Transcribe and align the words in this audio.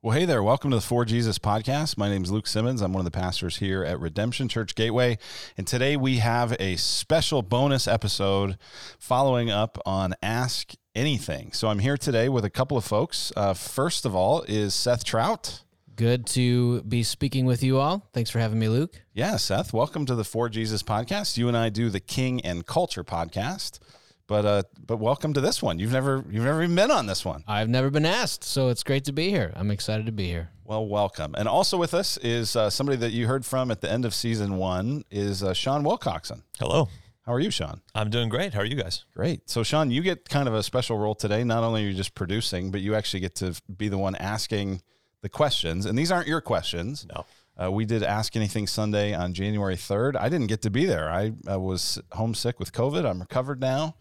Well, 0.00 0.16
hey 0.16 0.26
there. 0.26 0.44
Welcome 0.44 0.70
to 0.70 0.76
the 0.76 0.80
For 0.80 1.04
Jesus 1.04 1.40
podcast. 1.40 1.98
My 1.98 2.08
name 2.08 2.22
is 2.22 2.30
Luke 2.30 2.46
Simmons. 2.46 2.82
I'm 2.82 2.92
one 2.92 3.00
of 3.00 3.04
the 3.04 3.18
pastors 3.18 3.56
here 3.56 3.82
at 3.82 3.98
Redemption 3.98 4.48
Church 4.48 4.76
Gateway. 4.76 5.18
And 5.56 5.66
today 5.66 5.96
we 5.96 6.18
have 6.18 6.54
a 6.60 6.76
special 6.76 7.42
bonus 7.42 7.88
episode 7.88 8.58
following 9.00 9.50
up 9.50 9.76
on 9.84 10.14
Ask 10.22 10.74
Anything. 10.94 11.50
So 11.50 11.66
I'm 11.66 11.80
here 11.80 11.96
today 11.96 12.28
with 12.28 12.44
a 12.44 12.50
couple 12.50 12.76
of 12.76 12.84
folks. 12.84 13.32
Uh, 13.36 13.54
first 13.54 14.06
of 14.06 14.14
all 14.14 14.42
is 14.42 14.72
Seth 14.72 15.02
Trout. 15.02 15.64
Good 15.96 16.26
to 16.28 16.82
be 16.82 17.02
speaking 17.02 17.44
with 17.44 17.64
you 17.64 17.78
all. 17.78 18.08
Thanks 18.12 18.30
for 18.30 18.38
having 18.38 18.60
me, 18.60 18.68
Luke. 18.68 19.02
Yeah, 19.14 19.34
Seth, 19.34 19.72
welcome 19.72 20.06
to 20.06 20.14
the 20.14 20.22
For 20.22 20.48
Jesus 20.48 20.84
podcast. 20.84 21.36
You 21.36 21.48
and 21.48 21.56
I 21.56 21.70
do 21.70 21.90
the 21.90 21.98
King 21.98 22.40
and 22.42 22.64
Culture 22.64 23.02
podcast. 23.02 23.80
But 24.28 24.44
uh, 24.44 24.62
but 24.86 24.98
welcome 24.98 25.32
to 25.32 25.40
this 25.40 25.62
one. 25.62 25.78
You've 25.78 25.92
never 25.92 26.22
you've 26.30 26.44
never 26.44 26.62
even 26.62 26.76
been 26.76 26.90
on 26.90 27.06
this 27.06 27.24
one. 27.24 27.42
I've 27.48 27.70
never 27.70 27.90
been 27.90 28.04
asked, 28.04 28.44
so 28.44 28.68
it's 28.68 28.84
great 28.84 29.04
to 29.06 29.12
be 29.12 29.30
here. 29.30 29.52
I'm 29.56 29.70
excited 29.70 30.04
to 30.06 30.12
be 30.12 30.26
here. 30.26 30.50
Well, 30.64 30.86
welcome. 30.86 31.34
And 31.36 31.48
also 31.48 31.78
with 31.78 31.94
us 31.94 32.18
is 32.18 32.54
uh, 32.54 32.68
somebody 32.68 32.98
that 32.98 33.12
you 33.12 33.26
heard 33.26 33.46
from 33.46 33.70
at 33.70 33.80
the 33.80 33.90
end 33.90 34.04
of 34.04 34.14
season 34.14 34.58
one 34.58 35.02
is 35.10 35.42
uh, 35.42 35.54
Sean 35.54 35.82
Wilcoxon. 35.82 36.42
Hello. 36.58 36.88
How 37.24 37.32
are 37.32 37.40
you, 37.40 37.50
Sean? 37.50 37.80
I'm 37.94 38.10
doing 38.10 38.28
great. 38.28 38.52
How 38.52 38.60
are 38.60 38.66
you 38.66 38.74
guys? 38.74 39.04
Great. 39.14 39.48
So, 39.48 39.62
Sean, 39.62 39.90
you 39.90 40.02
get 40.02 40.28
kind 40.28 40.46
of 40.46 40.54
a 40.54 40.62
special 40.62 40.98
role 40.98 41.14
today. 41.14 41.42
Not 41.42 41.64
only 41.64 41.84
are 41.84 41.88
you 41.88 41.94
just 41.94 42.14
producing, 42.14 42.70
but 42.70 42.80
you 42.82 42.94
actually 42.94 43.20
get 43.20 43.34
to 43.36 43.54
be 43.74 43.88
the 43.88 43.98
one 43.98 44.14
asking 44.16 44.82
the 45.22 45.28
questions. 45.30 45.86
And 45.86 45.98
these 45.98 46.12
aren't 46.12 46.28
your 46.28 46.40
questions. 46.40 47.06
No. 47.14 47.24
Uh, 47.62 47.70
we 47.72 47.84
did 47.84 48.02
Ask 48.02 48.36
Anything 48.36 48.66
Sunday 48.66 49.14
on 49.14 49.34
January 49.34 49.74
3rd. 49.74 50.16
I 50.16 50.28
didn't 50.28 50.46
get 50.46 50.62
to 50.62 50.70
be 50.70 50.84
there. 50.84 51.10
I, 51.10 51.32
I 51.46 51.56
was 51.56 51.98
homesick 52.12 52.60
with 52.60 52.72
COVID. 52.72 53.08
I'm 53.08 53.20
recovered 53.20 53.60
now. 53.60 53.96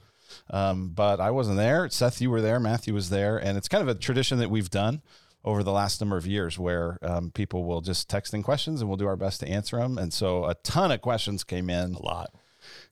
Um, 0.50 0.90
but 0.90 1.20
I 1.20 1.32
wasn't 1.32 1.58
there. 1.58 1.90
Seth, 1.90 2.22
you 2.22 2.30
were 2.30 2.41
there. 2.41 2.59
Matthew 2.59 2.94
was 2.94 3.09
there. 3.09 3.38
And 3.38 3.58
it's 3.58 3.68
kind 3.68 3.82
of 3.82 3.88
a 3.88 4.00
tradition 4.00 4.40
that 4.40 4.50
we've 4.50 4.70
done 4.70 5.02
over 5.44 5.63
the 5.63 5.72
last 5.72 6.02
number 6.02 6.18
of 6.18 6.27
years 6.27 6.60
where 6.60 6.98
um, 7.02 7.32
people 7.32 7.63
will 7.63 7.82
just 7.82 8.10
text 8.10 8.34
in 8.34 8.44
questions 8.44 8.82
and 8.82 8.90
we'll 8.90 8.98
do 8.98 9.08
our 9.08 9.16
best 9.16 9.40
to 9.40 9.48
answer 9.48 9.77
them. 9.77 9.98
And 9.98 10.13
so 10.13 10.46
a 10.46 10.55
ton 10.55 10.91
of 10.91 11.02
questions 11.02 11.44
came 11.44 11.70
in. 11.70 11.94
A 11.94 12.02
lot. 12.02 12.32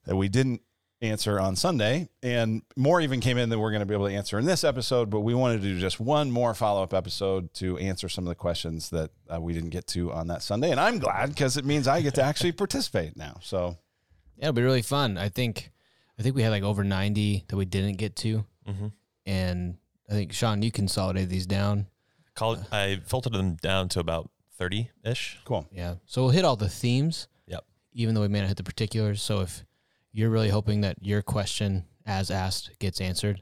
That 0.05 0.15
we 0.15 0.29
didn't 0.29 0.61
answer 1.01 1.39
on 1.39 1.55
Sunday. 1.55 2.09
And 2.23 2.61
more 2.75 3.01
even 3.01 3.19
came 3.19 3.37
in 3.37 3.49
that 3.49 3.59
we're 3.59 3.71
going 3.71 3.81
to 3.81 3.85
be 3.85 3.93
able 3.93 4.07
to 4.07 4.13
answer 4.13 4.39
in 4.39 4.45
this 4.45 4.63
episode. 4.63 5.09
But 5.09 5.21
we 5.21 5.33
wanted 5.33 5.61
to 5.61 5.67
do 5.67 5.79
just 5.79 5.99
one 5.99 6.31
more 6.31 6.53
follow 6.53 6.83
up 6.83 6.93
episode 6.93 7.53
to 7.55 7.77
answer 7.77 8.09
some 8.09 8.25
of 8.25 8.29
the 8.29 8.35
questions 8.35 8.89
that 8.89 9.11
uh, 9.33 9.39
we 9.39 9.53
didn't 9.53 9.69
get 9.69 9.87
to 9.87 10.11
on 10.11 10.27
that 10.27 10.41
Sunday. 10.41 10.71
And 10.71 10.79
I'm 10.79 10.99
glad 10.99 11.29
because 11.29 11.57
it 11.57 11.65
means 11.65 11.87
I 11.87 12.01
get 12.01 12.15
to 12.15 12.23
actually 12.23 12.51
participate 12.53 13.15
now. 13.15 13.37
So 13.41 13.77
yeah, 14.37 14.45
it'll 14.45 14.53
be 14.53 14.63
really 14.63 14.81
fun. 14.81 15.17
I 15.17 15.29
think 15.29 15.71
I 16.19 16.23
think 16.23 16.35
we 16.35 16.41
had 16.43 16.49
like 16.49 16.63
over 16.63 16.83
90 16.83 17.45
that 17.47 17.55
we 17.55 17.65
didn't 17.65 17.97
get 17.97 18.15
to. 18.17 18.45
Mm-hmm. 18.67 18.87
And 19.25 19.77
I 20.09 20.13
think, 20.13 20.33
Sean, 20.33 20.61
you 20.61 20.71
consolidated 20.71 21.29
these 21.29 21.45
down. 21.45 21.87
Call, 22.35 22.57
I 22.71 23.01
filtered 23.05 23.33
them 23.33 23.55
down 23.55 23.89
to 23.89 23.99
about 23.99 24.29
30 24.57 24.89
ish. 25.03 25.39
cool. 25.45 25.67
Yeah. 25.71 25.95
So 26.05 26.21
we'll 26.23 26.31
hit 26.31 26.45
all 26.45 26.55
the 26.55 26.69
themes. 26.69 27.27
Yep. 27.47 27.65
Even 27.93 28.15
though 28.15 28.21
we 28.21 28.27
may 28.27 28.39
not 28.39 28.47
hit 28.47 28.57
the 28.57 28.63
particulars. 28.63 29.21
So 29.21 29.41
if 29.41 29.65
you're 30.13 30.29
really 30.29 30.49
hoping 30.49 30.81
that 30.81 30.97
your 31.01 31.21
question, 31.21 31.85
as 32.05 32.31
asked, 32.31 32.71
gets 32.79 33.01
answered, 33.01 33.41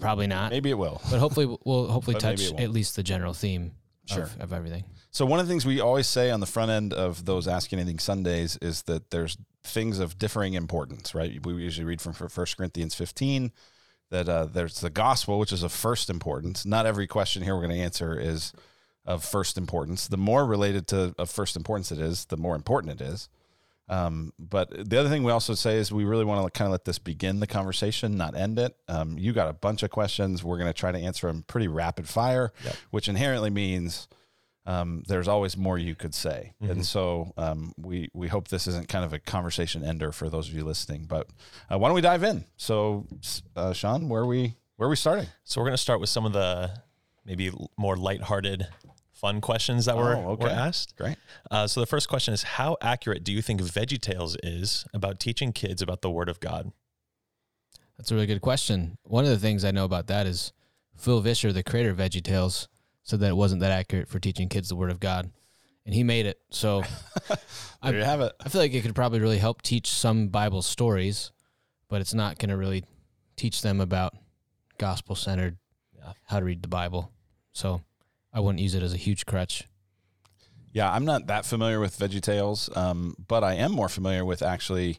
probably 0.00 0.26
not. 0.26 0.50
Maybe 0.50 0.70
it 0.70 0.78
will. 0.78 1.00
But 1.10 1.20
hopefully, 1.20 1.46
we'll 1.64 1.86
hopefully 1.88 2.18
touch 2.18 2.52
at 2.54 2.70
least 2.70 2.96
the 2.96 3.02
general 3.02 3.32
theme 3.32 3.72
Sure. 4.06 4.24
of, 4.24 4.40
of 4.40 4.52
everything. 4.52 4.84
So 5.16 5.24
one 5.24 5.40
of 5.40 5.46
the 5.46 5.50
things 5.50 5.64
we 5.64 5.80
always 5.80 6.06
say 6.06 6.30
on 6.30 6.40
the 6.40 6.46
front 6.46 6.70
end 6.70 6.92
of 6.92 7.24
those 7.24 7.48
Ask 7.48 7.72
Anything 7.72 7.98
Sundays 7.98 8.58
is 8.60 8.82
that 8.82 9.10
there's 9.10 9.38
things 9.64 9.98
of 9.98 10.18
differing 10.18 10.52
importance, 10.52 11.14
right? 11.14 11.40
We 11.42 11.54
usually 11.54 11.86
read 11.86 12.02
from 12.02 12.12
First 12.12 12.58
Corinthians 12.58 12.94
15 12.94 13.50
that 14.10 14.28
uh, 14.28 14.44
there's 14.44 14.78
the 14.82 14.90
gospel, 14.90 15.38
which 15.38 15.54
is 15.54 15.62
of 15.62 15.72
first 15.72 16.10
importance. 16.10 16.66
Not 16.66 16.84
every 16.84 17.06
question 17.06 17.42
here 17.42 17.54
we're 17.54 17.62
going 17.62 17.78
to 17.78 17.82
answer 17.82 18.20
is 18.20 18.52
of 19.06 19.24
first 19.24 19.56
importance. 19.56 20.06
The 20.06 20.18
more 20.18 20.44
related 20.44 20.86
to 20.88 21.14
of 21.16 21.30
first 21.30 21.56
importance 21.56 21.90
it 21.90 21.98
is, 21.98 22.26
the 22.26 22.36
more 22.36 22.54
important 22.54 23.00
it 23.00 23.02
is. 23.02 23.30
Um, 23.88 24.34
but 24.38 24.68
the 24.90 25.00
other 25.00 25.08
thing 25.08 25.22
we 25.22 25.32
also 25.32 25.54
say 25.54 25.78
is 25.78 25.90
we 25.90 26.04
really 26.04 26.26
want 26.26 26.44
to 26.44 26.58
kind 26.58 26.66
of 26.66 26.72
let 26.72 26.84
this 26.84 26.98
begin 26.98 27.40
the 27.40 27.46
conversation, 27.46 28.18
not 28.18 28.36
end 28.36 28.58
it. 28.58 28.76
Um, 28.86 29.16
you 29.16 29.32
got 29.32 29.48
a 29.48 29.54
bunch 29.54 29.82
of 29.82 29.88
questions. 29.88 30.44
We're 30.44 30.58
going 30.58 30.68
to 30.68 30.78
try 30.78 30.92
to 30.92 30.98
answer 30.98 31.26
them 31.26 31.42
pretty 31.46 31.68
rapid 31.68 32.06
fire, 32.06 32.52
Yep. 32.62 32.76
which 32.90 33.08
inherently 33.08 33.48
means 33.48 34.08
um, 34.66 35.02
there's 35.06 35.28
always 35.28 35.56
more 35.56 35.78
you 35.78 35.94
could 35.94 36.14
say. 36.14 36.52
And 36.60 36.84
so 36.84 37.32
um, 37.36 37.72
we 37.78 38.08
we 38.12 38.28
hope 38.28 38.48
this 38.48 38.66
isn't 38.66 38.88
kind 38.88 39.04
of 39.04 39.12
a 39.12 39.18
conversation 39.18 39.84
ender 39.84 40.10
for 40.12 40.28
those 40.28 40.48
of 40.48 40.54
you 40.54 40.64
listening. 40.64 41.04
But 41.06 41.28
uh, 41.70 41.78
why 41.78 41.88
don't 41.88 41.94
we 41.94 42.00
dive 42.00 42.24
in? 42.24 42.44
So, 42.56 43.06
uh, 43.54 43.72
Sean, 43.72 44.08
where 44.08 44.22
are 44.22 44.26
we 44.26 44.56
where 44.76 44.86
are 44.86 44.90
we 44.90 44.96
starting? 44.96 45.26
So 45.44 45.60
we're 45.60 45.66
going 45.68 45.74
to 45.74 45.82
start 45.82 46.00
with 46.00 46.08
some 46.10 46.26
of 46.26 46.32
the 46.32 46.70
maybe 47.24 47.48
l- 47.48 47.70
more 47.78 47.96
lighthearted, 47.96 48.66
fun 49.12 49.40
questions 49.40 49.86
that 49.86 49.96
were, 49.96 50.14
Oh, 50.16 50.34
were 50.34 50.48
asked. 50.48 50.96
Great. 50.96 51.16
Uh, 51.50 51.66
so 51.66 51.80
the 51.80 51.86
first 51.86 52.08
question 52.08 52.34
is 52.34 52.42
How 52.42 52.76
accurate 52.82 53.24
do 53.24 53.32
you 53.32 53.42
think 53.42 53.60
VeggieTales 53.62 54.36
is 54.42 54.84
about 54.92 55.18
teaching 55.20 55.52
kids 55.52 55.80
about 55.80 56.02
the 56.02 56.10
Word 56.10 56.28
of 56.28 56.40
God? 56.40 56.72
That's 57.96 58.10
a 58.10 58.14
really 58.14 58.26
good 58.26 58.42
question. 58.42 58.98
One 59.04 59.24
of 59.24 59.30
the 59.30 59.38
things 59.38 59.64
I 59.64 59.70
know 59.70 59.84
about 59.84 60.08
that 60.08 60.26
is 60.26 60.52
Phil 60.96 61.20
Vischer, 61.20 61.52
the 61.52 61.62
creator 61.62 61.90
of 61.90 61.96
VeggieTales, 61.96 62.66
said 63.06 63.20
that 63.20 63.28
it 63.30 63.36
wasn't 63.36 63.60
that 63.62 63.70
accurate 63.72 64.08
for 64.08 64.18
teaching 64.18 64.48
kids 64.48 64.68
the 64.68 64.76
Word 64.76 64.90
of 64.90 65.00
God, 65.00 65.30
and 65.86 65.94
he 65.94 66.02
made 66.02 66.26
it. 66.26 66.38
So 66.50 66.82
There 67.82 67.96
you 67.96 68.04
have 68.04 68.20
it. 68.20 68.32
I 68.44 68.48
feel 68.48 68.60
like 68.60 68.74
it 68.74 68.82
could 68.82 68.94
probably 68.94 69.20
really 69.20 69.38
help 69.38 69.62
teach 69.62 69.88
some 69.88 70.28
Bible 70.28 70.60
stories, 70.60 71.30
but 71.88 72.00
it's 72.00 72.14
not 72.14 72.38
going 72.38 72.50
to 72.50 72.56
really 72.56 72.84
teach 73.36 73.62
them 73.62 73.80
about 73.80 74.14
gospel 74.78 75.14
centered 75.14 75.56
Yeah. 75.96 76.12
how 76.26 76.40
to 76.40 76.44
read 76.44 76.62
the 76.62 76.68
Bible. 76.68 77.12
So 77.52 77.80
I 78.32 78.40
wouldn't 78.40 78.60
use 78.60 78.74
it 78.74 78.82
as 78.82 78.92
a 78.92 78.98
huge 78.98 79.24
crutch. 79.24 79.64
Yeah, 80.72 80.92
I'm 80.92 81.04
not 81.06 81.28
that 81.28 81.46
familiar 81.46 81.80
with 81.80 81.98
VeggieTales, 81.98 82.76
um, 82.76 83.14
but 83.28 83.42
I 83.44 83.54
am 83.54 83.72
more 83.72 83.88
familiar 83.88 84.24
with 84.26 84.42
actually 84.42 84.98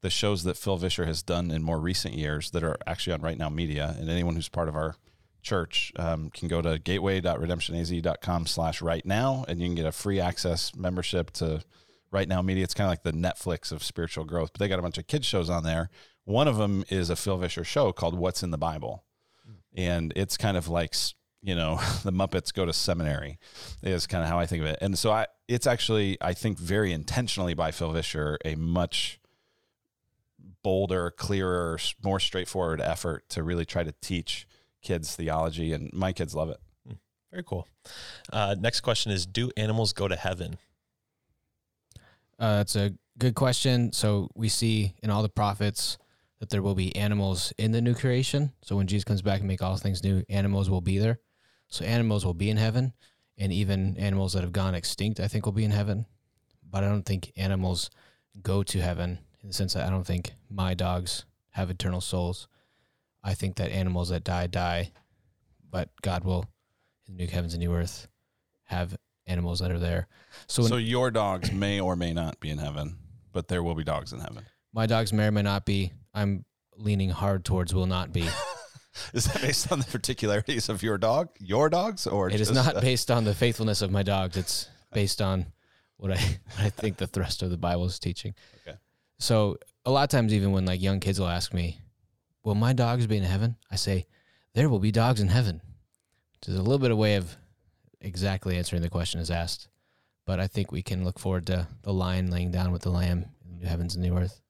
the 0.00 0.10
shows 0.10 0.42
that 0.44 0.56
Phil 0.56 0.78
Vischer 0.78 1.04
has 1.06 1.22
done 1.22 1.50
in 1.52 1.62
more 1.62 1.78
recent 1.78 2.14
years 2.14 2.50
that 2.50 2.64
are 2.64 2.76
actually 2.88 3.12
on 3.12 3.20
Right 3.20 3.38
Now 3.38 3.48
Media. 3.50 3.94
And 4.00 4.10
anyone 4.10 4.34
who's 4.34 4.48
part 4.48 4.68
of 4.68 4.74
our 4.74 4.96
church 5.42 5.92
um, 5.96 6.30
can 6.30 6.48
go 6.48 6.62
to 6.62 6.78
gateway.redemptionaz.com 6.78 8.46
slash 8.46 8.80
right 8.80 9.04
now 9.04 9.44
and 9.48 9.60
you 9.60 9.66
can 9.66 9.74
get 9.74 9.86
a 9.86 9.92
free 9.92 10.20
access 10.20 10.74
membership 10.74 11.30
to 11.32 11.62
Right 12.10 12.28
Now 12.28 12.42
Media. 12.42 12.64
It's 12.64 12.74
kind 12.74 12.86
of 12.86 12.90
like 12.90 13.02
the 13.02 13.12
Netflix 13.12 13.72
of 13.72 13.82
spiritual 13.82 14.24
growth, 14.24 14.52
but 14.52 14.60
they 14.60 14.68
got 14.68 14.78
a 14.78 14.82
bunch 14.82 14.98
of 14.98 15.06
kids 15.06 15.26
shows 15.26 15.50
on 15.50 15.64
there. 15.64 15.88
One 16.24 16.46
of 16.46 16.56
them 16.56 16.84
is 16.88 17.10
a 17.10 17.16
Phil 17.16 17.38
Vischer 17.38 17.64
show 17.64 17.92
called 17.92 18.16
What's 18.16 18.42
in 18.42 18.50
the 18.50 18.58
Bible. 18.58 19.04
And 19.74 20.12
it's 20.14 20.36
kind 20.36 20.56
of 20.56 20.68
like, 20.68 20.94
you 21.42 21.54
know, 21.54 21.76
the 22.04 22.12
Muppets 22.12 22.52
go 22.52 22.64
to 22.66 22.72
seminary 22.72 23.38
is 23.82 24.06
kind 24.06 24.22
of 24.22 24.28
how 24.28 24.38
I 24.38 24.46
think 24.46 24.62
of 24.62 24.68
it. 24.68 24.78
And 24.80 24.98
so 24.98 25.10
I, 25.10 25.26
it's 25.48 25.66
actually, 25.66 26.18
I 26.20 26.34
think 26.34 26.58
very 26.58 26.92
intentionally 26.92 27.54
by 27.54 27.70
Phil 27.70 27.92
Vischer, 27.92 28.38
a 28.44 28.54
much 28.54 29.18
bolder, 30.62 31.10
clearer, 31.10 31.78
more 32.04 32.20
straightforward 32.20 32.80
effort 32.80 33.28
to 33.30 33.42
really 33.42 33.64
try 33.64 33.82
to 33.82 33.92
teach 34.00 34.46
kids 34.82 35.14
theology. 35.16 35.72
And 35.72 35.90
my 35.92 36.12
kids 36.12 36.34
love 36.34 36.50
it. 36.50 36.60
Very 37.30 37.44
cool. 37.44 37.66
Uh, 38.32 38.54
next 38.58 38.80
question 38.80 39.10
is 39.10 39.24
Do 39.24 39.50
animals 39.56 39.92
go 39.92 40.06
to 40.06 40.16
heaven? 40.16 40.58
Uh, 42.38 42.56
that's 42.56 42.76
a 42.76 42.92
good 43.18 43.34
question. 43.34 43.92
So 43.92 44.28
we 44.34 44.48
see 44.48 44.94
in 45.02 45.10
all 45.10 45.22
the 45.22 45.28
prophets 45.28 45.96
that 46.40 46.50
there 46.50 46.60
will 46.60 46.74
be 46.74 46.94
animals 46.96 47.52
in 47.56 47.72
the 47.72 47.80
new 47.80 47.94
creation. 47.94 48.52
So 48.62 48.76
when 48.76 48.86
Jesus 48.86 49.04
comes 49.04 49.22
back 49.22 49.38
and 49.38 49.48
make 49.48 49.62
all 49.62 49.76
things 49.76 50.02
new, 50.02 50.24
animals 50.28 50.68
will 50.68 50.80
be 50.80 50.98
there. 50.98 51.20
So 51.68 51.84
animals 51.84 52.26
will 52.26 52.34
be 52.34 52.50
in 52.50 52.56
heaven, 52.56 52.92
and 53.38 53.52
even 53.52 53.96
animals 53.96 54.32
that 54.32 54.42
have 54.42 54.52
gone 54.52 54.74
extinct, 54.74 55.20
I 55.20 55.28
think, 55.28 55.46
will 55.46 55.52
be 55.52 55.64
in 55.64 55.70
heaven. 55.70 56.04
But 56.68 56.84
I 56.84 56.88
don't 56.88 57.06
think 57.06 57.32
animals 57.36 57.90
go 58.42 58.62
to 58.64 58.80
heaven 58.82 59.20
in 59.40 59.48
the 59.48 59.54
sense 59.54 59.74
that 59.74 59.86
I 59.86 59.90
don't 59.90 60.06
think 60.06 60.32
my 60.50 60.74
dogs 60.74 61.24
have 61.50 61.70
eternal 61.70 62.00
souls. 62.00 62.48
I 63.22 63.34
think 63.34 63.56
that 63.56 63.70
animals 63.70 64.08
that 64.08 64.24
die 64.24 64.46
die, 64.46 64.92
but 65.70 65.90
God 66.02 66.24
will, 66.24 66.46
in 67.06 67.16
the 67.16 67.24
new 67.24 67.30
heavens 67.30 67.54
and 67.54 67.62
new 67.62 67.72
earth, 67.74 68.08
have 68.64 68.96
animals 69.26 69.60
that 69.60 69.70
are 69.70 69.78
there. 69.78 70.08
So, 70.46 70.62
So, 70.62 70.76
your 70.76 71.10
dogs 71.10 71.52
may 71.52 71.80
or 71.80 71.94
may 71.96 72.12
not 72.12 72.40
be 72.40 72.50
in 72.50 72.58
heaven, 72.58 72.98
but 73.32 73.48
there 73.48 73.62
will 73.62 73.74
be 73.74 73.84
dogs 73.84 74.12
in 74.12 74.20
heaven. 74.20 74.44
my 74.72 74.86
dogs 74.86 75.12
may 75.12 75.26
or 75.26 75.30
may 75.30 75.42
not 75.42 75.64
be. 75.64 75.92
I'm 76.14 76.44
leaning 76.76 77.10
hard 77.10 77.44
towards 77.44 77.74
will 77.74 77.86
not 77.86 78.12
be. 78.12 78.28
Is 79.14 79.24
that 79.24 79.40
based 79.40 79.72
on 79.72 79.78
the 79.78 79.86
particularities 79.86 80.68
of 80.68 80.82
your 80.82 80.98
dog, 80.98 81.30
your 81.38 81.70
dogs, 81.70 82.06
or 82.06 82.28
It 82.28 82.40
is 82.40 82.48
just, 82.48 82.54
not 82.66 82.76
uh, 82.76 82.80
based 82.80 83.10
on 83.10 83.24
the 83.24 83.34
faithfulness 83.34 83.80
of 83.80 83.90
my 83.90 84.02
dogs. 84.02 84.36
It's 84.36 84.68
based 84.92 85.22
on 85.22 85.46
what 85.96 86.10
I 86.10 86.16
what 86.16 86.38
I 86.58 86.68
think 86.68 86.98
the 86.98 87.06
thrust 87.06 87.42
of 87.42 87.50
the 87.50 87.56
Bible 87.56 87.86
is 87.86 87.98
teaching. 87.98 88.34
Okay. 88.66 88.76
So 89.18 89.56
a 89.86 89.90
lot 89.90 90.02
of 90.02 90.08
times, 90.10 90.34
even 90.34 90.52
when 90.52 90.66
like 90.66 90.82
young 90.82 91.00
kids 91.00 91.18
will 91.18 91.28
ask 91.28 91.54
me, 91.54 91.78
"Will 92.44 92.54
my 92.54 92.72
dogs 92.72 93.06
be 93.06 93.16
in 93.16 93.22
heaven?" 93.24 93.56
I 93.70 93.76
say, 93.76 94.06
"There 94.54 94.68
will 94.68 94.78
be 94.78 94.90
dogs 94.92 95.20
in 95.20 95.28
heaven." 95.28 95.60
Which 96.34 96.48
is 96.48 96.56
a 96.56 96.62
little 96.62 96.78
bit 96.78 96.90
of 96.90 96.98
way 96.98 97.14
of 97.16 97.36
exactly 98.00 98.56
answering 98.58 98.82
the 98.82 98.90
question 98.90 99.20
as 99.20 99.30
asked, 99.30 99.68
but 100.26 100.40
I 100.40 100.48
think 100.48 100.72
we 100.72 100.82
can 100.82 101.04
look 101.04 101.18
forward 101.20 101.46
to 101.46 101.68
the 101.82 101.92
lion 101.92 102.30
laying 102.30 102.50
down 102.50 102.72
with 102.72 102.82
the 102.82 102.90
lamb 102.90 103.26
in 103.44 103.50
the 103.52 103.56
new 103.60 103.66
heavens 103.68 103.94
and 103.94 104.02
new 104.02 104.16
earth. 104.18 104.40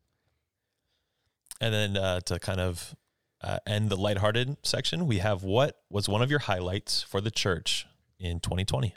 And 1.61 1.73
then 1.75 1.97
uh, 1.99 2.21
to 2.21 2.39
kind 2.39 2.61
of 2.61 2.97
uh, 3.43 3.59
end 3.67 3.91
the 3.91 3.97
lighthearted 3.97 4.57
section, 4.63 5.07
we 5.07 5.19
have 5.19 5.43
what 5.43 5.77
was 5.91 6.09
one 6.09 6.23
of 6.23 6.31
your 6.31 6.39
highlights 6.41 7.03
for 7.03 7.21
the 7.21 7.31
church 7.31 7.87
in 8.19 8.41
2020? 8.41 8.95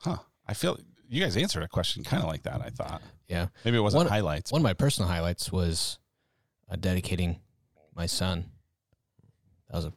Huh. 0.00 0.18
I 0.46 0.54
feel 0.54 0.78
you 1.08 1.22
guys 1.22 1.36
answered 1.36 1.62
a 1.62 1.68
question 1.68 2.04
kind 2.04 2.22
of 2.22 2.28
like 2.28 2.42
that. 2.42 2.60
I 2.60 2.70
thought 2.70 3.02
Yeah. 3.26 3.48
maybe 3.64 3.76
it 3.76 3.80
wasn't 3.80 4.00
One- 4.04 4.08
highlights. 4.08 4.52
One 4.52 4.60
of 4.60 4.64
my 4.64 4.74
personal 4.74 5.08
highlights 5.10 5.50
was 5.50 5.98
uh, 6.70 6.76
dedicating 6.76 7.40
my 7.94 8.06
son. 8.06 8.50
That 9.68 9.76
was 9.76 9.84
a 9.86 9.92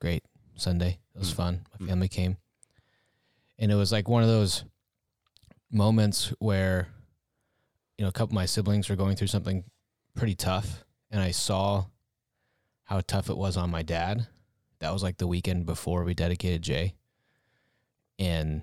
great 0.00 0.24
Sunday. 0.56 0.98
It 1.14 1.18
was 1.18 1.32
Mm. 1.32 1.36
fun. 1.36 1.66
My 1.78 1.84
Mm. 1.86 1.88
family 1.88 2.08
came. 2.08 2.36
And 3.58 3.70
it 3.70 3.76
was 3.76 3.92
like 3.92 4.08
one 4.08 4.22
of 4.22 4.28
those 4.28 4.64
moments 5.70 6.28
where, 6.38 6.88
you 7.96 8.04
know, 8.04 8.08
a 8.08 8.12
couple 8.12 8.32
of 8.32 8.34
my 8.34 8.46
siblings 8.46 8.88
were 8.88 8.96
going 8.96 9.16
through 9.16 9.28
something 9.28 9.64
pretty 10.14 10.34
tough. 10.34 10.84
And 11.10 11.20
I 11.20 11.30
saw 11.30 11.86
how 12.84 13.00
tough 13.00 13.30
it 13.30 13.36
was 13.36 13.56
on 13.56 13.70
my 13.70 13.82
dad. 13.82 14.26
That 14.80 14.92
was 14.92 15.02
like 15.02 15.18
the 15.18 15.26
weekend 15.28 15.66
before 15.66 16.04
we 16.04 16.14
dedicated 16.14 16.62
Jay. 16.62 16.96
And 18.18 18.62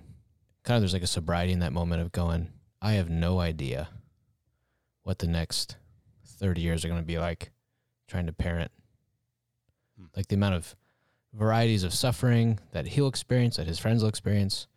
kind 0.63 0.75
of 0.75 0.81
there's 0.81 0.93
like 0.93 1.03
a 1.03 1.07
sobriety 1.07 1.53
in 1.53 1.59
that 1.59 1.73
moment 1.73 2.01
of 2.01 2.11
going, 2.11 2.51
I 2.81 2.93
have 2.93 3.09
no 3.09 3.39
idea 3.39 3.89
what 5.03 5.19
the 5.19 5.27
next 5.27 5.77
30 6.39 6.61
years 6.61 6.83
are 6.85 6.87
going 6.87 7.01
to 7.01 7.05
be 7.05 7.17
like 7.19 7.51
trying 8.07 8.25
to 8.27 8.33
parent. 8.33 8.71
Hmm. 9.97 10.05
Like 10.15 10.27
the 10.27 10.35
amount 10.35 10.55
of 10.55 10.75
varieties 11.33 11.83
of 11.83 11.93
suffering 11.93 12.59
that 12.71 12.87
he'll 12.87 13.07
experience, 13.07 13.57
that 13.57 13.67
his 13.67 13.79
friends 13.79 14.01
will 14.01 14.09
experience. 14.09 14.67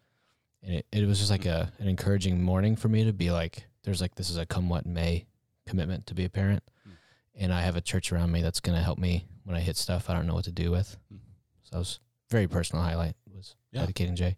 And 0.62 0.74
it, 0.74 0.86
it 0.92 1.06
was 1.06 1.18
just 1.18 1.30
like 1.30 1.46
a, 1.46 1.72
an 1.78 1.88
encouraging 1.88 2.42
morning 2.42 2.76
for 2.76 2.88
me 2.88 3.04
to 3.04 3.12
be 3.12 3.30
like, 3.30 3.64
there's 3.84 4.00
like, 4.00 4.14
this 4.14 4.30
is 4.30 4.36
a 4.36 4.46
come 4.46 4.68
what 4.68 4.86
may 4.86 5.26
commitment 5.66 6.06
to 6.08 6.14
be 6.14 6.24
a 6.24 6.30
parent. 6.30 6.62
Hmm. 6.84 6.92
And 7.34 7.52
I 7.52 7.62
have 7.62 7.76
a 7.76 7.80
church 7.80 8.12
around 8.12 8.30
me 8.32 8.42
that's 8.42 8.60
going 8.60 8.76
to 8.76 8.82
help 8.82 8.98
me 8.98 9.26
when 9.44 9.56
I 9.56 9.60
hit 9.60 9.76
stuff 9.76 10.08
I 10.08 10.14
don't 10.14 10.26
know 10.26 10.34
what 10.34 10.44
to 10.44 10.52
do 10.52 10.70
with. 10.70 10.96
Hmm. 11.10 11.18
So 11.64 11.70
that 11.72 11.78
was 11.78 12.00
a 12.30 12.34
very 12.34 12.46
personal 12.48 12.84
highlight 12.84 13.14
was 13.34 13.56
Yeah. 13.72 13.80
dedicating 13.80 14.16
Jay. 14.16 14.36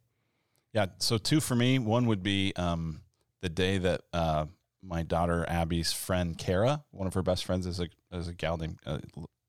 Yeah. 0.72 0.86
So 0.98 1.18
two 1.18 1.40
for 1.40 1.54
me. 1.54 1.78
One 1.78 2.06
would 2.06 2.22
be 2.22 2.52
um, 2.56 3.00
the 3.40 3.48
day 3.48 3.78
that 3.78 4.02
uh, 4.12 4.46
my 4.86 5.02
daughter 5.02 5.44
Abby's 5.48 5.92
friend 5.92 6.36
Kara, 6.36 6.84
one 6.90 7.06
of 7.06 7.14
her 7.14 7.22
best 7.22 7.44
friends, 7.44 7.66
is 7.66 7.80
a 7.80 7.88
is 8.12 8.28
a 8.28 8.34
gal 8.34 8.56
named 8.56 8.78
a 8.86 9.00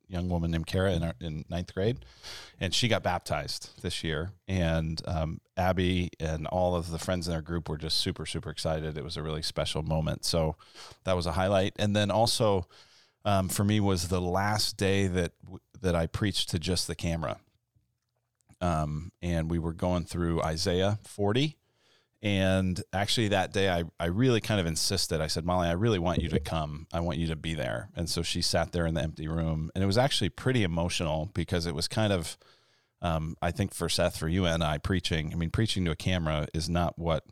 young 0.08 0.30
woman 0.30 0.52
named 0.52 0.68
Kara 0.68 0.94
in 0.94 1.04
our, 1.04 1.14
in 1.20 1.46
ninth 1.50 1.74
grade, 1.74 2.06
and 2.60 2.74
she 2.74 2.88
got 2.88 3.04
baptized 3.04 3.82
this 3.82 4.04
year. 4.04 4.32
And 4.48 5.02
um, 5.06 5.42
Abby 5.58 6.12
and 6.20 6.48
all 6.48 6.76
of 6.76 6.92
the 6.92 7.00
friends 7.00 7.28
in 7.28 7.34
their 7.34 7.42
group 7.42 7.70
were 7.70 7.78
just 7.78 7.98
super 7.98 8.26
super 8.26 8.50
excited. 8.50 8.98
It 8.98 9.04
was 9.04 9.18
a 9.18 9.24
really 9.24 9.42
special 9.42 9.84
moment. 9.84 10.26
So 10.26 10.56
that 11.04 11.16
was 11.16 11.26
a 11.26 11.34
highlight. 11.34 11.74
And 11.78 11.96
then 11.96 12.12
also 12.12 12.68
um, 13.24 13.50
for 13.50 13.64
me 13.64 13.80
was 13.80 14.08
the 14.08 14.22
last 14.22 14.78
day 14.78 15.08
that 15.08 15.34
that 15.82 15.96
I 15.96 16.08
preached 16.08 16.50
to 16.50 16.60
just 16.60 16.88
the 16.88 16.96
camera 16.96 17.38
um, 18.62 19.12
and 19.22 19.50
we 19.50 19.60
were 19.60 19.74
going 19.74 20.06
through 20.06 20.42
Isaiah 20.42 21.00
40. 21.04 21.58
And 22.26 22.82
actually, 22.92 23.28
that 23.28 23.54
day, 23.54 23.70
I, 23.70 23.84
I 24.00 24.08
really 24.08 24.42
kind 24.42 24.60
of 24.60 24.66
insisted. 24.66 25.22
I 25.22 25.28
said, 25.28 25.46
Molly, 25.46 25.68
I 25.68 25.74
really 25.74 26.00
want 26.00 26.24
you 26.24 26.30
to 26.30 26.40
come. 26.40 26.88
I 26.92 27.00
want 27.02 27.20
you 27.20 27.28
to 27.28 27.36
be 27.36 27.54
there. 27.54 27.90
And 27.96 28.10
so 28.10 28.24
she 28.24 28.42
sat 28.42 28.72
there 28.72 28.88
in 28.88 28.96
the 28.96 29.04
empty 29.04 29.28
room. 29.28 29.70
And 29.76 29.84
it 29.84 29.88
was 29.88 30.00
actually 30.00 30.30
pretty 30.30 30.64
emotional 30.64 31.30
because 31.36 31.68
it 31.68 31.76
was 31.76 31.88
kind 31.88 32.12
of, 32.12 32.36
um, 33.04 33.36
I 33.44 33.52
think 33.52 33.76
for 33.76 33.90
Seth, 33.90 34.18
for 34.18 34.28
you 34.28 34.48
and 34.48 34.64
I, 34.64 34.80
preaching, 34.80 35.34
I 35.34 35.36
mean, 35.36 35.52
preaching 35.52 35.86
to 35.86 35.92
a 35.92 35.96
camera 35.96 36.48
is 36.52 36.68
not 36.68 36.98
what, 36.98 37.26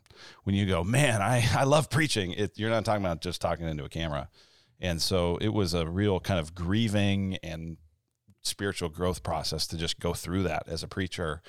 when 0.44 0.54
you 0.54 0.64
go, 0.64 0.84
man, 0.84 1.20
I, 1.20 1.44
I 1.56 1.64
love 1.64 1.90
preaching, 1.90 2.30
it, 2.30 2.52
you're 2.56 2.70
not 2.70 2.84
talking 2.84 3.04
about 3.04 3.20
just 3.20 3.40
talking 3.40 3.66
into 3.66 3.84
a 3.84 3.88
camera. 3.88 4.28
And 4.80 5.02
so 5.02 5.38
it 5.38 5.48
was 5.48 5.74
a 5.74 5.88
real 5.88 6.20
kind 6.20 6.38
of 6.38 6.54
grieving 6.54 7.38
and 7.42 7.78
spiritual 8.42 8.90
growth 8.90 9.24
process 9.24 9.66
to 9.66 9.76
just 9.76 9.98
go 9.98 10.14
through 10.14 10.44
that 10.44 10.68
as 10.68 10.84
a 10.84 10.88
preacher. 10.88 11.42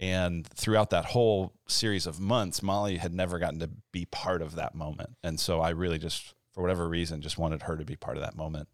And 0.00 0.46
throughout 0.46 0.90
that 0.90 1.04
whole 1.04 1.52
series 1.68 2.06
of 2.06 2.18
months, 2.18 2.62
Molly 2.62 2.96
had 2.96 3.12
never 3.14 3.38
gotten 3.38 3.60
to 3.60 3.70
be 3.92 4.06
part 4.06 4.40
of 4.42 4.54
that 4.56 4.74
moment. 4.74 5.10
And 5.22 5.38
so 5.38 5.60
I 5.60 5.70
really 5.70 5.98
just, 5.98 6.34
for 6.52 6.62
whatever 6.62 6.88
reason, 6.88 7.20
just 7.20 7.36
wanted 7.38 7.62
her 7.62 7.76
to 7.76 7.84
be 7.84 7.96
part 7.96 8.16
of 8.16 8.22
that 8.22 8.34
moment. 8.34 8.68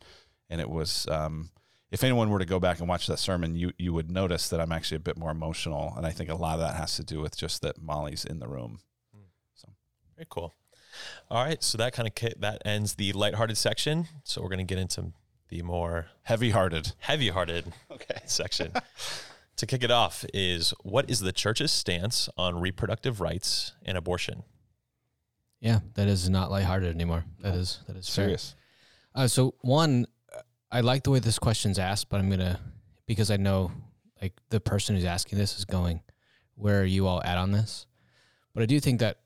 And 0.48 0.60
it 0.60 0.70
was, 0.70 1.08
um, 1.10 1.50
if 1.90 2.04
anyone 2.04 2.30
were 2.30 2.38
to 2.38 2.44
go 2.44 2.60
back 2.60 2.78
and 2.78 2.88
watch 2.88 3.08
that 3.08 3.18
sermon, 3.18 3.56
you 3.56 3.72
you 3.76 3.92
would 3.92 4.10
notice 4.10 4.48
that 4.48 4.60
I'm 4.60 4.70
actually 4.72 4.98
a 4.98 5.00
bit 5.00 5.16
more 5.16 5.30
emotional, 5.30 5.92
and 5.96 6.06
I 6.06 6.10
think 6.10 6.30
a 6.30 6.34
lot 6.36 6.54
of 6.54 6.60
that 6.60 6.76
has 6.76 6.94
to 6.96 7.04
do 7.04 7.20
with 7.20 7.36
just 7.36 7.62
that 7.62 7.80
Molly's 7.80 8.24
in 8.24 8.38
the 8.38 8.48
room. 8.48 8.78
So, 9.54 9.68
very 10.16 10.26
cool. 10.28 10.54
All 11.30 11.44
right, 11.44 11.62
so 11.62 11.76
that 11.78 11.92
kind 11.92 12.08
of 12.08 12.40
that 12.40 12.62
ends 12.64 12.94
the 12.94 13.12
lighthearted 13.12 13.56
section. 13.56 14.06
So 14.24 14.42
we're 14.42 14.48
going 14.48 14.58
to 14.58 14.64
get 14.64 14.78
into 14.78 15.12
the 15.48 15.62
more 15.62 16.06
Heavy-hearted. 16.22 16.92
heavy-hearted 16.98 17.72
Okay. 17.90 18.20
section. 18.26 18.72
to 19.56 19.66
kick 19.66 19.82
it 19.82 19.90
off 19.90 20.24
is 20.34 20.72
what 20.82 21.08
is 21.10 21.20
the 21.20 21.32
church's 21.32 21.72
stance 21.72 22.28
on 22.36 22.60
reproductive 22.60 23.20
rights 23.20 23.72
and 23.84 23.96
abortion? 23.96 24.42
Yeah, 25.60 25.80
that 25.94 26.08
is 26.08 26.28
not 26.28 26.50
lighthearted 26.50 26.94
anymore. 26.94 27.24
That 27.40 27.54
No. 27.54 27.60
is 27.60 27.80
that 27.86 27.96
is. 27.96 28.06
Serious. 28.06 28.54
Uh, 29.14 29.26
so 29.26 29.54
one, 29.62 30.06
uh, 30.34 30.42
I 30.70 30.80
like 30.82 31.04
the 31.04 31.10
way 31.10 31.18
this 31.18 31.38
question's 31.38 31.78
asked, 31.78 32.08
but 32.10 32.20
I'm 32.20 32.28
gonna 32.28 32.60
because 33.06 33.30
I 33.30 33.36
know 33.36 33.72
like 34.20 34.34
the 34.50 34.60
person 34.60 34.94
who's 34.94 35.04
asking 35.04 35.38
this 35.38 35.58
is 35.58 35.64
going, 35.64 36.02
where 36.54 36.80
are 36.80 36.84
you 36.86 37.06
all 37.06 37.22
at 37.22 37.38
on 37.38 37.52
this? 37.52 37.86
But 38.52 38.62
I 38.62 38.66
do 38.66 38.80
think 38.80 39.00
that 39.00 39.20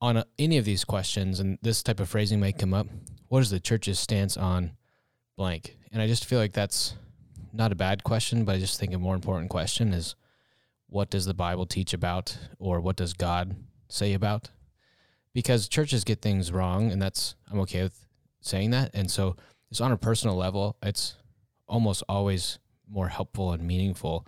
on 0.00 0.16
a, 0.18 0.26
any 0.38 0.58
of 0.58 0.64
these 0.64 0.84
questions 0.84 1.40
and 1.40 1.58
this 1.62 1.82
type 1.82 2.00
of 2.00 2.08
phrasing 2.08 2.38
may 2.40 2.52
come 2.52 2.74
up. 2.74 2.86
What 3.28 3.40
is 3.40 3.50
the 3.50 3.58
church's 3.60 3.98
stance 3.98 4.36
on 4.36 4.76
blank? 5.36 5.76
And 5.90 6.02
I 6.02 6.06
just 6.06 6.24
feel 6.24 6.38
like 6.38 6.52
that's 6.52 6.94
not 7.56 7.72
a 7.72 7.76
bad 7.76 8.04
question, 8.04 8.44
but 8.44 8.56
I 8.56 8.58
just 8.58 8.78
think 8.78 8.92
a 8.92 8.98
more 8.98 9.14
important 9.14 9.50
question 9.50 9.92
is 9.92 10.14
what 10.88 11.10
does 11.10 11.26
the 11.26 11.34
Bible 11.34 11.66
teach 11.66 11.92
about, 11.92 12.38
or 12.58 12.80
what 12.80 12.96
does 12.96 13.12
God 13.12 13.56
say 13.88 14.14
about? 14.14 14.50
Because 15.32 15.68
churches 15.68 16.04
get 16.04 16.22
things 16.22 16.52
wrong, 16.52 16.90
and 16.90 17.00
that's 17.00 17.34
I'm 17.50 17.60
okay 17.60 17.82
with 17.82 18.06
saying 18.40 18.70
that. 18.70 18.90
And 18.94 19.10
so 19.10 19.36
it's 19.70 19.80
on 19.80 19.92
a 19.92 19.96
personal 19.96 20.36
level, 20.36 20.76
it's 20.82 21.16
almost 21.68 22.02
always 22.08 22.58
more 22.88 23.08
helpful 23.08 23.52
and 23.52 23.66
meaningful 23.66 24.26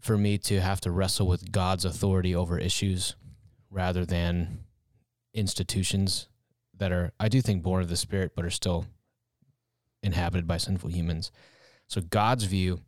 for 0.00 0.16
me 0.16 0.38
to 0.38 0.60
have 0.60 0.80
to 0.80 0.90
wrestle 0.90 1.26
with 1.26 1.52
God's 1.52 1.84
authority 1.84 2.34
over 2.34 2.58
issues 2.58 3.16
rather 3.70 4.06
than 4.06 4.60
institutions 5.34 6.28
that 6.76 6.92
are, 6.92 7.12
I 7.20 7.28
do 7.28 7.42
think, 7.42 7.62
born 7.62 7.82
of 7.82 7.88
the 7.88 7.96
Spirit, 7.96 8.32
but 8.34 8.44
are 8.44 8.50
still 8.50 8.86
inhabited 10.02 10.46
by 10.46 10.56
sinful 10.56 10.90
humans. 10.90 11.30
So 11.88 12.02
God's 12.02 12.44
view 12.44 12.80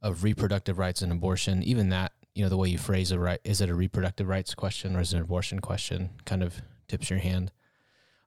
of 0.00 0.22
reproductive 0.22 0.78
rights 0.78 1.02
and 1.02 1.12
abortion, 1.12 1.62
even 1.62 1.88
that, 1.90 2.12
you 2.34 2.42
know, 2.42 2.48
the 2.48 2.56
way 2.56 2.68
you 2.68 2.78
phrase 2.78 3.10
it, 3.10 3.18
right? 3.18 3.40
Is 3.44 3.60
it 3.60 3.68
a 3.68 3.74
reproductive 3.74 4.28
rights 4.28 4.54
question 4.54 4.96
or 4.96 5.00
is 5.00 5.12
it 5.12 5.16
an 5.16 5.22
abortion 5.22 5.58
question? 5.58 6.10
Kind 6.24 6.42
of 6.42 6.62
tips 6.88 7.10
your 7.10 7.18
hand. 7.18 7.52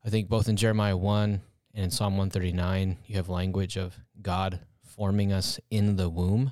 I 0.06 0.10
think 0.10 0.28
both 0.30 0.50
in 0.50 0.58
Jeremiah 0.58 0.98
1 0.98 1.42
and 1.74 1.84
in 1.84 1.92
Psalm 1.92 2.18
139, 2.18 2.98
you 3.06 3.16
have 3.16 3.30
language 3.30 3.78
of 3.78 3.98
God 4.22 4.60
forming 4.84 5.32
us 5.32 5.60
in 5.70 5.96
the 5.96 6.10
womb, 6.10 6.52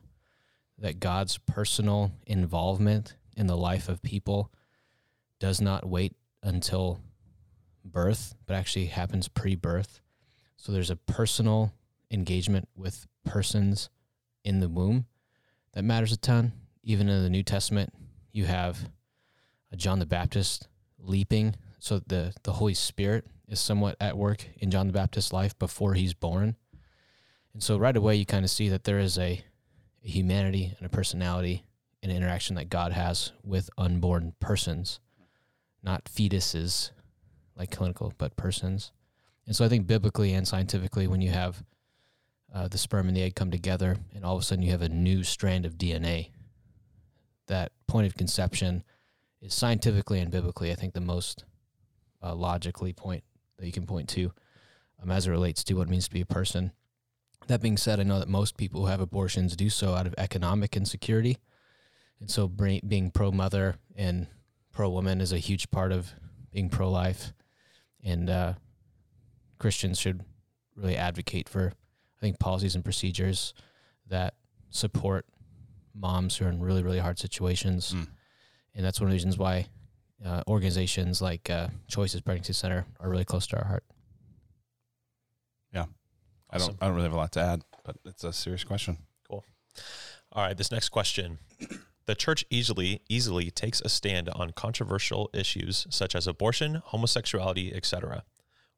that 0.77 0.99
God's 0.99 1.37
personal 1.37 2.11
involvement 2.27 3.15
in 3.35 3.47
the 3.47 3.57
life 3.57 3.89
of 3.89 4.01
people 4.01 4.51
does 5.39 5.59
not 5.59 5.85
wait 5.87 6.13
until 6.43 6.99
birth, 7.83 8.35
but 8.45 8.55
actually 8.55 8.85
happens 8.85 9.27
pre 9.27 9.55
birth. 9.55 9.99
So 10.57 10.71
there's 10.71 10.91
a 10.91 10.95
personal 10.95 11.73
engagement 12.15 12.67
with 12.75 13.05
persons 13.23 13.89
in 14.43 14.59
the 14.59 14.69
womb 14.69 15.05
that 15.73 15.83
matters 15.83 16.11
a 16.11 16.17
ton. 16.17 16.53
Even 16.83 17.09
in 17.09 17.23
the 17.23 17.29
New 17.29 17.43
Testament, 17.43 17.93
you 18.31 18.45
have 18.45 18.89
John 19.75 19.99
the 19.99 20.05
Baptist 20.05 20.67
leaping. 20.99 21.55
So 21.79 21.99
the, 21.99 22.33
the 22.43 22.53
Holy 22.53 22.73
Spirit 22.73 23.25
is 23.47 23.59
somewhat 23.59 23.97
at 23.99 24.17
work 24.17 24.45
in 24.57 24.71
John 24.71 24.87
the 24.87 24.93
Baptist's 24.93 25.33
life 25.33 25.57
before 25.59 25.93
he's 25.93 26.13
born. 26.13 26.55
And 27.53 27.61
so 27.61 27.77
right 27.77 27.95
away, 27.95 28.15
you 28.15 28.25
kind 28.25 28.45
of 28.45 28.51
see 28.51 28.69
that 28.69 28.83
there 28.83 28.99
is 28.99 29.17
a, 29.17 29.43
a 30.03 30.07
humanity 30.07 30.73
and 30.77 30.85
a 30.85 30.89
personality 30.89 31.63
and 32.01 32.11
interaction 32.11 32.55
that 32.55 32.69
God 32.69 32.91
has 32.91 33.31
with 33.43 33.69
unborn 33.77 34.33
persons, 34.39 34.99
not 35.81 36.05
fetuses 36.05 36.91
like 37.55 37.71
clinical, 37.71 38.13
but 38.17 38.35
persons. 38.35 38.91
And 39.47 39.55
so 39.55 39.65
I 39.65 39.69
think 39.69 39.87
biblically 39.87 40.33
and 40.33 40.47
scientifically, 40.47 41.07
when 41.07 41.21
you 41.21 41.31
have 41.31 41.63
uh, 42.55 42.69
the 42.69 42.77
sperm 42.77 43.09
and 43.09 43.17
the 43.17 43.21
egg 43.21 43.35
come 43.35 43.51
together, 43.51 43.97
and 44.13 44.23
all 44.23 44.35
of 44.35 44.41
a 44.41 44.45
sudden 44.45 44.63
you 44.63 44.71
have 44.71 44.81
a 44.81 44.87
new 44.87 45.23
strand 45.23 45.65
of 45.65 45.77
DNA, 45.77 46.29
that 47.47 47.73
point 47.85 48.07
of 48.07 48.15
conception 48.15 48.83
is 49.41 49.53
scientifically 49.53 50.19
and 50.19 50.31
biblically, 50.31 50.71
I 50.71 50.75
think, 50.75 50.93
the 50.93 51.01
most 51.01 51.43
uh, 52.23 52.33
logically 52.33 52.93
point 52.93 53.23
that 53.57 53.65
you 53.65 53.73
can 53.73 53.85
point 53.85 54.07
to 54.09 54.31
um, 55.03 55.11
as 55.11 55.27
it 55.27 55.31
relates 55.31 55.65
to 55.65 55.73
what 55.73 55.87
it 55.87 55.91
means 55.91 56.05
to 56.05 56.13
be 56.13 56.21
a 56.21 56.25
person. 56.25 56.71
That 57.47 57.61
being 57.61 57.77
said, 57.77 57.99
I 57.99 58.03
know 58.03 58.19
that 58.19 58.29
most 58.29 58.55
people 58.55 58.81
who 58.81 58.87
have 58.87 59.01
abortions 59.01 59.55
do 59.57 59.69
so 59.69 59.93
out 59.93 60.07
of 60.07 60.15
economic 60.17 60.77
insecurity. 60.77 61.37
And 62.21 62.31
so 62.31 62.47
bring, 62.47 62.79
being 62.87 63.11
pro 63.11 63.31
mother 63.31 63.75
and 63.95 64.27
pro 64.71 64.89
woman 64.89 65.19
is 65.19 65.33
a 65.33 65.37
huge 65.37 65.69
part 65.71 65.91
of 65.91 66.13
being 66.51 66.69
pro 66.69 66.89
life. 66.89 67.33
And 68.01 68.29
uh, 68.29 68.53
Christians 69.59 69.99
should 69.99 70.23
really 70.75 70.95
advocate 70.95 71.49
for, 71.49 71.73
I 72.17 72.21
think, 72.21 72.39
policies 72.39 72.75
and 72.75 72.83
procedures 72.83 73.53
that 74.07 74.35
support 74.69 75.25
moms 75.93 76.37
who 76.37 76.45
are 76.45 76.49
in 76.49 76.59
really 76.61 76.83
really 76.83 76.99
hard 76.99 77.17
situations, 77.19 77.93
Mm. 77.93 78.07
and 78.75 78.85
that's 78.85 78.99
one 78.99 79.07
of 79.07 79.11
the 79.11 79.15
reasons 79.15 79.37
why 79.37 79.67
uh, 80.23 80.43
organizations 80.47 81.21
like 81.21 81.49
uh, 81.49 81.67
Choices 81.87 82.21
Pregnancy 82.21 82.53
Center 82.53 82.85
are 82.99 83.09
really 83.09 83.25
close 83.25 83.47
to 83.47 83.57
our 83.57 83.65
heart. 83.65 83.83
Yeah, 85.73 85.85
I 86.49 86.57
don't. 86.57 86.69
Awesome. 86.69 86.77
I 86.81 86.85
don't 86.87 86.95
really 86.95 87.05
have 87.07 87.13
a 87.13 87.17
lot 87.17 87.31
to 87.33 87.41
add, 87.41 87.63
but 87.83 87.97
it's 88.05 88.23
a 88.23 88.33
serious 88.33 88.63
question. 88.63 88.97
Cool. 89.29 89.43
All 90.31 90.43
right, 90.43 90.57
this 90.57 90.71
next 90.71 90.89
question. 90.89 91.39
The 92.05 92.15
church 92.15 92.45
easily 92.49 93.01
easily 93.09 93.49
takes 93.51 93.81
a 93.81 93.89
stand 93.89 94.29
on 94.29 94.51
controversial 94.51 95.29
issues 95.33 95.87
such 95.89 96.15
as 96.15 96.27
abortion, 96.27 96.81
homosexuality, 96.85 97.73
etc. 97.75 98.23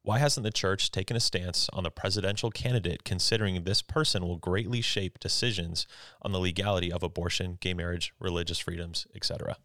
Why 0.08 0.20
hasn't 0.20 0.44
the 0.44 0.50
church 0.50 0.90
taken 0.90 1.18
a 1.18 1.20
stance 1.20 1.68
on 1.74 1.84
the 1.84 1.90
presidential 1.90 2.50
candidate 2.50 3.04
considering 3.04 3.62
this 3.62 3.82
person 3.82 4.26
will 4.26 4.38
greatly 4.38 4.80
shape 4.80 5.20
decisions 5.20 5.86
on 6.22 6.32
the 6.32 6.38
legality 6.38 6.90
of 6.90 7.02
abortion, 7.02 7.58
gay 7.60 7.74
marriage, 7.74 8.14
religious 8.18 8.58
freedoms, 8.58 9.06
etc.? 9.14 9.58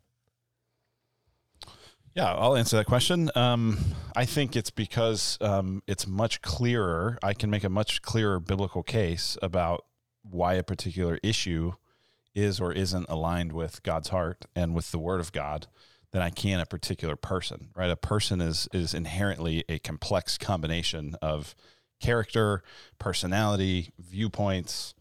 Yeah, 2.14 2.34
I'll 2.34 2.58
answer 2.58 2.76
that 2.76 2.88
question. 2.88 3.32
Um, 3.36 3.78
I 4.18 4.26
think 4.26 4.58
it's 4.58 4.70
because 4.70 5.38
um, 5.40 5.82
it's 5.88 6.06
much 6.08 6.42
clearer. 6.42 7.18
I 7.24 7.34
can 7.34 7.50
make 7.50 7.64
a 7.64 7.70
much 7.70 8.02
clearer 8.02 8.42
biblical 8.42 8.84
case 8.84 9.38
about 9.42 9.86
why 10.24 10.56
a 10.56 10.64
particular 10.64 11.20
issue 11.24 11.72
is 12.36 12.60
or 12.60 12.74
isn't 12.74 13.06
aligned 13.08 13.54
with 13.54 13.82
God's 13.82 14.10
heart 14.10 14.46
and 14.58 14.76
with 14.76 14.92
the 14.92 15.00
Word 15.00 15.22
of 15.22 15.32
God 15.32 15.68
than 16.14 16.22
I 16.22 16.30
can 16.30 16.62
a 16.62 16.66
particular 16.66 17.18
person. 17.18 17.72
Right? 17.76 17.90
A 17.90 17.98
person 17.98 18.40
is 18.40 18.70
is 18.72 18.94
inherently 18.94 19.66
a 19.68 19.80
complex 19.80 20.38
combination 20.38 21.16
of 21.22 21.54
character, 22.00 22.64
personality, 23.00 23.92
viewpoints, 24.00 24.94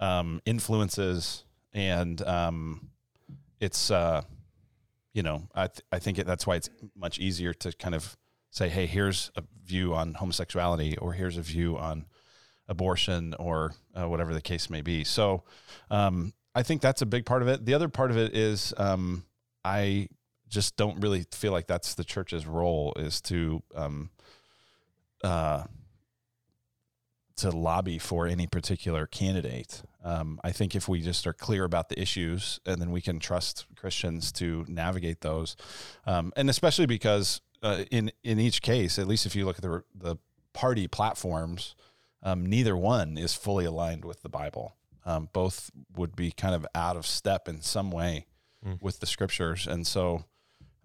um, 0.00 0.42
influences, 0.44 1.44
and 1.72 2.20
um, 2.22 2.90
it's. 3.60 3.90
Uh, 3.90 4.22
you 5.14 5.22
know, 5.22 5.48
I 5.54 5.68
th- 5.68 5.80
I 5.90 5.98
think 5.98 6.18
it, 6.18 6.26
that's 6.26 6.46
why 6.46 6.56
it's 6.56 6.68
much 6.94 7.18
easier 7.18 7.54
to 7.54 7.72
kind 7.72 7.94
of 7.94 8.18
say, 8.50 8.68
hey, 8.68 8.84
here's 8.84 9.30
a 9.34 9.42
view 9.64 9.94
on 9.94 10.12
homosexuality, 10.12 10.98
or 10.98 11.14
here's 11.14 11.38
a 11.38 11.42
view 11.42 11.78
on 11.78 12.04
abortion, 12.68 13.34
or 13.38 13.72
uh, 13.94 14.06
whatever 14.06 14.34
the 14.34 14.42
case 14.42 14.68
may 14.68 14.82
be. 14.82 15.04
So, 15.04 15.44
um, 15.90 16.34
I 16.54 16.62
think 16.62 16.82
that's 16.82 17.00
a 17.00 17.06
big 17.06 17.24
part 17.24 17.40
of 17.40 17.48
it. 17.48 17.64
The 17.64 17.72
other 17.72 17.88
part 17.88 18.10
of 18.10 18.18
it 18.18 18.36
is 18.36 18.74
um, 18.76 19.24
I 19.64 20.08
just 20.48 20.76
don't 20.76 21.00
really 21.00 21.24
feel 21.32 21.52
like 21.52 21.66
that's 21.66 21.94
the 21.94 22.04
church's 22.04 22.46
role 22.46 22.92
is 22.96 23.20
to 23.22 23.62
um, 23.74 24.10
uh, 25.24 25.64
to 27.36 27.50
lobby 27.50 27.98
for 27.98 28.26
any 28.26 28.46
particular 28.46 29.06
candidate. 29.06 29.82
Um, 30.02 30.40
I 30.42 30.52
think 30.52 30.74
if 30.74 30.88
we 30.88 31.02
just 31.02 31.26
are 31.26 31.32
clear 31.34 31.64
about 31.64 31.88
the 31.90 32.00
issues 32.00 32.60
and 32.64 32.80
then 32.80 32.90
we 32.90 33.00
can 33.02 33.18
trust 33.18 33.66
Christians 33.76 34.32
to 34.32 34.64
navigate 34.68 35.20
those, 35.20 35.56
um, 36.06 36.32
and 36.36 36.48
especially 36.48 36.86
because 36.86 37.40
uh, 37.62 37.84
in 37.90 38.10
in 38.22 38.38
each 38.40 38.62
case, 38.62 38.98
at 38.98 39.06
least 39.06 39.26
if 39.26 39.34
you 39.36 39.44
look 39.44 39.56
at 39.56 39.62
the 39.62 39.82
the 39.94 40.16
party 40.52 40.86
platforms, 40.88 41.74
um, 42.22 42.46
neither 42.46 42.76
one 42.76 43.18
is 43.18 43.34
fully 43.34 43.64
aligned 43.66 44.04
with 44.04 44.22
the 44.22 44.28
Bible. 44.28 44.74
Um, 45.04 45.28
both 45.32 45.70
would 45.96 46.16
be 46.16 46.32
kind 46.32 46.54
of 46.54 46.66
out 46.74 46.96
of 46.96 47.06
step 47.06 47.48
in 47.48 47.60
some 47.60 47.90
way 47.90 48.26
Mm. 48.64 48.80
with 48.82 49.00
the 49.00 49.06
scriptures, 49.06 49.66
and 49.66 49.86
so 49.86 50.24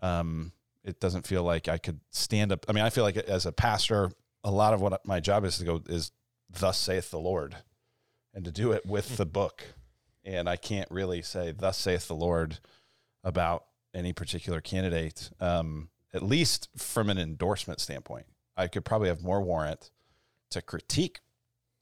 um, 0.01 0.51
it 0.84 1.00
doesn't 1.00 1.27
feel 1.27 1.43
like 1.43 1.67
I 1.67 1.77
could 1.77 2.00
stand 2.12 2.51
up. 2.51 2.65
I 2.67 2.74
mean, 2.74 2.84
I 2.84 2.89
feel 2.89 3.03
like 3.03 3.17
as 3.17 3.46
a 3.46 3.51
pastor, 3.51 4.12
a 4.43 4.51
lot 4.51 4.74
of 4.74 4.81
what 4.81 5.05
my 5.05 5.20
job 5.20 5.46
is 5.46 5.58
to 5.58 5.65
go 5.65 5.81
is 5.88 6.12
thus 6.50 6.77
saith 6.77 7.12
the 7.12 7.20
Lord, 7.20 7.58
and 8.34 8.43
to 8.46 8.51
do 8.51 8.72
it 8.72 8.86
with 8.86 9.17
the 9.17 9.25
book. 9.25 9.63
And 10.24 10.48
I 10.50 10.55
can't 10.55 10.89
really 10.91 11.22
say 11.22 11.51
thus 11.51 11.77
saith 11.77 12.08
the 12.08 12.15
Lord 12.15 12.60
about 13.24 13.65
any 13.93 14.13
particular 14.13 14.62
candidate, 14.62 15.29
um, 15.39 15.89
at 16.13 16.24
least 16.24 16.70
from 16.77 17.10
an 17.10 17.17
endorsement 17.17 17.79
standpoint. 17.79 18.25
I 18.55 18.67
could 18.67 18.86
probably 18.86 19.10
have 19.10 19.24
more 19.24 19.41
warrant 19.41 19.89
to 20.51 20.62
critique 20.62 21.20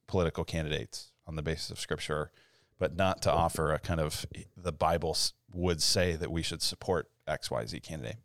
political 0.08 0.44
candidates 0.44 1.12
on 1.28 1.36
the 1.36 1.42
basis 1.42 1.70
of 1.70 1.80
scripture, 1.80 2.32
but 2.78 2.96
not 2.96 3.22
to 3.24 3.32
offer 3.32 3.72
a 3.72 3.80
kind 3.80 4.00
of 4.00 4.26
the 4.56 4.72
Bible 4.72 5.16
would 5.52 5.82
say 5.82 6.16
that 6.16 6.32
we 6.32 6.42
should 6.42 6.62
support 6.62 7.10
XYZ 7.30 7.82
candidate. 7.84 8.18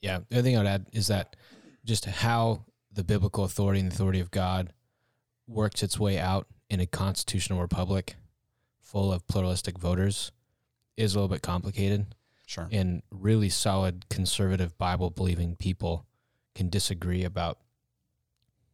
Yeah, 0.00 0.20
the 0.28 0.36
other 0.36 0.42
thing 0.42 0.58
I'd 0.58 0.66
add 0.66 0.86
is 0.92 1.06
that 1.06 1.36
just 1.84 2.04
how 2.04 2.64
the 2.92 3.04
biblical 3.04 3.44
authority 3.44 3.80
and 3.80 3.90
the 3.90 3.94
authority 3.94 4.20
of 4.20 4.30
God 4.30 4.72
works 5.46 5.82
its 5.82 5.98
way 5.98 6.18
out 6.18 6.46
in 6.68 6.80
a 6.80 6.86
constitutional 6.86 7.60
republic 7.60 8.16
full 8.80 9.12
of 9.12 9.26
pluralistic 9.26 9.78
voters 9.78 10.30
is 10.96 11.14
a 11.14 11.18
little 11.18 11.28
bit 11.28 11.42
complicated. 11.42 12.06
Sure. 12.46 12.68
And 12.70 13.02
really 13.10 13.48
solid 13.48 14.08
conservative 14.10 14.76
Bible 14.76 15.10
believing 15.10 15.56
people 15.56 16.06
can 16.54 16.68
disagree 16.68 17.24
about 17.24 17.58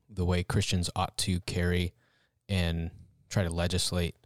the 0.08 0.24
way 0.24 0.42
Christians 0.42 0.90
ought 0.96 1.16
to 1.18 1.40
carry 1.40 1.94
and 2.48 2.90
try 3.28 3.44
to 3.44 3.50
legislate 3.50 4.16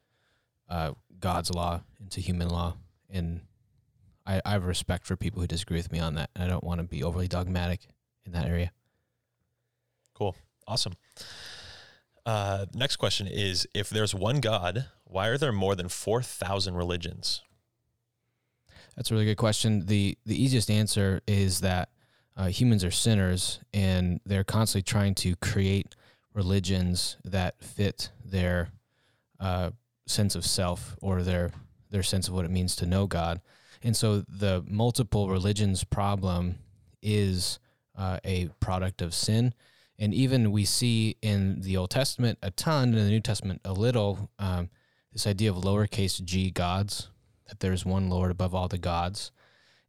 uh, 0.69 0.93
God's 1.21 1.51
law 1.51 1.83
into 2.01 2.21
human 2.21 2.49
law. 2.49 2.77
And 3.11 3.43
I, 4.27 4.41
I 4.45 4.53
have 4.53 4.65
respect 4.65 5.07
for 5.07 5.17
people 5.17 5.41
who 5.41 5.47
disagree 5.47 5.77
with 5.77 5.93
me 5.93 5.99
on 5.99 6.15
that. 6.15 6.31
I 6.37 6.47
don't 6.47 6.65
want 6.65 6.81
to 6.81 6.85
be 6.85 7.03
overly 7.03 7.29
dogmatic 7.29 7.89
in 8.25 8.33
that 8.33 8.47
area. 8.47 8.73
Cool. 10.15 10.35
Awesome. 10.67 10.95
Uh, 12.27 12.67
next 12.75 12.97
question 12.97 13.27
is 13.27 13.67
If 13.75 13.91
there's 13.91 14.15
one 14.15 14.41
God, 14.41 14.87
why 15.05 15.29
are 15.29 15.39
there 15.39 15.53
more 15.53 15.75
than 15.75 15.89
4,000 15.89 16.75
religions? 16.75 17.43
That's 18.97 19.11
a 19.11 19.15
really 19.15 19.27
good 19.27 19.37
question. 19.37 19.87
the 19.87 20.17
The 20.25 20.41
easiest 20.43 20.71
answer 20.71 21.21
is 21.27 21.61
that 21.61 21.91
uh, 22.37 22.47
humans 22.47 22.85
are 22.85 22.91
sinners, 22.91 23.61
and 23.73 24.21
they're 24.25 24.45
constantly 24.45 24.83
trying 24.83 25.15
to 25.17 25.37
create 25.37 25.95
religions 26.33 27.17
that 27.25 27.63
fit 27.63 28.11
their 28.25 28.71
uh, 29.39 29.71
sense 30.07 30.35
of 30.35 30.45
self 30.45 30.97
or 31.01 31.23
their 31.23 31.53
their 31.95 32.03
sense 32.03 32.27
of 32.27 32.35
what 32.35 32.45
it 32.45 32.51
means 32.51 32.75
to 32.77 32.87
know 32.87 33.07
God. 33.07 33.41
And 33.83 33.97
so, 33.97 34.25
the 34.29 34.65
multiple 34.69 35.31
religions 35.31 35.85
problem 35.85 36.57
is 37.01 37.61
uh, 37.97 38.19
a 38.25 38.49
product 38.59 39.01
of 39.01 39.15
sin. 39.15 39.55
And 39.97 40.13
even 40.13 40.51
we 40.51 40.65
see 40.65 41.17
in 41.23 41.61
the 41.61 41.77
Old 41.77 41.91
Testament 41.91 42.39
a 42.43 42.51
ton, 42.51 42.89
and 42.89 42.99
in 42.99 43.05
the 43.05 43.11
New 43.11 43.21
Testament 43.21 43.61
a 43.65 43.73
little, 43.73 44.29
um, 44.41 44.71
this 45.13 45.27
idea 45.27 45.51
of 45.51 45.57
lowercase 45.57 46.23
g 46.25 46.51
gods, 46.51 47.11
that 47.47 47.61
there's 47.61 47.87
one 47.87 48.11
Lord 48.11 48.33
above 48.33 48.55
all 48.55 48.67
the 48.67 48.79
gods. 48.79 49.31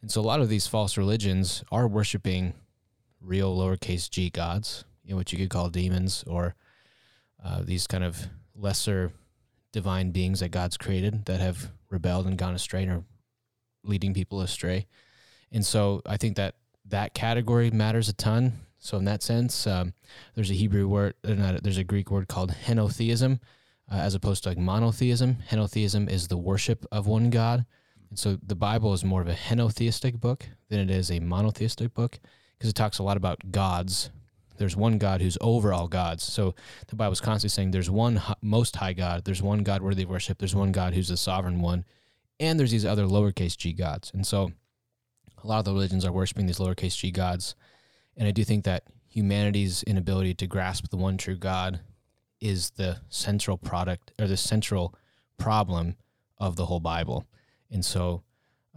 And 0.02 0.12
so 0.12 0.22
a 0.22 0.24
lot 0.24 0.42
of 0.42 0.50
these 0.50 0.68
false 0.68 0.98
religions 0.98 1.64
are 1.72 1.88
worshiping 1.88 2.54
real 3.20 3.58
lowercase 3.58 4.08
g 4.12 4.30
gods, 4.30 4.86
you 5.04 5.12
know, 5.12 5.18
what 5.18 5.32
you 5.32 5.40
could 5.40 5.50
call 5.50 5.70
demons 5.70 6.24
or 6.28 6.54
uh, 7.44 7.62
these 7.64 7.88
kind 7.88 8.04
of 8.04 8.28
lesser 8.56 9.12
divine 9.72 10.12
beings 10.12 10.42
that 10.42 10.50
God's 10.50 10.78
created 10.78 11.26
that 11.26 11.40
have 11.40 11.72
rebelled 11.96 12.28
and 12.28 12.38
gone 12.38 12.54
astray 12.54 12.84
and 12.84 12.92
are 12.92 13.04
leading 13.84 14.14
people 14.14 14.42
astray. 14.42 14.86
And 15.52 15.66
so 15.66 16.02
I 16.06 16.18
think 16.18 16.36
that 16.36 16.56
that 16.86 17.14
category 17.14 17.72
matters 17.72 18.10
a 18.10 18.14
ton. 18.14 18.54
So 18.78 18.98
in 18.98 19.06
that 19.06 19.24
sense, 19.24 19.66
um, 19.66 19.94
there's 20.36 20.52
a 20.52 20.56
Hebrew 20.56 20.88
word, 20.88 21.16
uh, 21.28 21.34
not, 21.34 21.64
there's 21.64 21.80
a 21.80 21.84
Greek 21.84 22.12
word 22.12 22.28
called 22.28 22.52
henotheism, 22.52 23.40
uh, 23.92 23.96
as 23.96 24.14
opposed 24.14 24.44
to 24.44 24.50
like 24.50 24.58
monotheism. 24.58 25.38
Henotheism 25.50 26.10
is 26.10 26.28
the 26.28 26.38
worship 26.38 26.86
of 26.92 27.08
one 27.08 27.30
God. 27.30 27.66
And 28.10 28.20
so 28.20 28.38
the 28.46 28.56
Bible 28.56 28.94
is 28.94 29.04
more 29.04 29.22
of 29.22 29.28
a 29.28 29.34
henotheistic 29.34 30.20
book 30.20 30.46
than 30.70 30.80
it 30.80 30.92
is 30.92 31.10
a 31.10 31.20
monotheistic 31.20 31.94
book 31.94 32.20
because 32.58 32.70
it 32.70 32.76
talks 32.76 33.00
a 33.00 33.04
lot 33.04 33.18
about 33.18 33.52
gods. 33.52 34.12
There's 34.58 34.76
one 34.76 34.98
God 34.98 35.22
who's 35.22 35.38
over 35.42 35.74
all 35.74 35.88
gods. 35.88 36.24
So 36.24 36.56
the 36.88 36.96
Bible's 36.96 37.22
constantly 37.22 37.54
saying 37.54 37.72
there's 37.72 37.90
one 37.90 38.22
most 38.42 38.76
high 38.76 38.94
God, 38.94 39.26
there's 39.26 39.42
one 39.42 39.64
God 39.64 39.82
worthy 39.82 40.04
of 40.04 40.10
worship, 40.10 40.38
there's 40.38 40.56
one 40.56 40.72
God 40.72 40.94
who's 40.94 41.10
the 41.10 41.18
sovereign 41.18 41.62
one, 41.62 41.86
and 42.40 42.60
there's 42.60 42.72
these 42.72 42.86
other 42.86 43.06
lowercase 43.06 43.58
g 43.58 43.74
gods. 43.74 44.12
And 44.14 44.26
so 44.26 44.52
a 45.44 45.48
lot 45.48 45.60
of 45.60 45.66
the 45.66 45.74
religions 45.74 46.06
are 46.06 46.12
worshiping 46.12 46.46
these 46.46 46.60
lowercase 46.60 46.98
g 46.98 47.12
gods. 47.12 47.56
And 48.18 48.28
I 48.28 48.32
do 48.32 48.44
think 48.44 48.64
that 48.66 48.84
humanity's 49.08 49.84
inability 49.84 50.34
to 50.34 50.48
grasp 50.48 50.90
the 50.90 50.98
one 50.98 51.18
true 51.18 51.38
God 51.38 51.80
is 52.42 52.72
the 52.72 52.98
central 53.10 53.58
product 53.58 54.12
or 54.20 54.28
the 54.28 54.38
central 54.38 54.96
problem 55.38 55.96
of 56.38 56.56
the 56.56 56.66
whole 56.66 56.80
Bible. 56.80 57.26
And 57.72 57.84
so, 57.84 58.24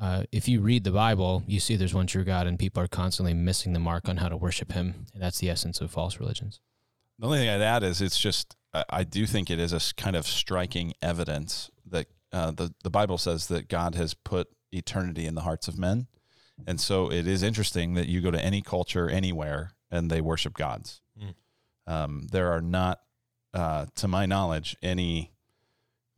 uh, 0.01 0.25
if 0.31 0.49
you 0.49 0.61
read 0.61 0.85
the 0.85 0.93
Bible, 0.93 1.43
you 1.47 1.59
see 1.59 1.77
there's 1.77 1.95
one 1.95 2.07
true 2.07 2.25
God, 2.25 2.47
and 2.47 2.59
people 2.59 2.83
are 2.83 2.89
constantly 2.89 3.35
missing 3.35 3.73
the 3.73 3.81
mark 3.81 4.09
on 4.09 4.19
how 4.19 4.29
to 4.29 4.37
worship 4.37 4.73
Him. 4.73 5.07
And 5.13 5.23
that's 5.23 5.39
the 5.39 5.51
essence 5.51 5.81
of 5.81 5.91
false 5.91 6.21
religions. 6.21 6.61
The 7.19 7.27
only 7.27 7.39
thing 7.39 7.49
I'd 7.49 7.61
add 7.61 7.83
is 7.83 8.01
it's 8.01 8.19
just 8.19 8.57
I, 8.73 8.85
I 8.91 9.05
do 9.05 9.27
think 9.27 9.51
it 9.51 9.59
is 9.59 9.73
a 9.73 9.81
kind 9.95 10.15
of 10.15 10.27
striking 10.27 10.95
evidence 11.03 11.71
that 11.87 12.07
uh, 12.33 12.53
the 12.53 12.73
the 12.85 12.91
Bible 12.91 13.19
says 13.19 13.49
that 13.49 13.69
God 13.69 13.95
has 13.97 14.15
put 14.15 14.49
eternity 14.71 15.27
in 15.27 15.35
the 15.35 15.41
hearts 15.41 15.67
of 15.67 15.79
men, 15.79 16.07
and 16.67 16.81
so 16.81 17.11
it 17.11 17.27
is 17.27 17.43
interesting 17.43 17.95
that 17.95 18.07
you 18.07 18.21
go 18.21 18.31
to 18.31 18.41
any 18.41 18.63
culture 18.63 19.09
anywhere 19.09 19.73
and 19.91 20.11
they 20.11 20.21
worship 20.21 20.55
gods. 20.55 21.01
Mm. 21.21 21.35
Um, 21.93 22.27
there 22.31 22.53
are 22.53 22.61
not, 22.61 23.01
uh, 23.55 23.87
to 23.97 24.09
my 24.09 24.27
knowledge, 24.27 24.77
any 24.83 25.33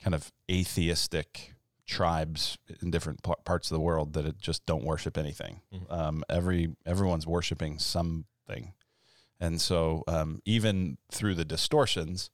kind 0.03 0.15
of 0.15 0.33
atheistic 0.51 1.55
tribes 1.91 2.57
in 2.81 2.91
different 2.91 3.23
p- 3.23 3.33
parts 3.45 3.71
of 3.71 3.75
the 3.75 3.81
world 3.81 4.13
that 4.15 4.25
it 4.25 4.39
just 4.39 4.65
don't 4.67 4.85
worship 4.85 5.19
anything. 5.19 5.61
Mhm. 5.73 5.91
Um, 5.93 6.25
every 6.29 6.75
everyone's 6.87 7.27
worshiping 7.27 7.79
something, 7.79 8.73
and 9.39 9.61
so 9.61 10.05
um, 10.09 10.41
even 10.45 10.99
through 11.11 11.35
the 11.35 11.45
distortions, 11.45 12.31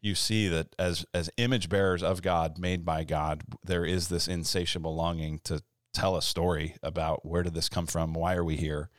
you 0.00 0.14
see 0.14 0.48
that 0.48 0.74
as 0.78 1.04
as 1.12 1.30
image 1.36 1.68
bearers 1.68 2.02
of 2.02 2.22
God, 2.22 2.58
made 2.58 2.84
by 2.84 3.04
God, 3.04 3.42
there 3.64 3.84
is 3.84 4.08
this 4.08 4.28
insatiable 4.28 4.94
longing 4.94 5.40
to 5.44 5.62
tell 5.92 6.16
a 6.16 6.22
story 6.22 6.76
about 6.82 7.26
where 7.26 7.42
did 7.42 7.54
this 7.54 7.68
come 7.68 7.86
from, 7.86 8.14
why 8.14 8.34
are 8.34 8.44
we 8.44 8.56
here, 8.56 8.90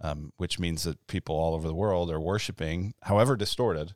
um, 0.00 0.32
which 0.36 0.58
means 0.58 0.82
that 0.84 1.06
people 1.06 1.34
all 1.34 1.54
over 1.54 1.66
the 1.66 1.74
world 1.74 2.10
are 2.10 2.20
worshiping, 2.20 2.94
however 3.02 3.34
distorted. 3.36 3.94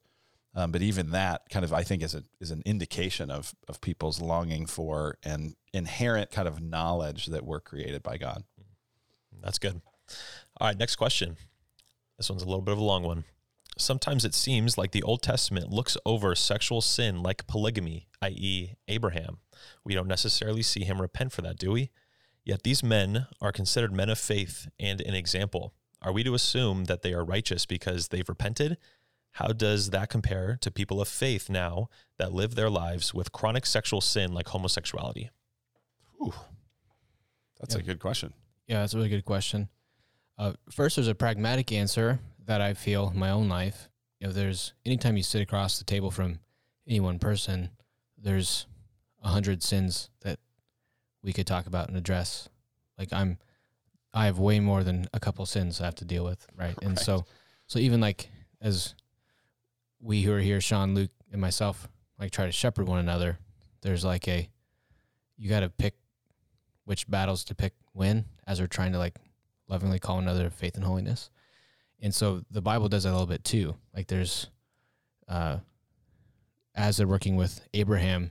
Um, 0.58 0.72
but 0.72 0.82
even 0.82 1.12
that 1.12 1.42
kind 1.50 1.64
of, 1.64 1.72
I 1.72 1.84
think, 1.84 2.02
is 2.02 2.16
a 2.16 2.24
is 2.40 2.50
an 2.50 2.64
indication 2.66 3.30
of 3.30 3.54
of 3.68 3.80
people's 3.80 4.20
longing 4.20 4.66
for 4.66 5.16
and 5.22 5.54
inherent 5.72 6.32
kind 6.32 6.48
of 6.48 6.60
knowledge 6.60 7.26
that 7.26 7.46
we're 7.46 7.60
created 7.60 8.02
by 8.02 8.18
God. 8.18 8.42
That's 9.40 9.60
good. 9.60 9.80
All 10.60 10.66
right, 10.66 10.76
next 10.76 10.96
question. 10.96 11.36
This 12.16 12.28
one's 12.28 12.42
a 12.42 12.46
little 12.46 12.62
bit 12.62 12.72
of 12.72 12.78
a 12.78 12.84
long 12.84 13.04
one. 13.04 13.22
Sometimes 13.76 14.24
it 14.24 14.34
seems 14.34 14.76
like 14.76 14.90
the 14.90 15.04
Old 15.04 15.22
Testament 15.22 15.70
looks 15.70 15.96
over 16.04 16.34
sexual 16.34 16.80
sin 16.80 17.22
like 17.22 17.46
polygamy, 17.46 18.08
i.e., 18.20 18.74
Abraham. 18.88 19.38
We 19.84 19.94
don't 19.94 20.08
necessarily 20.08 20.62
see 20.62 20.82
him 20.82 21.00
repent 21.00 21.30
for 21.30 21.42
that, 21.42 21.58
do 21.58 21.70
we? 21.70 21.90
Yet 22.44 22.64
these 22.64 22.82
men 22.82 23.28
are 23.40 23.52
considered 23.52 23.92
men 23.92 24.08
of 24.08 24.18
faith 24.18 24.66
and 24.80 25.00
an 25.02 25.14
example. 25.14 25.72
Are 26.02 26.12
we 26.12 26.24
to 26.24 26.34
assume 26.34 26.86
that 26.86 27.02
they 27.02 27.12
are 27.12 27.24
righteous 27.24 27.64
because 27.64 28.08
they've 28.08 28.28
repented? 28.28 28.76
How 29.32 29.48
does 29.48 29.90
that 29.90 30.08
compare 30.10 30.56
to 30.60 30.70
people 30.70 31.00
of 31.00 31.08
faith 31.08 31.48
now 31.48 31.88
that 32.18 32.32
live 32.32 32.54
their 32.54 32.70
lives 32.70 33.14
with 33.14 33.32
chronic 33.32 33.66
sexual 33.66 34.00
sin 34.00 34.32
like 34.32 34.48
homosexuality? 34.48 35.30
Ooh, 36.20 36.34
that's 37.60 37.74
Yeah. 37.74 37.80
a 37.80 37.84
good 37.84 38.00
question. 38.00 38.32
Yeah, 38.66 38.80
that's 38.80 38.94
a 38.94 38.96
really 38.96 39.08
good 39.08 39.24
question. 39.24 39.68
Uh, 40.36 40.54
first, 40.70 40.96
there's 40.96 41.08
a 41.08 41.14
pragmatic 41.14 41.72
answer 41.72 42.20
that 42.44 42.60
I 42.60 42.74
feel 42.74 43.10
in 43.10 43.18
my 43.18 43.30
own 43.30 43.48
life. 43.48 43.88
You 44.20 44.26
know, 44.26 44.32
there's 44.32 44.72
anytime 44.84 45.16
you 45.16 45.22
sit 45.22 45.42
across 45.42 45.78
the 45.78 45.84
table 45.84 46.10
from 46.10 46.40
any 46.86 47.00
one 47.00 47.18
person, 47.18 47.70
there's 48.16 48.66
a 49.22 49.28
hundred 49.28 49.62
sins 49.62 50.10
that 50.20 50.38
we 51.22 51.32
could 51.32 51.46
talk 51.46 51.66
about 51.66 51.88
and 51.88 51.96
address. 51.96 52.48
Like 52.98 53.12
I'm, 53.12 53.38
I 54.12 54.26
have 54.26 54.38
way 54.38 54.58
more 54.60 54.82
than 54.82 55.06
a 55.12 55.20
couple 55.20 55.44
sins 55.46 55.80
I 55.80 55.84
have 55.84 55.94
to 55.96 56.04
deal 56.04 56.24
with, 56.24 56.46
right? 56.56 56.76
And 56.82 56.98
so, 56.98 57.24
so 57.66 57.78
even 57.78 58.00
like 58.00 58.28
as 58.60 58.94
we 60.00 60.22
who 60.22 60.32
are 60.32 60.40
here, 60.40 60.60
Sean, 60.60 60.94
Luke, 60.94 61.10
and 61.32 61.40
myself, 61.40 61.88
like 62.18 62.30
try 62.30 62.46
to 62.46 62.52
shepherd 62.52 62.88
one 62.88 62.98
another, 62.98 63.38
there's 63.82 64.04
like 64.04 64.26
a, 64.28 64.48
you 65.36 65.48
got 65.48 65.60
to 65.60 65.68
pick 65.68 65.94
which 66.84 67.08
battles 67.08 67.44
to 67.44 67.54
pick 67.54 67.74
when 67.92 68.24
as 68.46 68.60
we're 68.60 68.66
trying 68.66 68.92
to 68.92 68.98
like 68.98 69.16
lovingly 69.68 69.98
call 69.98 70.18
another 70.18 70.50
faith 70.50 70.74
and 70.74 70.84
holiness. 70.84 71.30
And 72.00 72.14
so 72.14 72.42
the 72.50 72.62
Bible 72.62 72.88
does 72.88 73.04
that 73.04 73.10
a 73.10 73.12
little 73.12 73.26
bit 73.26 73.44
too. 73.44 73.76
Like 73.94 74.06
there's 74.06 74.48
uh 75.28 75.58
as 76.74 76.96
they're 76.96 77.06
working 77.06 77.36
with 77.36 77.66
Abraham 77.74 78.30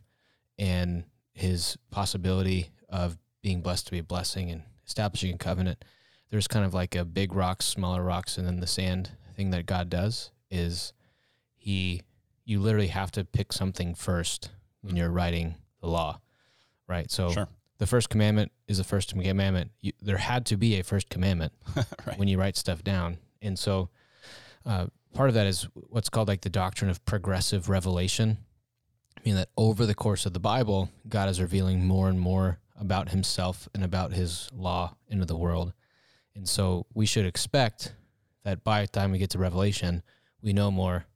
and 0.58 1.04
his 1.34 1.78
possibility 1.92 2.72
of 2.90 3.18
being 3.44 3.62
blessed 3.62 3.86
to 3.86 3.92
be 3.92 4.00
a 4.00 4.04
blessing 4.04 4.50
and 4.50 4.64
establishing 4.86 5.34
a 5.34 5.38
covenant, 5.38 5.84
there's 6.32 6.48
kind 6.48 6.66
of 6.66 6.74
like 6.74 6.96
a 6.96 7.06
big 7.06 7.34
rocks, 7.34 7.66
smaller 7.66 8.02
rocks, 8.02 8.38
and 8.38 8.48
then 8.48 8.60
the 8.60 8.68
sand 8.68 9.12
thing 9.36 9.52
that 9.52 9.66
God 9.66 9.90
does 9.90 10.32
is 10.50 10.94
he 11.58 12.02
you 12.46 12.62
literally 12.62 12.88
have 12.88 13.12
to 13.12 13.26
pick 13.26 13.52
something 13.52 13.94
first 13.94 14.52
when 14.82 14.96
you're 14.96 15.12
writing 15.12 15.56
the 15.82 15.88
law. 15.88 16.20
Right. 16.88 17.12
So 17.12 17.30
Sure. 17.32 17.48
the 17.78 17.86
first 17.88 18.10
commandment 18.10 18.54
is 18.70 18.78
the 18.78 18.86
first 18.86 19.12
commandment. 19.12 19.72
You, 19.82 19.92
there 20.02 20.18
had 20.18 20.46
to 20.48 20.56
be 20.56 20.80
a 20.80 20.84
first 20.84 21.10
commandment 21.10 21.52
right. 21.76 22.18
when 22.18 22.30
you 22.30 22.38
write 22.40 22.56
stuff 22.56 22.84
down. 22.86 23.18
And 23.42 23.60
so 23.60 23.90
uh, 24.66 24.88
part 25.14 25.28
of 25.28 25.36
that 25.36 25.46
is 25.46 25.68
what's 25.90 26.10
called 26.10 26.30
like 26.30 26.42
the 26.42 26.50
doctrine 26.50 26.90
of 26.90 27.04
progressive 27.04 27.68
revelation. 27.68 28.38
Meaning 29.26 29.40
that 29.40 29.50
over 29.58 29.86
the 29.86 29.96
course 29.96 30.26
of 30.26 30.32
the 30.32 30.40
Bible, 30.40 30.90
God 31.10 31.28
is 31.28 31.42
revealing 31.42 31.86
more 31.86 32.08
and 32.08 32.20
more 32.20 32.60
about 32.80 33.10
himself 33.10 33.68
and 33.74 33.84
about 33.84 34.14
his 34.14 34.50
law 34.54 34.96
into 35.10 35.26
the 35.26 35.36
world. 35.36 35.74
And 36.34 36.48
so 36.48 36.86
we 36.94 37.06
should 37.06 37.26
expect 37.26 37.94
that 38.46 38.64
by 38.64 38.82
the 38.82 38.88
time 38.88 39.12
we 39.12 39.18
get 39.18 39.32
to 39.32 39.40
Revelation, 39.40 40.02
we 40.42 40.54
know 40.54 40.72
more 40.72 41.08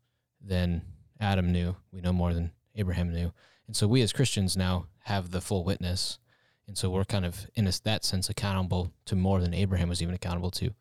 than 0.43 0.81
Adam 1.19 1.51
knew. 1.51 1.75
We 1.91 2.01
know 2.01 2.13
more 2.13 2.33
than 2.33 2.51
Abraham 2.75 3.13
knew. 3.13 3.31
And 3.67 3.75
so 3.75 3.87
we 3.87 4.01
as 4.01 4.13
Christians 4.13 4.57
now 4.57 4.87
have 5.03 5.31
the 5.31 5.41
full 5.41 5.63
witness. 5.63 6.19
And 6.67 6.77
so 6.77 6.89
we're 6.89 7.05
kind 7.05 7.25
of, 7.25 7.47
in 7.55 7.67
a, 7.67 7.73
that 7.83 8.03
sense, 8.03 8.29
accountable 8.29 8.91
to 9.05 9.15
more 9.15 9.39
than 9.41 9.53
Abraham 9.53 9.89
was 9.89 10.01
even 10.01 10.15
accountable 10.15 10.51
to. 10.51 10.71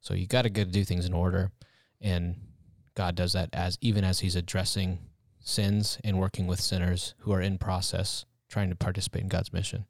So 0.00 0.14
you 0.14 0.26
got 0.26 0.42
to 0.42 0.50
go 0.50 0.64
do 0.64 0.84
things 0.84 1.06
in 1.06 1.12
order, 1.12 1.50
and 2.00 2.36
God 2.94 3.14
does 3.14 3.32
that 3.32 3.50
as 3.52 3.78
even 3.80 4.04
as 4.04 4.20
He's 4.20 4.36
addressing 4.36 4.98
sins 5.40 5.98
and 6.04 6.18
working 6.18 6.46
with 6.46 6.60
sinners 6.60 7.14
who 7.18 7.32
are 7.32 7.40
in 7.40 7.58
process 7.58 8.24
trying 8.48 8.70
to 8.70 8.76
participate 8.76 9.22
in 9.22 9.28
God's 9.28 9.52
mission. 9.52 9.86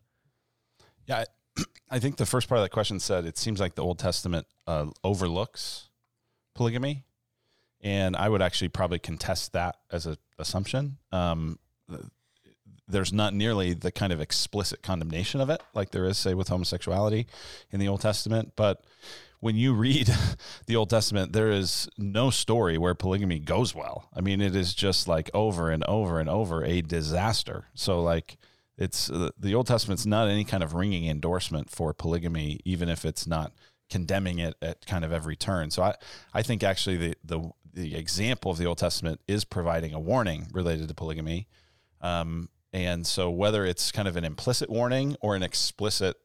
Yeah, 1.07 1.25
I, 1.57 1.63
I 1.91 1.99
think 1.99 2.17
the 2.17 2.27
first 2.27 2.49
part 2.49 2.59
of 2.59 2.65
that 2.65 2.71
question 2.71 3.01
said 3.01 3.25
it 3.25 3.39
seems 3.39 3.61
like 3.61 3.75
the 3.75 3.83
Old 3.83 3.99
Testament 3.99 4.47
uh, 4.67 4.87
overlooks 5.05 5.89
polygamy, 6.55 7.05
and 7.83 8.17
I 8.17 8.29
would 8.29 8.43
actually 8.43 8.69
probably 8.69 8.99
contest 8.99 9.53
that 9.53 9.77
as 9.91 10.07
an 10.07 10.17
assumption. 10.39 10.99
Um, 11.13 11.59
there's 12.89 13.13
not 13.13 13.35
nearly 13.35 13.75
the 13.75 13.93
kind 13.93 14.13
of 14.13 14.21
explicit 14.21 14.83
condemnation 14.83 15.41
of 15.41 15.51
it 15.51 15.63
like 15.75 15.91
there 15.91 16.07
is, 16.07 16.17
say, 16.17 16.35
with 16.35 16.49
homosexuality 16.49 17.27
in 17.71 17.81
the 17.81 17.89
Old 17.89 18.01
Testament, 18.01 18.53
but 18.57 18.85
when 19.41 19.57
you 19.57 19.73
read 19.75 20.11
the 20.67 20.77
Old 20.77 20.91
Testament, 20.91 21.33
there 21.33 21.51
is 21.51 21.89
no 21.97 22.31
story 22.31 22.79
where 22.79 22.95
polygamy 22.95 23.39
goes 23.39 23.75
well. 23.75 24.09
I 24.15 24.21
mean, 24.21 24.41
it 24.41 24.57
is 24.57 24.75
just 24.75 25.09
like 25.09 25.31
over 25.35 25.71
and 25.71 25.85
over 25.85 26.19
and 26.19 26.29
over 26.29 26.65
a 26.65 26.81
disaster. 26.81 27.67
So, 27.75 28.03
like, 28.03 28.39
it's 28.77 29.11
uh, 29.11 29.31
the 29.39 29.55
Old 29.55 29.67
Testament's 29.67 30.07
not 30.07 30.29
any 30.29 30.45
kind 30.45 30.63
of 30.63 30.75
ringing 30.75 31.07
endorsement 31.07 31.71
for 31.71 31.93
polygamy, 31.93 32.61
even 32.65 32.89
if 32.89 33.05
it's 33.05 33.27
not 33.27 33.53
condemning 33.91 34.39
it 34.39 34.55
at 34.61 34.87
kind 34.87 35.05
of 35.05 35.13
every 35.13 35.37
turn. 35.37 35.71
So, 35.71 35.83
I, 35.83 35.95
I 36.35 36.43
think 36.43 36.63
actually 36.63 36.97
the, 36.97 37.15
the, 37.25 37.51
the 37.79 37.97
example 37.97 38.51
of 38.51 38.59
the 38.59 38.67
Old 38.67 38.79
Testament 38.79 39.21
is 39.29 39.45
providing 39.45 39.95
a 39.95 40.01
warning 40.01 40.49
related 40.53 40.89
to 40.89 40.95
polygamy. 40.95 41.47
Um, 42.01 42.49
and 42.73 43.07
so, 43.07 43.31
whether 43.31 43.65
it's 43.65 43.93
kind 43.93 44.09
of 44.09 44.17
an 44.17 44.25
implicit 44.25 44.69
warning 44.69 45.17
or 45.21 45.35
an 45.35 45.43
explicit 45.43 46.17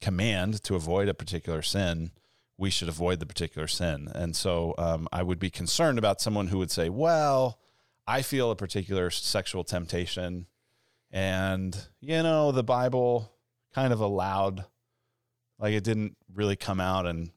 command 0.00 0.62
to 0.64 0.76
avoid 0.76 1.08
a 1.08 1.14
particular 1.14 1.62
sin, 1.62 2.12
we 2.60 2.70
should 2.70 2.88
avoid 2.88 3.20
the 3.20 3.26
particular 3.26 3.66
sin. 3.66 4.10
And 4.14 4.36
so 4.36 4.74
um, 4.78 5.08
I 5.12 5.22
would 5.22 5.38
be 5.38 5.50
concerned 5.50 5.98
about 5.98 6.20
someone 6.20 6.48
who 6.48 6.58
would 6.58 6.70
say, 6.70 6.88
well, 6.88 7.58
I 8.06 8.22
feel 8.22 8.50
a 8.50 8.56
particular 8.56 9.10
sexual 9.10 9.64
temptation. 9.64 10.46
And, 11.10 11.76
you 12.00 12.22
know, 12.22 12.52
the 12.52 12.62
Bible 12.62 13.32
kind 13.74 13.92
of 13.92 14.00
allowed, 14.00 14.64
like, 15.58 15.72
it 15.72 15.84
didn't 15.84 16.16
really 16.32 16.56
come 16.56 16.80
out 16.80 17.06
and 17.06 17.30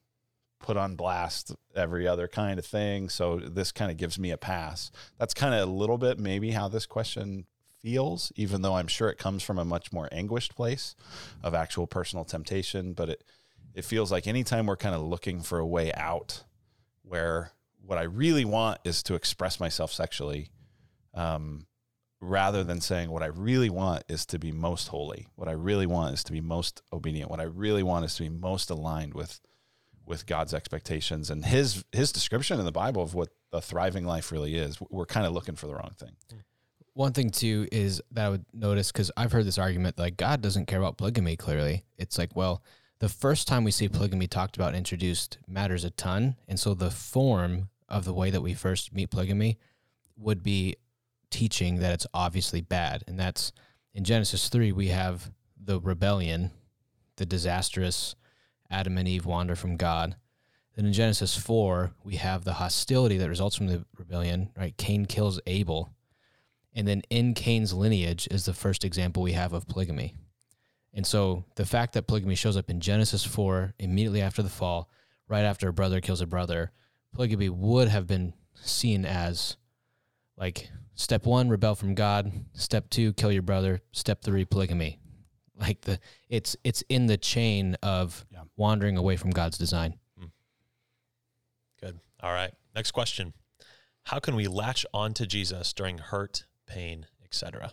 put 0.64 0.78
on 0.78 0.96
blast 0.96 1.54
every 1.76 2.08
other 2.08 2.28
kind 2.28 2.58
of 2.58 2.66
thing. 2.66 3.10
So 3.10 3.38
this 3.38 3.72
kind 3.72 3.92
of 3.92 3.98
gives 3.98 4.18
me 4.18 4.32
a 4.32 4.38
pass. 4.38 4.90
That's 5.20 5.36
kind 5.36 5.54
of 5.54 5.70
a 5.70 5.72
little 5.72 6.00
bit 6.00 6.18
maybe 6.18 6.52
how 6.52 6.70
this 6.70 6.88
question 6.88 7.46
feels, 7.80 8.32
even 8.36 8.64
though 8.64 8.76
I'm 8.76 8.88
sure 8.88 9.10
it 9.10 9.20
comes 9.20 9.44
from 9.44 9.60
a 9.60 9.66
much 9.66 9.92
more 9.92 10.10
anguished 10.12 10.56
place 10.56 10.96
of 11.44 11.54
actual 11.54 11.86
personal 11.86 12.26
temptation. 12.26 12.94
But 12.94 13.10
it, 13.10 13.24
it 13.76 13.86
feels 13.86 14.12
like 14.12 14.26
anytime 14.26 14.66
we're 14.66 14.78
kind 14.78 14.96
of 14.96 15.02
looking 15.02 15.42
for 15.42 15.60
a 15.60 15.68
way 15.68 15.94
out 15.94 16.44
where 17.04 17.52
what 17.86 17.98
I 18.00 18.04
really 18.04 18.46
want 18.46 18.80
is 18.86 19.04
to 19.04 19.16
express 19.16 19.60
myself 19.60 19.92
sexually, 19.92 20.50
um, 21.14 21.68
rather 22.22 22.64
than 22.64 22.80
saying 22.80 23.12
what 23.12 23.22
I 23.22 23.26
really 23.28 23.70
want 23.70 24.06
is 24.08 24.26
to 24.28 24.40
be 24.40 24.54
most 24.54 24.88
holy. 24.88 25.28
What 25.36 25.50
I 25.50 25.52
really 25.52 25.86
want 25.86 26.14
is 26.14 26.24
to 26.24 26.32
be 26.32 26.40
most 26.40 26.82
obedient. 26.94 27.30
What 27.30 27.42
I 27.42 27.44
really 27.44 27.84
want 27.84 28.06
is 28.06 28.16
to 28.16 28.24
be 28.24 28.30
most 28.30 28.70
aligned 28.70 29.14
with 29.14 29.42
with 30.06 30.26
God's 30.26 30.54
expectations 30.54 31.30
and 31.30 31.46
his 31.46 31.86
his 31.92 32.12
description 32.12 32.60
in 32.60 32.66
the 32.66 32.72
Bible 32.72 33.02
of 33.02 33.14
what 33.14 33.30
a 33.52 33.62
thriving 33.62 34.06
life 34.06 34.32
really 34.32 34.56
is. 34.56 34.80
We're 34.90 35.06
kind 35.06 35.26
of 35.26 35.34
looking 35.34 35.56
for 35.56 35.68
the 35.68 35.76
wrong 35.76 35.94
thing. 35.98 36.12
One 36.94 37.14
thing 37.14 37.30
too 37.30 37.68
is 37.72 38.02
that 38.12 38.26
I 38.26 38.30
would 38.30 38.46
notice 38.54 38.92
because 38.92 39.12
I've 39.18 39.32
heard 39.32 39.46
this 39.46 39.58
argument 39.58 39.98
like 39.98 40.18
God 40.18 40.42
doesn't 40.42 40.68
care 40.68 40.80
about 40.80 40.98
polygamy. 40.98 41.36
Clearly, 41.36 41.86
it's 41.98 42.18
like 42.18 42.36
well, 42.36 42.64
the 43.00 43.10
first 43.10 43.48
time 43.48 43.64
we 43.64 43.72
see 43.72 43.90
polygamy 43.90 44.28
talked 44.28 44.56
about 44.56 44.70
and 44.70 44.78
introduced 44.78 45.38
matters 45.48 45.84
a 45.84 45.90
ton, 45.92 46.36
and 46.48 46.60
so 46.60 46.74
the 46.74 46.92
form 46.92 47.70
of 47.90 48.06
the 48.06 48.14
way 48.14 48.30
that 48.30 48.42
we 48.42 48.54
first 48.54 48.94
meet 48.94 49.10
polygamy 49.10 49.58
would 50.18 50.44
be 50.44 50.76
teaching 51.30 51.80
that 51.80 51.94
it's 51.94 52.08
obviously 52.14 52.62
bad, 52.62 53.04
and 53.08 53.20
that's 53.20 53.52
in 53.94 54.04
Genesis 54.04 54.50
three 54.50 54.72
we 54.72 54.90
have 54.90 55.32
the 55.60 55.80
rebellion, 55.80 56.52
the 57.16 57.26
disastrous 57.26 58.16
Adam 58.70 58.98
and 58.98 59.08
Eve 59.08 59.26
wander 59.26 59.56
from 59.56 59.78
God. 59.78 60.16
Then 60.76 60.86
in 60.86 60.94
Genesis 60.94 61.38
4, 61.38 61.92
we 62.04 62.16
have 62.16 62.44
the 62.44 62.54
hostility 62.54 63.18
that 63.18 63.30
results 63.30 63.56
from 63.56 63.68
the 63.68 63.86
rebellion, 63.98 64.50
right? 64.58 64.76
Cain 64.78 65.06
kills 65.06 65.40
Abel. 65.46 65.94
And 66.74 66.88
then 66.88 67.04
in 67.10 67.36
Cain's 67.36 67.74
lineage 67.74 68.28
is 68.32 68.46
the 68.46 68.54
first 68.54 68.84
example 68.84 69.22
we 69.22 69.34
have 69.34 69.54
of 69.54 69.68
polygamy. 69.68 70.16
And 70.94 71.06
so 71.06 71.46
the 71.56 71.66
fact 71.66 71.94
that 71.94 72.08
polygamy 72.08 72.36
shows 72.36 72.58
up 72.58 72.70
in 72.70 72.80
Genesis 72.80 73.24
4 73.24 73.76
immediately 73.80 74.22
after 74.22 74.42
the 74.42 74.50
fall, 74.50 74.90
right 75.28 75.44
after 75.44 75.68
a 75.68 75.74
brother 75.74 76.02
kills 76.02 76.22
a 76.22 76.28
brother, 76.28 76.72
polygamy 77.14 77.50
would 77.50 77.88
have 77.88 78.08
been 78.08 78.34
seen 78.56 79.06
as 79.06 79.58
like 80.38 80.70
step 80.96 81.26
1 81.26 81.50
rebel 81.50 81.76
from 81.76 81.94
God, 81.96 82.32
step 82.54 82.90
2 82.90 83.14
kill 83.14 83.32
your 83.32 83.42
brother, 83.44 83.82
step 83.92 84.24
3 84.24 84.46
polygamy. 84.46 85.00
Like 85.64 85.80
the 85.82 85.98
it's 86.28 86.58
it's 86.66 86.84
in 86.90 87.06
the 87.06 87.16
chain 87.18 87.78
of 87.82 88.26
Yeah. 88.30 88.44
wandering 88.58 88.98
away 88.98 89.16
from 89.16 89.32
God's 89.32 89.58
design. 89.58 89.98
Good. 91.80 92.00
All 92.22 92.34
right. 92.34 92.54
Next 92.76 92.92
question. 92.92 93.34
How 94.04 94.20
can 94.20 94.36
we 94.36 94.48
latch 94.48 94.86
on 94.94 95.14
to 95.14 95.26
Jesus 95.26 95.72
during 95.72 96.00
hurt, 96.00 96.46
pain, 96.68 97.08
etc.? 97.24 97.72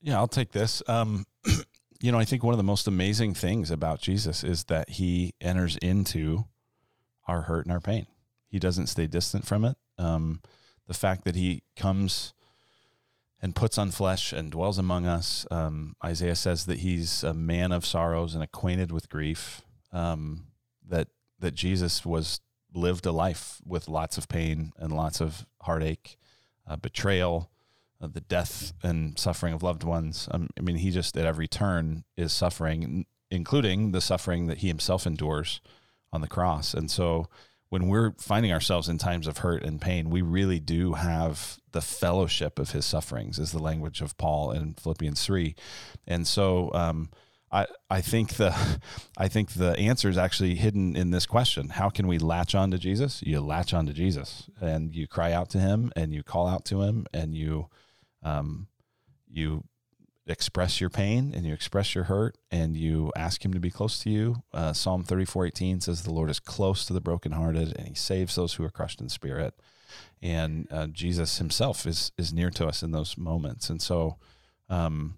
Yeah, 0.00 0.16
I'll 0.16 0.26
take 0.28 0.50
this. 0.50 0.82
Um, 0.88 1.24
you 2.00 2.10
know, 2.10 2.18
I 2.18 2.24
think 2.24 2.42
one 2.42 2.52
of 2.52 2.58
the 2.58 2.64
most 2.64 2.88
amazing 2.88 3.34
things 3.34 3.70
about 3.70 4.00
Jesus 4.00 4.42
is 4.42 4.64
that 4.64 4.90
he 4.90 5.34
enters 5.40 5.76
into 5.76 6.46
our 7.28 7.42
hurt 7.42 7.64
and 7.66 7.72
our 7.72 7.80
pain. 7.80 8.06
He 8.48 8.58
doesn't 8.58 8.88
stay 8.88 9.06
distant 9.06 9.46
from 9.46 9.64
it. 9.64 9.76
Um, 9.98 10.40
the 10.88 10.94
fact 10.94 11.24
that 11.24 11.36
he 11.36 11.62
comes 11.76 12.34
and 13.44 13.54
puts 13.54 13.76
on 13.76 13.90
flesh 13.90 14.32
and 14.32 14.50
dwells 14.50 14.78
among 14.78 15.04
us. 15.04 15.46
Um, 15.50 15.96
Isaiah 16.02 16.34
says 16.34 16.64
that 16.64 16.78
he's 16.78 17.22
a 17.22 17.34
man 17.34 17.72
of 17.72 17.84
sorrows 17.84 18.34
and 18.34 18.42
acquainted 18.42 18.90
with 18.90 19.10
grief. 19.10 19.60
Um, 19.92 20.46
that 20.88 21.08
that 21.40 21.54
Jesus 21.54 22.06
was 22.06 22.40
lived 22.72 23.04
a 23.04 23.12
life 23.12 23.60
with 23.66 23.86
lots 23.86 24.16
of 24.16 24.28
pain 24.28 24.72
and 24.78 24.96
lots 24.96 25.20
of 25.20 25.44
heartache, 25.60 26.16
uh, 26.66 26.76
betrayal, 26.76 27.50
uh, 28.00 28.06
the 28.06 28.22
death 28.22 28.72
and 28.82 29.18
suffering 29.18 29.52
of 29.52 29.62
loved 29.62 29.84
ones. 29.84 30.26
Um, 30.30 30.48
I 30.58 30.62
mean, 30.62 30.76
he 30.76 30.90
just 30.90 31.14
at 31.18 31.26
every 31.26 31.46
turn 31.46 32.04
is 32.16 32.32
suffering, 32.32 33.04
including 33.30 33.92
the 33.92 34.00
suffering 34.00 34.46
that 34.46 34.58
he 34.58 34.68
himself 34.68 35.06
endures 35.06 35.60
on 36.14 36.22
the 36.22 36.28
cross. 36.28 36.72
And 36.72 36.90
so, 36.90 37.28
when 37.70 37.88
we're 37.88 38.12
finding 38.18 38.52
ourselves 38.52 38.88
in 38.88 38.98
times 38.98 39.26
of 39.26 39.38
hurt 39.38 39.62
and 39.62 39.80
pain, 39.80 40.10
we 40.10 40.22
really 40.22 40.60
do 40.60 40.94
have 40.94 41.58
the 41.72 41.80
fellowship 41.80 42.58
of 42.58 42.70
his 42.70 42.86
sufferings, 42.86 43.38
is 43.38 43.52
the 43.52 43.62
language 43.62 44.00
of 44.00 44.16
Paul 44.16 44.52
in 44.52 44.74
Philippians 44.74 45.24
three. 45.24 45.54
And 46.06 46.26
so, 46.26 46.72
um, 46.72 47.10
I, 47.54 47.66
I 47.88 48.00
think 48.00 48.34
the 48.34 48.54
I 49.16 49.28
think 49.28 49.52
the 49.52 49.78
answer 49.78 50.08
is 50.08 50.18
actually 50.18 50.56
hidden 50.56 50.96
in 50.96 51.10
this 51.10 51.24
question. 51.24 51.70
How 51.70 51.88
can 51.88 52.06
we 52.06 52.18
latch 52.18 52.54
on 52.54 52.70
to 52.72 52.78
Jesus? 52.78 53.22
You 53.22 53.40
latch 53.40 53.72
on 53.72 53.86
to 53.86 53.92
Jesus 53.92 54.50
and 54.60 54.94
you 54.94 55.06
cry 55.06 55.32
out 55.32 55.50
to 55.50 55.58
him 55.58 55.92
and 55.94 56.12
you 56.12 56.22
call 56.22 56.48
out 56.48 56.64
to 56.66 56.82
him 56.82 57.06
and 57.14 57.34
you 57.34 57.68
um, 58.22 58.66
you 59.30 59.64
express 60.26 60.80
your 60.80 60.90
pain 60.90 61.32
and 61.34 61.44
you 61.44 61.52
express 61.52 61.94
your 61.94 62.04
hurt 62.04 62.38
and 62.50 62.76
you 62.76 63.12
ask 63.14 63.44
him 63.44 63.52
to 63.52 63.60
be 63.60 63.70
close 63.70 63.98
to 64.00 64.10
you. 64.10 64.42
Uh, 64.52 64.72
Psalm 64.72 65.04
34, 65.04 65.46
18 65.46 65.80
says 65.80 66.02
the 66.02 66.12
Lord 66.12 66.30
is 66.30 66.40
close 66.40 66.86
to 66.86 66.92
the 66.92 67.00
brokenhearted 67.00 67.76
and 67.76 67.88
he 67.88 67.94
saves 67.94 68.34
those 68.34 68.54
who 68.54 68.64
are 68.64 68.70
crushed 68.70 69.00
in 69.00 69.08
spirit. 69.08 69.54
And 70.22 70.66
uh, 70.70 70.86
Jesus 70.86 71.38
himself 71.38 71.86
is, 71.86 72.10
is 72.16 72.32
near 72.32 72.50
to 72.50 72.66
us 72.66 72.82
in 72.82 72.92
those 72.92 73.18
moments. 73.18 73.68
And 73.68 73.80
so, 73.82 74.16
um, 74.68 75.16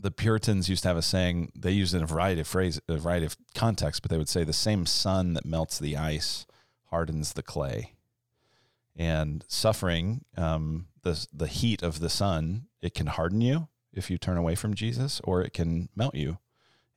the 0.00 0.10
Puritans 0.10 0.68
used 0.68 0.82
to 0.82 0.88
have 0.88 0.96
a 0.96 1.02
saying. 1.02 1.52
They 1.54 1.70
used 1.70 1.94
in 1.94 2.02
a 2.02 2.06
variety 2.06 2.40
of 2.40 2.48
phrase, 2.48 2.80
a 2.88 2.96
variety 2.96 3.26
of 3.26 3.36
contexts, 3.54 4.00
but 4.00 4.10
they 4.10 4.18
would 4.18 4.28
say 4.28 4.42
the 4.42 4.52
same 4.52 4.86
sun 4.86 5.34
that 5.34 5.46
melts 5.46 5.78
the 5.78 5.96
ice 5.96 6.46
hardens 6.86 7.32
the 7.32 7.44
clay. 7.44 7.92
And 8.96 9.44
suffering, 9.48 10.24
um, 10.36 10.88
the 11.02 11.26
the 11.32 11.46
heat 11.46 11.82
of 11.82 12.00
the 12.00 12.10
sun, 12.10 12.66
it 12.82 12.92
can 12.92 13.06
harden 13.06 13.40
you 13.40 13.68
if 13.94 14.10
you 14.10 14.18
turn 14.18 14.36
away 14.36 14.54
from 14.54 14.74
Jesus, 14.74 15.20
or 15.24 15.42
it 15.42 15.52
can 15.52 15.88
melt 15.94 16.14
you 16.14 16.38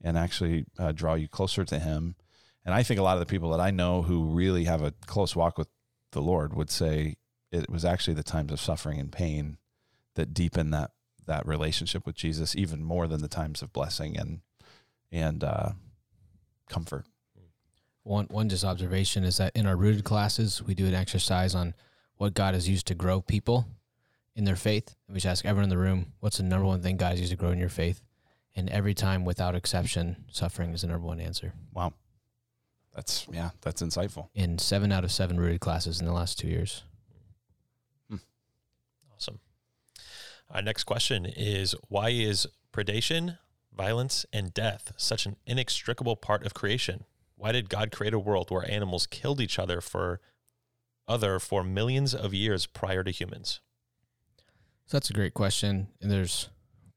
and 0.02 0.18
actually 0.18 0.66
uh, 0.78 0.92
draw 0.92 1.16
you 1.16 1.28
closer 1.28 1.64
to 1.66 1.80
Him. 1.80 2.16
And 2.66 2.74
I 2.74 2.84
think 2.84 3.00
a 3.00 3.04
lot 3.04 3.18
of 3.18 3.20
the 3.20 3.32
people 3.32 3.52
that 3.52 3.62
I 3.62 3.72
know 3.72 4.02
who 4.02 4.26
really 4.26 4.66
have 4.66 4.82
a 4.82 4.94
close 5.06 5.36
walk 5.36 5.58
with 5.58 5.70
the 6.12 6.22
Lord 6.22 6.54
would 6.54 6.70
say 6.70 7.16
it 7.52 7.70
was 7.70 7.86
actually 7.86 8.14
the 8.16 8.24
times 8.24 8.52
of 8.52 8.60
suffering 8.60 9.00
and 9.00 9.12
pain 9.12 9.58
that 10.16 10.34
deepen 10.34 10.72
that 10.72 10.92
that 11.26 11.46
relationship 11.46 12.06
with 12.06 12.16
Jesus 12.16 12.56
even 12.56 12.84
more 12.84 13.08
than 13.08 13.22
the 13.22 13.28
times 13.28 13.62
of 13.62 13.74
blessing 13.74 14.18
and 14.18 14.42
and 15.12 15.44
uh, 15.44 15.72
comfort. 16.70 17.06
One 18.04 18.26
one 18.26 18.50
just 18.50 18.64
observation 18.64 19.24
is 19.24 19.38
that 19.38 19.56
in 19.56 19.66
our 19.66 19.76
rooted 19.76 20.04
classes, 20.04 20.64
we 20.64 20.74
do 20.74 20.88
an 20.88 20.94
exercise 20.94 21.54
on 21.56 21.74
what 22.16 22.34
God 22.34 22.54
has 22.54 22.68
used 22.68 22.88
to 22.88 22.96
grow 22.96 23.22
people 23.22 23.68
in 24.38 24.46
their 24.46 24.56
faith. 24.56 24.96
And 25.08 25.16
we 25.16 25.20
just 25.20 25.32
ask 25.32 25.46
everyone 25.46 25.66
in 25.66 25.70
the 25.70 25.78
room, 25.78 26.14
what's 26.20 26.38
the 26.38 26.44
number 26.44 26.66
one 26.66 26.82
thing 26.82 26.96
guys 26.96 27.20
use 27.20 27.32
to 27.32 27.36
grow 27.36 27.50
in 27.50 27.58
your 27.58 27.70
faith? 27.70 28.02
And 28.56 28.70
every 28.70 28.94
time, 28.94 29.26
without 29.26 29.56
exception, 29.56 30.26
suffering 30.32 30.72
is 30.72 30.82
the 30.82 30.88
number 30.88 31.06
one 31.06 31.20
answer. 31.20 31.54
Wow, 31.74 31.94
that's 32.96 33.28
yeah, 33.32 33.52
that's 33.62 33.84
insightful. 33.84 34.30
In 34.34 34.58
seven 34.58 34.92
out 34.92 35.04
of 35.04 35.12
seven 35.12 35.40
rooted 35.40 35.60
classes 35.60 36.00
in 36.00 36.06
the 36.06 36.14
last 36.14 36.40
two 36.40 36.48
years. 36.48 36.84
Hmm. 38.10 38.18
Awesome. 39.14 39.40
Our 40.50 40.62
next 40.62 40.86
question 40.86 41.26
is 41.26 41.76
why 41.90 42.10
is 42.10 42.48
predation, 42.74 43.38
violence, 43.76 44.26
and 44.32 44.54
death 44.54 44.94
such 44.98 45.26
an 45.26 45.36
inextricable 45.46 46.16
part 46.16 46.46
of 46.46 46.54
creation? 46.54 47.04
Why 47.36 47.52
did 47.52 47.70
God 47.70 47.92
create 47.92 48.16
a 48.16 48.20
world 48.20 48.50
where 48.50 48.70
animals 48.70 49.06
killed 49.06 49.40
each 49.40 49.60
other 49.60 49.82
for 49.82 50.20
other 51.08 51.38
for 51.38 51.64
millions 51.64 52.16
of 52.16 52.34
years 52.34 52.66
prior 52.66 53.04
to 53.04 53.12
humans? 53.12 53.62
So 54.88 54.98
that's 54.98 55.10
a 55.10 55.14
great 55.14 55.34
question. 55.34 55.88
And 56.02 56.10
there's 56.10 56.50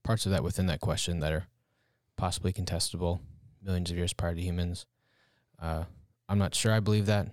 parts 0.05 0.25
of 0.27 0.33
that 0.33 0.43
within 0.45 0.67
that 0.67 0.81
question 0.81 1.21
that 1.21 1.33
are 1.33 1.47
possibly 2.17 2.53
contestable 2.53 3.21
millions 3.63 3.91
of 3.91 3.97
years 3.97 4.13
prior 4.13 4.35
to 4.35 4.41
humans. 4.41 4.87
Uh, 5.61 5.85
I'm 6.29 6.39
not 6.39 6.55
sure 6.55 6.73
I 6.73 6.81
believe 6.81 7.07
that. 7.07 7.27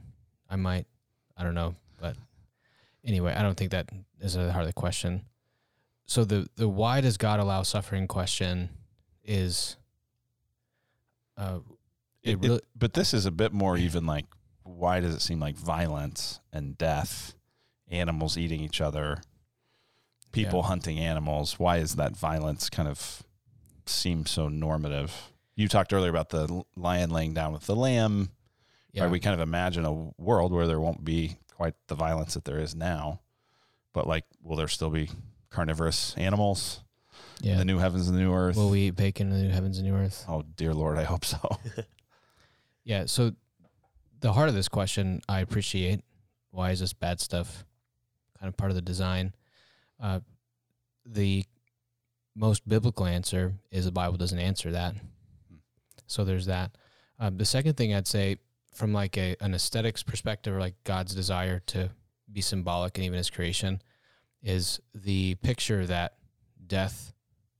I 0.50 0.56
might. 0.56 0.86
I 1.38 1.44
don't 1.44 1.54
know. 1.54 1.76
But 2.00 2.16
anyway, 3.06 3.34
I 3.34 3.44
don't 3.44 3.56
think 3.56 3.72
that 3.72 3.90
is 4.20 4.36
a 4.36 4.52
heart 4.52 4.64
of 4.64 4.70
the 4.70 4.74
question. 4.74 5.26
So 6.06 6.26
the, 6.26 6.48
the 6.56 6.68
why 6.68 7.02
does 7.02 7.18
God 7.18 7.40
allow 7.40 7.64
suffering 7.64 8.08
question 8.08 8.70
is 9.24 9.76
uh, 11.38 11.60
It, 12.24 12.32
It 12.32 12.40
really- 12.40 12.56
it- 12.58 12.66
but 12.76 12.94
this 12.94 13.14
is 13.14 13.26
a 13.26 13.32
bit 13.32 13.54
more 13.54 13.78
even 13.78 14.06
like 14.06 14.26
why 14.64 15.00
does 15.00 15.14
it 15.16 15.22
seem 15.22 15.40
like 15.40 15.56
violence 15.56 16.40
and 16.52 16.78
death, 16.78 17.36
animals 17.90 18.38
eating 18.38 18.60
each 18.62 18.82
other, 18.82 19.22
people 20.32 20.60
Yeah. 20.60 20.68
hunting 20.68 21.00
animals? 21.00 21.58
Why 21.60 21.78
is 21.78 21.96
that 21.96 22.16
violence 22.16 22.70
kind 22.70 22.88
of 22.90 23.24
seem 23.86 24.26
so 24.26 24.48
normative? 24.50 25.32
You 25.56 25.68
talked 25.68 25.92
earlier 25.94 26.10
about 26.10 26.30
the 26.30 26.64
lion 26.76 27.10
laying 27.10 27.34
down 27.34 27.54
with 27.54 27.66
the 27.66 27.76
lamb. 27.76 28.30
yeah, 28.92 29.04
Right? 29.04 29.12
We 29.12 29.20
kind 29.20 29.34
of 29.34 29.40
imagine 29.40 29.86
a 29.86 29.94
world 30.18 30.52
where 30.52 30.68
there 30.68 30.80
won't 30.80 31.04
be 31.04 31.38
quite 31.56 31.76
the 31.88 31.96
violence 31.96 32.34
that 32.36 32.46
there 32.46 32.60
is 32.60 32.76
now, 32.76 33.22
but 33.94 34.06
like, 34.08 34.26
will 34.44 34.56
there 34.56 34.68
still 34.68 34.90
be 34.92 35.10
carnivorous 35.50 36.16
animals 36.18 36.82
in 37.42 37.50
yeah. 37.50 37.58
the 37.58 37.66
new 37.66 37.78
heavens 37.80 38.08
and 38.08 38.18
the 38.18 38.22
new 38.22 38.34
earth? 38.34 38.56
Will 38.56 38.70
we 38.70 38.82
eat 38.88 38.96
bacon 38.96 39.32
in 39.32 39.38
the 39.38 39.44
new 39.44 39.54
heavens 39.54 39.78
and 39.80 39.88
new 39.88 39.96
earth? 39.96 40.26
oh 40.28 40.44
dear 40.56 40.74
Lord, 40.74 40.98
I 40.98 41.04
hope 41.04 41.26
so. 41.26 41.40
Yeah. 42.84 43.06
So 43.06 43.34
the 44.22 44.32
heart 44.34 44.48
of 44.50 44.56
this 44.56 44.70
question, 44.70 45.22
I 45.28 45.42
appreciate. 45.42 46.02
Why 46.52 46.72
is 46.72 46.80
this 46.80 46.94
bad 46.94 47.20
stuff 47.20 47.66
kind 48.40 48.48
of 48.48 48.56
part 48.56 48.72
of 48.72 48.76
the 48.76 48.82
design? 48.82 49.34
Uh, 50.00 50.20
the 51.06 51.44
most 52.36 52.68
biblical 52.68 53.06
answer 53.06 53.54
is 53.72 53.86
the 53.86 53.92
Bible 53.92 54.18
doesn't 54.18 54.40
answer 54.40 54.72
that. 54.72 54.96
So 56.06 56.24
there's 56.24 56.46
that. 56.46 56.72
Um, 57.20 57.38
the 57.38 57.46
second 57.46 57.76
thing 57.76 57.94
I'd 57.94 58.08
say, 58.08 58.38
from 58.74 58.94
like 58.94 59.18
a 59.18 59.36
an 59.42 59.54
aesthetics 59.54 60.04
perspective, 60.04 60.54
or 60.54 60.60
like 60.60 60.76
God's 60.84 61.16
desire 61.16 61.60
to 61.68 61.90
be 62.32 62.42
symbolic 62.42 62.98
and 62.98 63.06
even 63.06 63.18
His 63.18 63.30
creation, 63.30 63.82
is 64.44 64.80
the 64.94 65.36
picture 65.36 65.86
that 65.88 66.14
death 66.66 67.14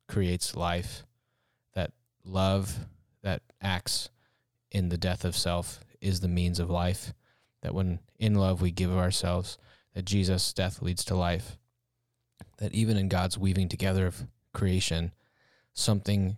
creates 0.08 0.56
life, 0.56 1.04
that 1.74 1.92
love 2.24 2.78
that 3.24 3.42
acts 3.62 4.10
in 4.72 4.90
the 4.90 4.98
death 4.98 5.26
of 5.26 5.36
self 5.36 5.80
is 6.02 6.20
the 6.20 6.28
means 6.28 6.60
of 6.60 6.70
life. 6.70 7.14
That 7.64 7.74
when 7.74 8.00
in 8.20 8.36
love 8.36 8.62
we 8.62 8.72
give 8.72 8.92
ourselves, 8.96 9.58
that 9.96 10.06
Jesus' 10.06 10.54
death 10.54 10.82
leads 10.82 11.04
to 11.06 11.16
life. 11.16 11.58
That 12.58 12.74
even 12.74 12.98
in 12.98 13.08
God's 13.08 13.38
weaving 13.38 13.70
together 13.70 14.08
of 14.08 14.28
creation, 14.54 15.12
something 15.74 16.38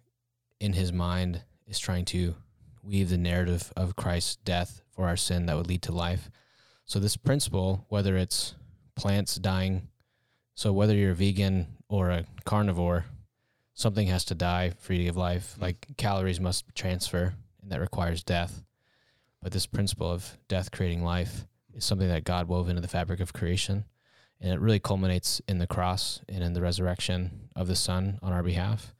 in 0.60 0.74
his 0.74 0.92
mind 0.92 1.44
is 1.66 1.80
trying 1.80 2.06
to 2.06 2.36
weave 2.84 3.10
the 3.10 3.18
narrative 3.18 3.72
of 3.78 3.96
Christ's 3.96 4.38
death 4.38 4.82
for 4.92 5.08
our 5.08 5.18
sin 5.18 5.46
that 5.46 5.56
would 5.56 5.68
lead 5.68 5.82
to 5.84 5.92
life. 5.92 6.30
So, 6.86 7.00
this 7.00 7.18
principle, 7.18 7.86
whether 7.90 8.18
it's 8.18 8.56
plants 8.96 9.36
dying, 9.36 9.88
so 10.56 10.74
whether 10.74 10.94
you're 10.94 11.12
a 11.12 11.16
vegan 11.16 11.68
or 11.88 12.10
a 12.10 12.26
carnivore, 12.46 13.06
something 13.74 14.08
has 14.08 14.26
to 14.26 14.36
die 14.36 14.74
for 14.80 14.94
you 14.94 15.00
to 15.00 15.06
give 15.06 15.18
life. 15.18 15.56
Mm. 15.58 15.62
Like 15.62 15.88
calories 15.98 16.40
must 16.40 16.66
transfer, 16.76 17.34
and 17.62 17.72
that 17.72 17.80
requires 17.80 18.24
death. 18.24 18.62
But 19.42 19.54
this 19.54 19.66
principle 19.66 20.12
of 20.12 20.38
death 20.50 20.72
creating 20.72 21.04
life 21.04 21.46
is 21.74 21.86
something 21.86 22.10
that 22.10 22.26
God 22.26 22.50
wove 22.50 22.68
into 22.68 22.82
the 22.82 22.90
fabric 22.90 23.22
of 23.22 23.32
creation. 23.32 23.86
And 24.42 24.54
it 24.54 24.60
really 24.60 24.80
culminates 24.80 25.42
in 25.48 25.58
the 25.58 25.68
cross 25.68 26.22
and 26.30 26.44
in 26.44 26.54
the 26.54 26.62
resurrection 26.62 27.50
of 27.56 27.68
the 27.68 27.76
Son 27.76 28.20
on 28.22 28.32
our 28.32 28.44
behalf. 28.44 28.94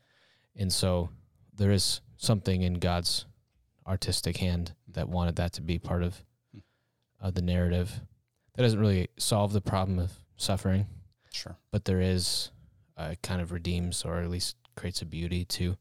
And 0.56 0.72
so 0.72 1.10
there 1.56 1.72
is 1.72 2.02
something 2.18 2.62
in 2.62 2.76
God's 2.76 3.26
artistic 3.88 4.38
hand 4.38 4.74
that 4.90 5.08
wanted 5.08 5.38
that 5.38 5.54
to 5.54 5.62
be 5.62 5.80
part 5.80 6.04
of 6.04 6.24
uh, 7.22 7.32
the 7.32 7.42
narrative. 7.42 8.02
That 8.56 8.64
doesn't 8.64 8.80
really 8.80 9.08
solve 9.18 9.54
the 9.54 9.62
problem 9.62 9.98
of 10.00 10.12
suffering, 10.36 10.88
Sure. 11.32 11.56
but 11.72 11.86
there 11.86 12.02
is 12.02 12.52
uh, 12.98 13.16
kind 13.24 13.40
of 13.42 13.52
redeems 13.54 14.04
or 14.04 14.18
at 14.20 14.30
least 14.30 14.58
creates 14.76 15.02
a 15.02 15.06
beauty 15.06 15.46
to 15.46 15.78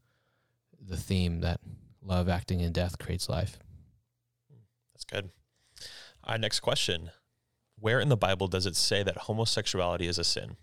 the 0.80 0.96
theme 0.96 1.40
that 1.40 1.60
love 2.00 2.28
acting 2.28 2.60
in 2.60 2.72
death 2.72 2.98
creates 2.98 3.28
life. 3.28 3.58
That's 4.94 5.04
good. 5.04 5.30
All 6.24 6.32
right, 6.34 6.40
next 6.40 6.60
question. 6.60 7.10
Where 7.80 8.00
in 8.00 8.08
the 8.08 8.16
Bible 8.16 8.48
does 8.48 8.66
it 8.66 8.76
say 8.76 9.02
that 9.02 9.16
homosexuality 9.16 10.06
is 10.06 10.18
a 10.18 10.24
sin? 10.24 10.56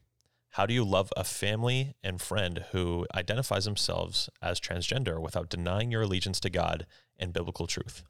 How 0.51 0.65
do 0.65 0.73
you 0.73 0.85
love 0.85 1.11
a 1.17 1.23
family 1.23 1.95
and 2.03 2.21
friend 2.21 2.65
who 2.71 3.05
identifies 3.13 3.65
themselves 3.65 4.29
as 4.41 4.59
transgender 4.59 5.19
without 5.19 5.49
denying 5.49 5.91
your 5.91 6.03
allegiance 6.03 6.39
to 6.41 6.49
God 6.49 6.85
and 7.17 7.33
biblical 7.33 7.67
truth? 7.67 8.03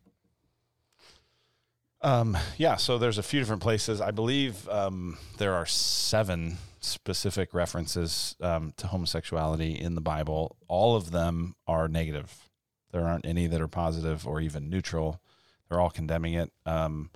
Um, 2.02 2.38
yeah, 2.58 2.76
so 2.76 3.00
there's 3.00 3.18
a 3.18 3.24
few 3.24 3.39
different 3.39 3.63
places. 3.63 4.00
I 4.00 4.12
believe 4.12 4.70
um, 4.70 5.18
there 5.39 5.56
are 5.56 5.65
seven 5.65 6.58
specific 6.80 7.54
references 7.54 8.36
um, 8.41 8.74
to 8.78 8.88
homosexuality 8.88 9.72
in 9.80 9.96
the 9.96 10.02
Bible. 10.02 10.56
All 10.68 10.96
of 10.96 11.10
them 11.10 11.56
are 11.65 11.88
negative. 11.88 12.50
There 12.91 13.06
aren't 13.06 13.26
any 13.26 13.48
that 13.48 13.60
are 13.60 13.68
positive 13.68 14.28
or 14.28 14.39
even 14.39 14.70
neutral. 14.70 15.20
They're 15.68 15.82
all 15.82 15.89
condemning 15.89 16.36
it. 16.36 16.52
Um, 16.65 17.10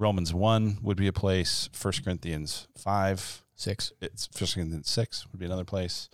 Romans 0.00 0.32
1 0.32 0.78
would 0.82 0.96
be 0.96 1.06
a 1.08 1.12
place. 1.12 1.68
1 1.80 1.92
Corinthians 2.02 2.66
5, 2.78 3.44
Six. 3.54 3.92
it's 4.00 4.28
1 4.32 4.48
Corinthians 4.54 4.88
6 4.88 5.26
would 5.30 5.38
be 5.38 5.44
another 5.44 5.64
place. 5.64 6.08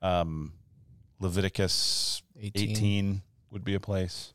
Um, 0.00 0.52
Leviticus 1.18 2.22
18. 2.40 2.70
18 2.70 3.22
would 3.50 3.64
be 3.64 3.74
a 3.74 3.80
place. 3.80 4.32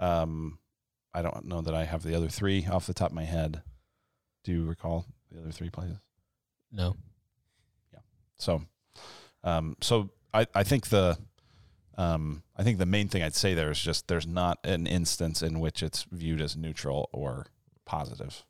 Um, 0.00 0.58
I 1.12 1.20
don't 1.20 1.44
know 1.44 1.60
that 1.60 1.74
I 1.74 1.84
have 1.84 2.02
the 2.02 2.14
other 2.14 2.28
three 2.28 2.66
off 2.66 2.86
the 2.86 2.94
top 2.94 3.10
of 3.10 3.14
my 3.14 3.24
head. 3.24 3.62
Do 4.44 4.52
you 4.52 4.64
recall 4.64 5.04
the 5.30 5.42
other 5.42 5.52
three 5.52 5.68
places? 5.70 5.98
No. 6.72 6.96
Yeah. 7.92 8.00
So, 8.38 8.62
um, 9.44 9.76
so 9.82 10.08
I, 10.32 10.46
I 10.54 10.62
think 10.62 10.88
the, 10.88 11.18
um, 11.98 12.42
I 12.56 12.62
think 12.62 12.78
the 12.78 12.86
main 12.86 13.08
thing 13.08 13.22
I'd 13.22 13.34
say 13.34 13.52
there 13.52 13.70
is 13.70 13.80
just 13.80 14.08
there's 14.08 14.26
not 14.26 14.58
an 14.64 14.86
instance 14.86 15.42
in 15.42 15.60
which 15.60 15.82
it's 15.82 16.06
viewed 16.10 16.40
as 16.40 16.56
neutral 16.56 17.10
or 17.12 17.46
positive. 17.88 18.44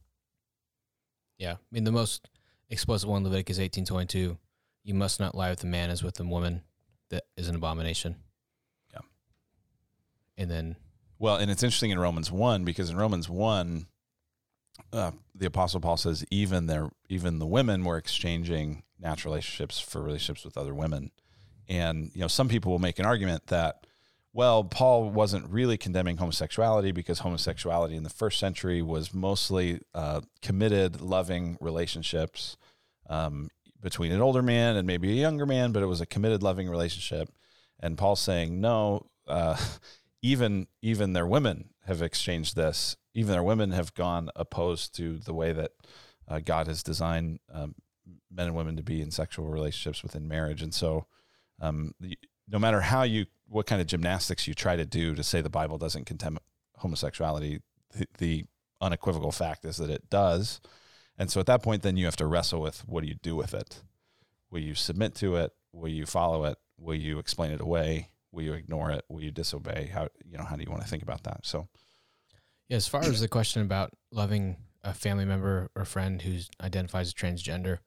Yeah. 1.39 1.53
I 1.53 1.57
mean, 1.71 1.85
the 1.85 1.93
most 1.93 2.29
explicit 2.69 3.09
one, 3.09 3.19
in 3.19 3.25
Leviticus 3.25 3.59
eighteen 3.59 3.85
twenty 3.85 4.07
two. 4.07 4.39
You 4.85 4.95
must 4.95 5.21
not 5.21 5.35
lie 5.35 5.51
with 5.51 5.63
a 5.65 5.67
man 5.67 5.91
as 5.91 6.03
with 6.03 6.19
a 6.19 6.25
woman. 6.25 6.63
That 7.11 7.25
is 7.37 7.49
an 7.49 7.55
abomination. 7.55 8.17
Yeah. 8.93 9.01
And 10.37 10.51
then, 10.51 10.77
Well, 11.19 11.37
and 11.37 11.51
it's 11.51 11.63
interesting 11.63 11.91
in 11.91 11.99
Romans 11.99 12.31
one 12.33 12.65
because 12.65 12.91
in 12.91 12.97
Romans 12.97 13.29
one, 13.29 13.87
uh, 14.93 15.13
the 15.35 15.47
Apostle 15.47 15.81
Paul 15.81 15.97
says 15.97 16.25
even 16.31 16.67
their 16.67 16.91
even 17.09 17.39
the 17.39 17.47
women 17.47 17.85
were 17.85 17.97
exchanging 17.97 18.83
natural 18.99 19.35
relationships 19.35 19.79
for 19.79 20.03
relationships 20.03 20.45
with 20.45 20.57
other 20.57 20.75
women, 20.75 21.11
and 21.69 22.11
you 22.15 22.21
know 22.21 22.29
some 22.29 22.49
people 22.49 22.73
will 22.73 22.79
make 22.79 22.99
an 22.99 23.07
argument 23.07 23.47
that 23.49 23.87
well 24.33 24.65
Paul 24.65 25.11
wasn't 25.11 25.49
really 25.51 25.77
condemning 25.77 26.19
homosexuality 26.19 26.93
because 26.93 27.21
homosexuality 27.21 27.97
in 27.97 28.03
the 28.03 28.11
first 28.11 28.39
century 28.39 28.83
was 28.83 29.15
mostly 29.15 29.81
uh, 29.95 30.21
committed, 30.43 31.01
loving 31.01 31.57
relationships 31.61 32.57
um, 33.09 33.49
between 33.81 34.13
an 34.13 34.21
older 34.21 34.43
man 34.43 34.77
and 34.77 34.87
maybe 34.87 35.11
a 35.11 35.21
younger 35.21 35.47
man, 35.47 35.73
but 35.73 35.83
it 35.83 35.87
was 35.87 36.01
a 36.01 36.07
committed, 36.07 36.43
loving 36.43 36.69
relationship. 36.69 37.31
And 37.81 37.97
Paul's 37.97 38.21
saying 38.21 38.61
no. 38.61 39.07
Uh, 39.27 39.57
even 40.23 40.67
even 40.83 41.13
their 41.13 41.27
women 41.27 41.71
have 41.87 42.03
exchanged 42.03 42.57
this. 42.57 42.97
Even 43.15 43.33
their 43.33 43.43
women 43.43 43.71
have 43.71 43.95
gone 43.95 44.31
opposed 44.37 44.95
to 44.97 45.19
the 45.19 45.35
way 45.35 45.53
that 45.53 45.73
uh, 46.27 46.41
God 46.41 46.67
has 46.67 46.83
designed 46.83 47.41
um, 47.53 47.75
men 48.31 48.47
and 48.49 48.57
women 48.57 48.77
to 48.77 48.83
be 48.83 49.01
in 49.01 49.11
sexual 49.11 49.47
relationships 49.47 50.03
within 50.03 50.29
marriage. 50.29 50.63
And 50.63 50.75
so, 50.75 51.07
um, 51.61 51.95
the, 52.01 52.19
no 52.51 52.59
matter 52.59 52.81
how 52.81 53.03
you, 53.03 53.27
what 53.49 53.67
kind 53.67 53.81
of 53.81 53.87
gymnastics 53.87 54.47
you 54.47 54.55
try 54.55 54.77
to 54.77 54.85
do 54.85 55.15
to 55.15 55.23
say 55.23 55.41
the 55.41 55.51
Bible 55.51 55.79
doesn't 55.79 56.05
condemn 56.05 56.39
homosexuality, 56.77 57.61
the, 57.97 58.07
the 58.19 58.45
unequivocal 58.81 59.33
fact 59.33 59.65
is 59.65 59.77
that 59.79 59.91
it 59.91 60.09
does. 60.11 60.61
And 61.19 61.31
so, 61.31 61.41
at 61.41 61.47
that 61.47 61.63
point, 61.63 61.83
then 61.83 61.97
you 61.97 62.05
have 62.05 62.17
to 62.17 62.27
wrestle 62.27 62.61
with 62.61 62.87
what 62.87 63.03
do 63.03 63.09
you 63.09 63.15
do 63.15 63.35
with 63.35 63.53
it? 63.53 63.83
Will 64.51 64.61
you 64.61 64.75
submit 64.75 65.15
to 65.17 65.37
it? 65.37 65.53
Will 65.73 65.89
you 65.89 66.07
follow 66.07 66.45
it? 66.45 66.59
Will 66.79 66.95
you 66.95 67.19
explain 67.19 67.51
it 67.51 67.61
away? 67.61 68.11
Will 68.31 68.45
you 68.45 68.53
ignore 68.53 68.91
it? 68.91 69.05
Will 69.09 69.23
you 69.23 69.33
disobey? 69.33 69.91
How 69.93 70.09
you 70.25 70.39
know 70.39 70.45
how 70.45 70.57
do 70.57 70.63
you 70.63 70.71
want 70.71 70.83
to 70.83 70.89
think 70.89 71.03
about 71.03 71.25
that? 71.25 71.41
So 71.45 71.69
yeah, 72.69 72.77
as 72.77 72.87
far 72.87 73.03
as 73.03 73.21
the 73.21 73.29
question 73.29 73.63
about 73.63 73.93
loving 74.13 74.59
a 74.85 74.95
family 74.95 75.25
member 75.25 75.71
or 75.75 75.85
friend 75.85 76.23
who 76.23 76.39
identifies 76.63 77.09
as 77.09 77.15
transgender 77.15 77.79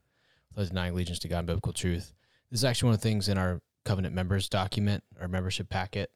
without 0.50 0.69
denying 0.69 0.93
allegiance 0.93 1.19
to 1.19 1.28
God 1.28 1.39
and 1.39 1.47
biblical 1.47 1.74
truth, 1.74 2.13
this 2.50 2.60
is 2.60 2.65
actually 2.65 2.88
one 2.88 2.95
of 2.95 3.02
the 3.02 3.08
things 3.08 3.30
in 3.30 3.38
our 3.38 3.62
covenant 3.84 4.13
members 4.15 4.50
document 4.50 5.04
or 5.20 5.28
membership 5.28 5.70
packet 5.70 6.12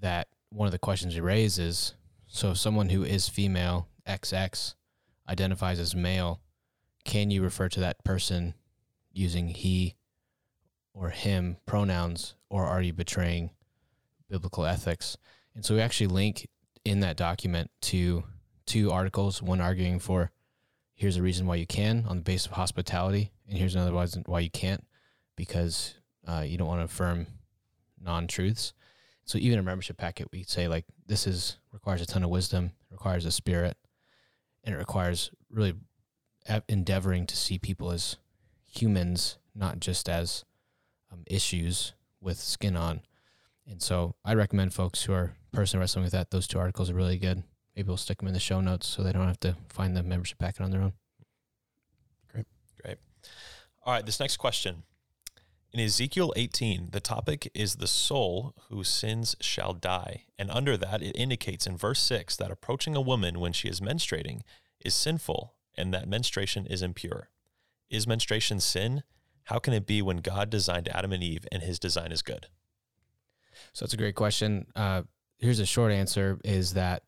that 0.00 0.28
one 0.50 0.66
of 0.66 0.72
the 0.72 0.78
questions 0.78 1.14
we 1.14 1.20
raise 1.20 1.58
is 1.58 1.94
so 2.26 2.52
if 2.52 2.58
someone 2.58 2.90
who 2.90 3.02
is 3.02 3.28
female 3.28 3.88
XX 4.06 4.74
identifies 5.28 5.78
as 5.78 5.94
male, 5.94 6.40
can 7.04 7.30
you 7.30 7.42
refer 7.42 7.68
to 7.68 7.80
that 7.80 8.04
person 8.04 8.54
using 9.12 9.48
he 9.48 9.96
or 10.92 11.10
him 11.10 11.56
pronouns, 11.66 12.34
or 12.48 12.64
are 12.66 12.82
you 12.82 12.92
betraying 12.92 13.50
biblical 14.28 14.66
ethics? 14.66 15.16
And 15.54 15.64
so 15.64 15.74
we 15.74 15.80
actually 15.80 16.08
link 16.08 16.48
in 16.84 17.00
that 17.00 17.16
document 17.16 17.70
to 17.82 18.24
two 18.66 18.90
articles, 18.90 19.42
one 19.42 19.60
arguing 19.60 19.98
for 19.98 20.30
here's 20.94 21.16
a 21.16 21.22
reason 21.22 21.46
why 21.46 21.54
you 21.54 21.66
can 21.66 22.04
on 22.08 22.16
the 22.16 22.22
basis 22.22 22.46
of 22.46 22.52
hospitality, 22.52 23.32
and 23.48 23.56
here's 23.56 23.74
another 23.74 23.98
reason 23.98 24.22
why 24.26 24.40
you 24.40 24.50
can't 24.50 24.84
because 25.36 25.94
uh, 26.30 26.42
you 26.42 26.56
don't 26.56 26.68
want 26.68 26.80
to 26.80 26.84
affirm 26.84 27.26
non 28.00 28.26
truths. 28.26 28.72
So 29.24 29.38
even 29.38 29.58
a 29.58 29.62
membership 29.62 29.96
packet, 29.96 30.28
we 30.32 30.42
say 30.42 30.68
like 30.68 30.84
this 31.06 31.26
is 31.26 31.58
requires 31.72 32.00
a 32.00 32.06
ton 32.06 32.22
of 32.22 32.30
wisdom, 32.30 32.72
requires 32.90 33.24
a 33.24 33.32
spirit, 33.32 33.76
and 34.64 34.74
it 34.74 34.78
requires 34.78 35.30
really 35.50 35.74
endeavoring 36.68 37.26
to 37.26 37.36
see 37.36 37.58
people 37.58 37.90
as 37.90 38.16
humans, 38.66 39.38
not 39.54 39.80
just 39.80 40.08
as 40.08 40.44
um, 41.12 41.22
issues 41.26 41.92
with 42.20 42.38
skin 42.38 42.76
on. 42.76 43.00
And 43.68 43.80
so 43.82 44.14
I 44.24 44.34
recommend 44.34 44.74
folks 44.74 45.02
who 45.04 45.12
are 45.12 45.34
personally 45.52 45.82
wrestling 45.82 46.04
with 46.04 46.12
that, 46.12 46.30
those 46.30 46.46
two 46.46 46.58
articles 46.58 46.90
are 46.90 46.94
really 46.94 47.18
good. 47.18 47.42
Maybe 47.76 47.86
we'll 47.88 47.96
stick 47.96 48.18
them 48.18 48.28
in 48.28 48.34
the 48.34 48.40
show 48.40 48.60
notes 48.60 48.86
so 48.86 49.02
they 49.02 49.12
don't 49.12 49.26
have 49.26 49.40
to 49.40 49.56
find 49.68 49.96
the 49.96 50.02
membership 50.02 50.38
packet 50.38 50.62
on 50.62 50.70
their 50.70 50.82
own. 50.82 50.92
Great. 52.32 52.46
Great. 52.82 52.98
All 53.84 53.92
right, 53.92 54.04
this 54.04 54.18
next 54.18 54.38
question. 54.38 54.82
In 55.72 55.78
Ezekiel 55.78 56.32
18, 56.34 56.88
the 56.90 57.00
topic 57.00 57.48
is 57.54 57.76
the 57.76 57.86
soul 57.86 58.56
whose 58.68 58.88
sins 58.88 59.36
shall 59.40 59.72
die. 59.72 60.24
And 60.36 60.50
under 60.50 60.76
that, 60.76 61.00
it 61.00 61.16
indicates 61.16 61.64
in 61.64 61.76
verse 61.76 62.00
6 62.00 62.36
that 62.36 62.50
approaching 62.50 62.96
a 62.96 63.00
woman 63.00 63.38
when 63.38 63.52
she 63.52 63.68
is 63.68 63.80
menstruating 63.80 64.40
is 64.84 64.94
sinful 64.94 65.54
and 65.76 65.94
that 65.94 66.08
menstruation 66.08 66.66
is 66.66 66.82
impure. 66.82 67.30
Is 67.88 68.06
menstruation 68.06 68.58
sin? 68.58 69.04
How 69.44 69.60
can 69.60 69.72
it 69.72 69.86
be 69.86 70.02
when 70.02 70.18
God 70.18 70.50
designed 70.50 70.88
Adam 70.88 71.12
and 71.12 71.22
Eve 71.22 71.46
and 71.52 71.62
his 71.62 71.78
design 71.78 72.10
is 72.10 72.22
good? 72.22 72.48
So 73.72 73.84
that's 73.84 73.94
a 73.94 73.98
great 73.98 74.16
question. 74.16 74.66
Uh, 74.74 75.02
here's 75.38 75.60
a 75.60 75.66
short 75.66 75.92
answer 75.92 76.40
is 76.44 76.74
that 76.74 77.04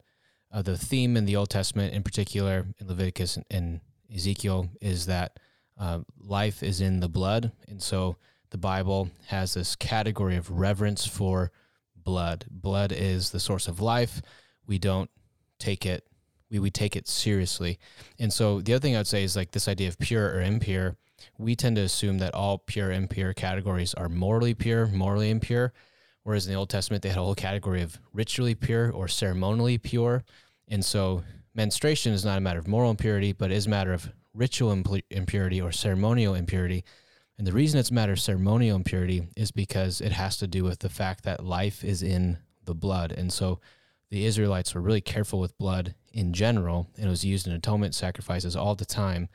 uh, 0.53 0.62
the 0.62 0.77
theme 0.77 1.16
in 1.16 1.25
the 1.25 1.35
Old 1.35 1.51
Testament, 1.51 1.94
in 1.94 2.05
particular 2.05 2.66
in 2.79 2.87
Leviticus 2.87 3.37
and, 3.37 3.46
and 3.51 3.81
Ezekiel, 4.14 4.68
is 4.81 5.07
that 5.07 5.40
uh, 5.79 6.01
life 6.20 6.62
is 6.62 6.81
in 6.81 7.01
the 7.01 7.09
blood. 7.09 7.51
And 7.66 7.83
so 7.83 8.16
the 8.52 8.58
Bible 8.58 9.10
has 9.28 9.54
this 9.54 9.74
category 9.74 10.36
of 10.36 10.50
reverence 10.50 11.06
for 11.06 11.50
blood. 11.96 12.44
Blood 12.50 12.92
is 12.92 13.30
the 13.30 13.40
source 13.40 13.66
of 13.66 13.80
life. 13.80 14.20
We 14.66 14.78
don't 14.78 15.10
take 15.58 15.86
it, 15.86 16.06
we, 16.50 16.58
we 16.58 16.70
take 16.70 16.94
it 16.94 17.08
seriously. 17.08 17.78
And 18.18 18.30
so 18.30 18.60
the 18.60 18.74
other 18.74 18.80
thing 18.80 18.94
I 18.94 18.98
would 18.98 19.06
say 19.06 19.24
is 19.24 19.36
like 19.36 19.52
this 19.52 19.68
idea 19.68 19.88
of 19.88 19.98
pure 19.98 20.26
or 20.34 20.42
impure. 20.42 20.96
We 21.38 21.56
tend 21.56 21.76
to 21.76 21.82
assume 21.82 22.18
that 22.18 22.34
all 22.34 22.58
pure, 22.58 22.92
impure 22.92 23.32
categories 23.32 23.94
are 23.94 24.10
morally 24.10 24.52
pure, 24.52 24.86
morally 24.86 25.30
impure. 25.30 25.72
Whereas 26.22 26.46
in 26.46 26.52
the 26.52 26.58
Old 26.58 26.68
Testament, 26.68 27.02
they 27.02 27.08
had 27.08 27.18
a 27.18 27.22
whole 27.22 27.34
category 27.34 27.80
of 27.80 27.98
ritually 28.12 28.54
pure 28.54 28.90
or 28.92 29.08
ceremonially 29.08 29.78
pure. 29.78 30.24
And 30.68 30.84
so 30.84 31.24
menstruation 31.54 32.12
is 32.12 32.22
not 32.22 32.36
a 32.36 32.42
matter 32.42 32.58
of 32.58 32.68
moral 32.68 32.90
impurity, 32.90 33.32
but 33.32 33.50
is 33.50 33.66
a 33.66 33.70
matter 33.70 33.94
of 33.94 34.12
ritual 34.34 34.74
impu- 34.74 35.04
impurity 35.10 35.58
or 35.58 35.72
ceremonial 35.72 36.34
impurity. 36.34 36.84
And 37.42 37.46
the 37.48 37.52
reason 37.52 37.81
it's 37.81 37.90
a 37.90 37.94
matter 37.94 38.12
of 38.12 38.20
ceremonial 38.20 38.76
impurity 38.76 39.26
is 39.35 39.50
because 39.50 40.00
it 40.00 40.12
has 40.12 40.37
to 40.37 40.46
do 40.46 40.62
with 40.62 40.78
the 40.78 40.88
fact 40.88 41.24
that 41.24 41.44
life 41.44 41.83
is 41.83 42.00
in 42.00 42.38
the 42.66 42.72
blood. 42.72 43.11
And 43.11 43.33
so 43.33 43.59
the 44.11 44.26
Israelites 44.26 44.72
were 44.72 44.81
really 44.81 45.00
careful 45.00 45.40
with 45.40 45.59
blood 45.59 45.96
in 46.12 46.35
general, 46.35 46.87
and 46.96 47.07
it 47.07 47.11
was 47.11 47.24
used 47.24 47.48
in 47.48 47.52
atonement 47.52 47.96
sacrifices 47.96 48.55
all 48.55 48.76
the 48.76 48.85
time. 48.85 49.28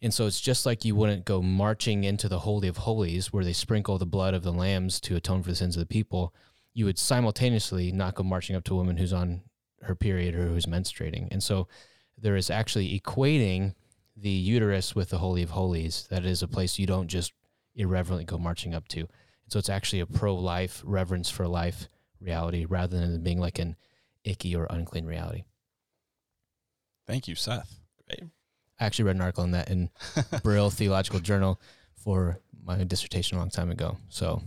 And 0.00 0.14
so 0.14 0.26
it's 0.26 0.40
just 0.40 0.64
like 0.64 0.84
you 0.84 0.94
wouldn't 0.94 1.24
go 1.24 1.42
marching 1.42 2.04
into 2.04 2.28
the 2.28 2.38
Holy 2.38 2.68
of 2.68 2.76
Holies 2.76 3.32
where 3.32 3.42
they 3.42 3.52
sprinkle 3.52 3.98
the 3.98 4.06
blood 4.06 4.32
of 4.32 4.44
the 4.44 4.52
lambs 4.52 5.00
to 5.00 5.16
atone 5.16 5.42
for 5.42 5.48
the 5.48 5.56
sins 5.56 5.74
of 5.74 5.80
the 5.80 5.86
people. 5.86 6.32
You 6.72 6.84
would 6.84 7.00
simultaneously 7.00 7.90
not 7.90 8.14
go 8.14 8.22
marching 8.22 8.54
up 8.54 8.62
to 8.66 8.74
a 8.74 8.76
woman 8.76 8.96
who's 8.96 9.12
on 9.12 9.42
her 9.82 9.96
period 9.96 10.36
or 10.36 10.46
who's 10.46 10.66
menstruating. 10.66 11.26
And 11.32 11.42
so 11.42 11.66
there 12.16 12.36
is 12.36 12.48
actually 12.48 12.96
equating 12.96 13.74
the 14.16 14.30
uterus 14.30 14.94
with 14.94 15.08
the 15.08 15.18
Holy 15.18 15.42
of 15.42 15.50
Holies. 15.50 16.06
That 16.10 16.24
is 16.24 16.44
a 16.44 16.48
place 16.48 16.78
you 16.78 16.86
don't 16.86 17.08
just 17.08 17.32
irreverently 17.80 18.24
go 18.24 18.38
marching 18.38 18.74
up 18.74 18.86
to. 18.88 19.00
And 19.00 19.08
so 19.48 19.58
it's 19.58 19.68
actually 19.68 20.00
a 20.00 20.06
pro 20.06 20.34
life, 20.34 20.82
reverence 20.84 21.30
for 21.30 21.48
life 21.48 21.88
reality 22.20 22.66
rather 22.66 22.98
than 22.98 23.22
being 23.22 23.40
like 23.40 23.58
an 23.58 23.76
icky 24.24 24.54
or 24.54 24.66
unclean 24.70 25.06
reality. 25.06 25.44
Thank 27.06 27.26
you, 27.26 27.34
Seth. 27.34 27.80
Great. 28.08 28.30
I 28.78 28.84
actually 28.84 29.06
read 29.06 29.16
an 29.16 29.22
article 29.22 29.44
on 29.44 29.50
that 29.52 29.70
in 29.70 29.90
Brill 30.42 30.70
Theological 30.70 31.20
Journal 31.20 31.60
for 31.94 32.38
my 32.64 32.84
dissertation 32.84 33.36
a 33.36 33.40
long 33.40 33.50
time 33.50 33.70
ago. 33.70 33.96
So 34.08 34.42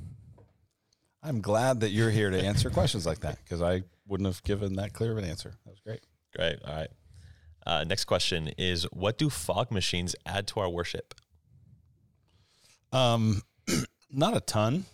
I'm 1.21 1.41
glad 1.41 1.81
that 1.81 1.89
you're 1.89 2.11
here 2.11 2.29
to 2.29 2.39
answer 2.39 2.69
questions 2.69 3.05
like 3.05 3.19
that 3.19 3.37
because 3.43 3.61
I 3.61 3.83
wouldn't 4.07 4.27
have 4.27 4.43
given 4.43 4.75
that 4.75 4.93
clear 4.93 5.11
of 5.11 5.17
an 5.17 5.25
answer. 5.25 5.53
That 5.65 5.71
was 5.71 5.79
great. 5.79 6.01
Great. 6.35 6.59
All 6.65 6.75
right. 6.75 6.89
Uh, 7.65 7.83
next 7.83 8.05
question 8.05 8.49
is 8.57 8.83
What 8.91 9.17
do 9.17 9.29
fog 9.29 9.71
machines 9.71 10.15
add 10.25 10.47
to 10.47 10.59
our 10.59 10.69
worship? 10.69 11.13
Um, 12.93 13.41
not 14.11 14.37
a 14.37 14.41
ton. 14.41 14.85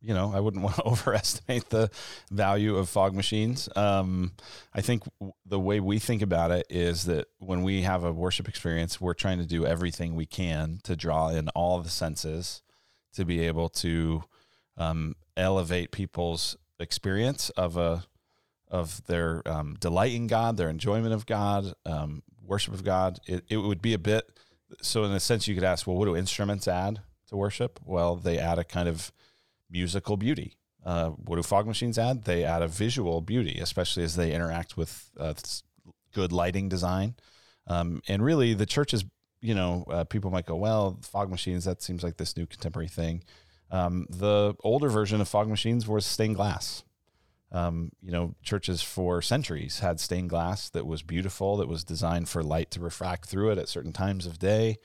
You 0.00 0.14
know, 0.14 0.32
I 0.32 0.38
wouldn't 0.38 0.62
want 0.64 0.76
to 0.76 0.84
overestimate 0.84 1.70
the 1.70 1.90
value 2.30 2.76
of 2.76 2.88
fog 2.88 3.14
machines. 3.14 3.68
Um, 3.74 4.32
I 4.72 4.80
think 4.80 5.02
w- 5.18 5.32
the 5.44 5.58
way 5.58 5.80
we 5.80 5.98
think 5.98 6.22
about 6.22 6.52
it 6.52 6.66
is 6.70 7.06
that 7.06 7.26
when 7.38 7.62
we 7.62 7.82
have 7.82 8.04
a 8.04 8.12
worship 8.12 8.48
experience, 8.48 9.00
we're 9.00 9.14
trying 9.14 9.38
to 9.38 9.46
do 9.46 9.66
everything 9.66 10.14
we 10.14 10.26
can 10.26 10.78
to 10.84 10.94
draw 10.94 11.30
in 11.30 11.48
all 11.50 11.80
the 11.80 11.88
senses 11.88 12.62
to 13.14 13.24
be 13.24 13.40
able 13.40 13.68
to 13.70 14.22
um, 14.76 15.16
elevate 15.36 15.90
people's 15.90 16.56
experience 16.78 17.50
of 17.50 17.76
a 17.76 18.04
of 18.70 19.02
their 19.06 19.42
um, 19.48 19.76
delight 19.80 20.12
in 20.12 20.26
God, 20.26 20.58
their 20.58 20.68
enjoyment 20.68 21.14
of 21.14 21.24
God, 21.24 21.72
um, 21.86 22.22
worship 22.44 22.74
of 22.74 22.84
God. 22.84 23.18
It, 23.26 23.44
it 23.48 23.56
would 23.56 23.80
be 23.80 23.94
a 23.94 23.98
bit. 23.98 24.37
So, 24.82 25.04
in 25.04 25.12
a 25.12 25.20
sense, 25.20 25.48
you 25.48 25.54
could 25.54 25.64
ask, 25.64 25.86
well, 25.86 25.96
what 25.96 26.04
do 26.04 26.16
instruments 26.16 26.68
add 26.68 27.00
to 27.28 27.36
worship? 27.36 27.80
Well, 27.84 28.16
they 28.16 28.38
add 28.38 28.58
a 28.58 28.64
kind 28.64 28.88
of 28.88 29.12
musical 29.70 30.16
beauty. 30.16 30.56
Uh, 30.84 31.10
what 31.10 31.36
do 31.36 31.42
fog 31.42 31.66
machines 31.66 31.98
add? 31.98 32.24
They 32.24 32.44
add 32.44 32.62
a 32.62 32.68
visual 32.68 33.20
beauty, 33.20 33.58
especially 33.60 34.04
as 34.04 34.16
they 34.16 34.32
interact 34.32 34.76
with 34.76 35.10
uh, 35.18 35.34
good 36.14 36.32
lighting 36.32 36.68
design. 36.68 37.14
Um, 37.66 38.00
and 38.08 38.24
really, 38.24 38.54
the 38.54 38.66
church 38.66 38.94
is, 38.94 39.04
you 39.40 39.54
know, 39.54 39.84
uh, 39.90 40.04
people 40.04 40.30
might 40.30 40.46
go, 40.46 40.56
well, 40.56 40.98
fog 41.02 41.30
machines, 41.30 41.64
that 41.64 41.82
seems 41.82 42.02
like 42.02 42.16
this 42.16 42.36
new 42.36 42.46
contemporary 42.46 42.88
thing. 42.88 43.22
Um, 43.70 44.06
the 44.08 44.54
older 44.60 44.88
version 44.88 45.20
of 45.20 45.28
fog 45.28 45.48
machines 45.48 45.86
was 45.86 46.06
stained 46.06 46.36
glass. 46.36 46.84
Um, 47.50 47.92
you 48.02 48.12
know, 48.12 48.34
churches 48.42 48.82
for 48.82 49.22
centuries 49.22 49.78
had 49.78 50.00
stained 50.00 50.28
glass 50.28 50.68
that 50.70 50.86
was 50.86 51.02
beautiful, 51.02 51.56
that 51.56 51.68
was 51.68 51.82
designed 51.82 52.28
for 52.28 52.42
light 52.42 52.70
to 52.72 52.80
refract 52.80 53.26
through 53.26 53.50
it 53.50 53.58
at 53.58 53.70
certain 53.70 53.92
times 53.92 54.26
of 54.26 54.38
day, 54.38 54.76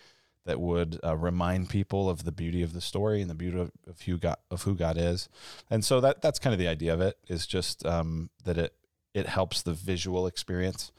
that 0.45 0.59
would 0.59 0.99
uh, 1.03 1.15
remind 1.15 1.69
people 1.69 2.09
of 2.09 2.23
the 2.23 2.31
beauty 2.31 2.63
of 2.63 2.73
the 2.73 2.81
story 2.81 3.21
and 3.21 3.29
the 3.29 3.35
beauty 3.35 3.59
of, 3.59 3.71
who 4.05 4.17
God 4.17 4.37
of 4.51 4.63
who 4.63 4.75
God 4.75 4.97
is. 4.97 5.29
And 5.69 5.83
so 5.83 6.01
that 6.01 6.21
that's 6.21 6.39
kind 6.39 6.53
of 6.53 6.59
the 6.59 6.67
idea 6.67 6.93
of 6.93 7.01
it 7.01 7.17
is 7.27 7.45
just 7.47 7.85
um, 7.85 8.29
that 8.43 8.57
it 8.57 8.73
it 9.13 9.27
helps 9.27 9.61
the 9.61 9.73
visual 9.73 10.25
experience, 10.25 10.91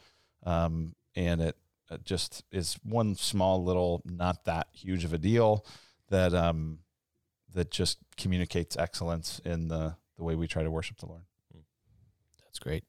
um, 0.45 0.95
and 1.17 1.41
it, 1.41 1.57
it 1.91 2.05
just 2.05 2.45
is 2.53 2.79
one 2.85 3.17
small 3.17 3.63
little 3.63 4.03
not 4.05 4.45
that 4.45 4.69
huge 4.73 5.05
of 5.05 5.13
a 5.13 5.19
deal 5.19 5.67
that 6.11 6.35
um, 6.35 6.79
that 7.53 7.71
just 7.71 7.99
communicates 8.17 8.77
excellence 8.77 9.41
in 9.45 9.69
the 9.69 9.97
the 10.17 10.25
way 10.25 10.35
we 10.35 10.47
try 10.47 10.63
to 10.63 10.71
worship 10.71 10.99
the 10.99 11.07
Lord. 11.07 11.23
That's 12.55 12.63
great. 12.63 12.85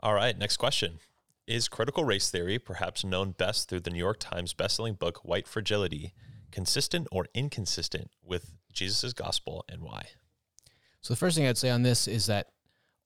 All 0.00 0.12
right. 0.12 0.36
Next 0.36 0.58
question 0.58 0.98
Is 1.46 1.66
critical 1.66 2.04
race 2.04 2.30
theory, 2.30 2.58
perhaps 2.58 3.04
known 3.04 3.30
best 3.30 3.68
through 3.68 3.80
the 3.80 3.90
New 3.90 3.98
York 3.98 4.18
Times 4.20 4.52
bestselling 4.52 4.98
book 4.98 5.24
White 5.24 5.48
Fragility, 5.48 6.12
consistent 6.52 7.08
or 7.10 7.26
inconsistent 7.34 8.10
with 8.22 8.52
Jesus' 8.70 9.14
gospel 9.14 9.64
and 9.66 9.82
why? 9.82 10.08
So 11.00 11.14
the 11.14 11.18
first 11.18 11.36
thing 11.36 11.46
I'd 11.46 11.56
say 11.56 11.70
on 11.70 11.84
this 11.84 12.06
is 12.06 12.26
that 12.26 12.48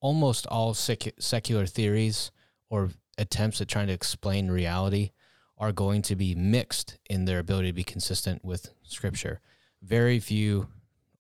almost 0.01 0.49
all 0.49 0.75
sec- 0.75 1.15
secular 1.21 1.67
theories 1.67 2.33
or 2.69 2.91
attempts 3.17 3.61
at 3.61 3.69
trying 3.69 3.87
to 3.87 3.93
explain 3.93 4.51
reality 4.51 5.13
are 5.57 5.71
going 5.71 6.03
to 6.03 6.17
be 6.17 6.35
mixed 6.35 6.99
in 7.09 7.27
their 7.27 7.39
ability 7.39 7.69
to 7.69 7.73
be 7.73 7.85
consistent 7.85 8.45
with 8.45 8.71
scripture. 8.83 9.41
Very 9.83 10.19
few 10.19 10.67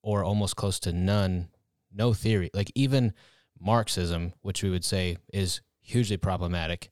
or 0.03 0.25
almost 0.25 0.57
close 0.57 0.81
to 0.81 0.93
none 0.93 1.51
no 1.93 2.13
theory. 2.13 2.51
Like 2.53 2.73
even 2.75 3.13
Marxism, 3.63 4.33
which 4.43 4.63
we 4.63 4.71
would 4.71 4.85
say 4.85 5.17
is 5.33 5.61
hugely 5.81 6.17
problematic, 6.17 6.91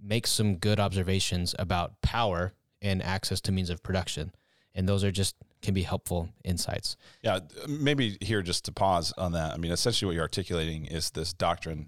makes 0.00 0.30
some 0.30 0.56
good 0.56 0.78
observations 0.78 1.54
about 1.58 2.00
power 2.02 2.52
and 2.80 3.02
access 3.02 3.40
to 3.42 3.52
means 3.52 3.70
of 3.70 3.82
production. 3.82 4.32
And 4.74 4.88
those 4.88 5.04
are 5.04 5.10
just 5.10 5.36
can 5.62 5.74
be 5.74 5.82
helpful 5.82 6.28
insights. 6.44 6.96
Yeah, 7.22 7.40
maybe 7.66 8.18
here 8.20 8.42
just 8.42 8.66
to 8.66 8.72
pause 8.72 9.12
on 9.16 9.32
that. 9.32 9.54
I 9.54 9.56
mean, 9.56 9.72
essentially 9.72 10.06
what 10.06 10.14
you're 10.14 10.22
articulating 10.22 10.84
is 10.84 11.10
this 11.10 11.32
doctrine 11.32 11.86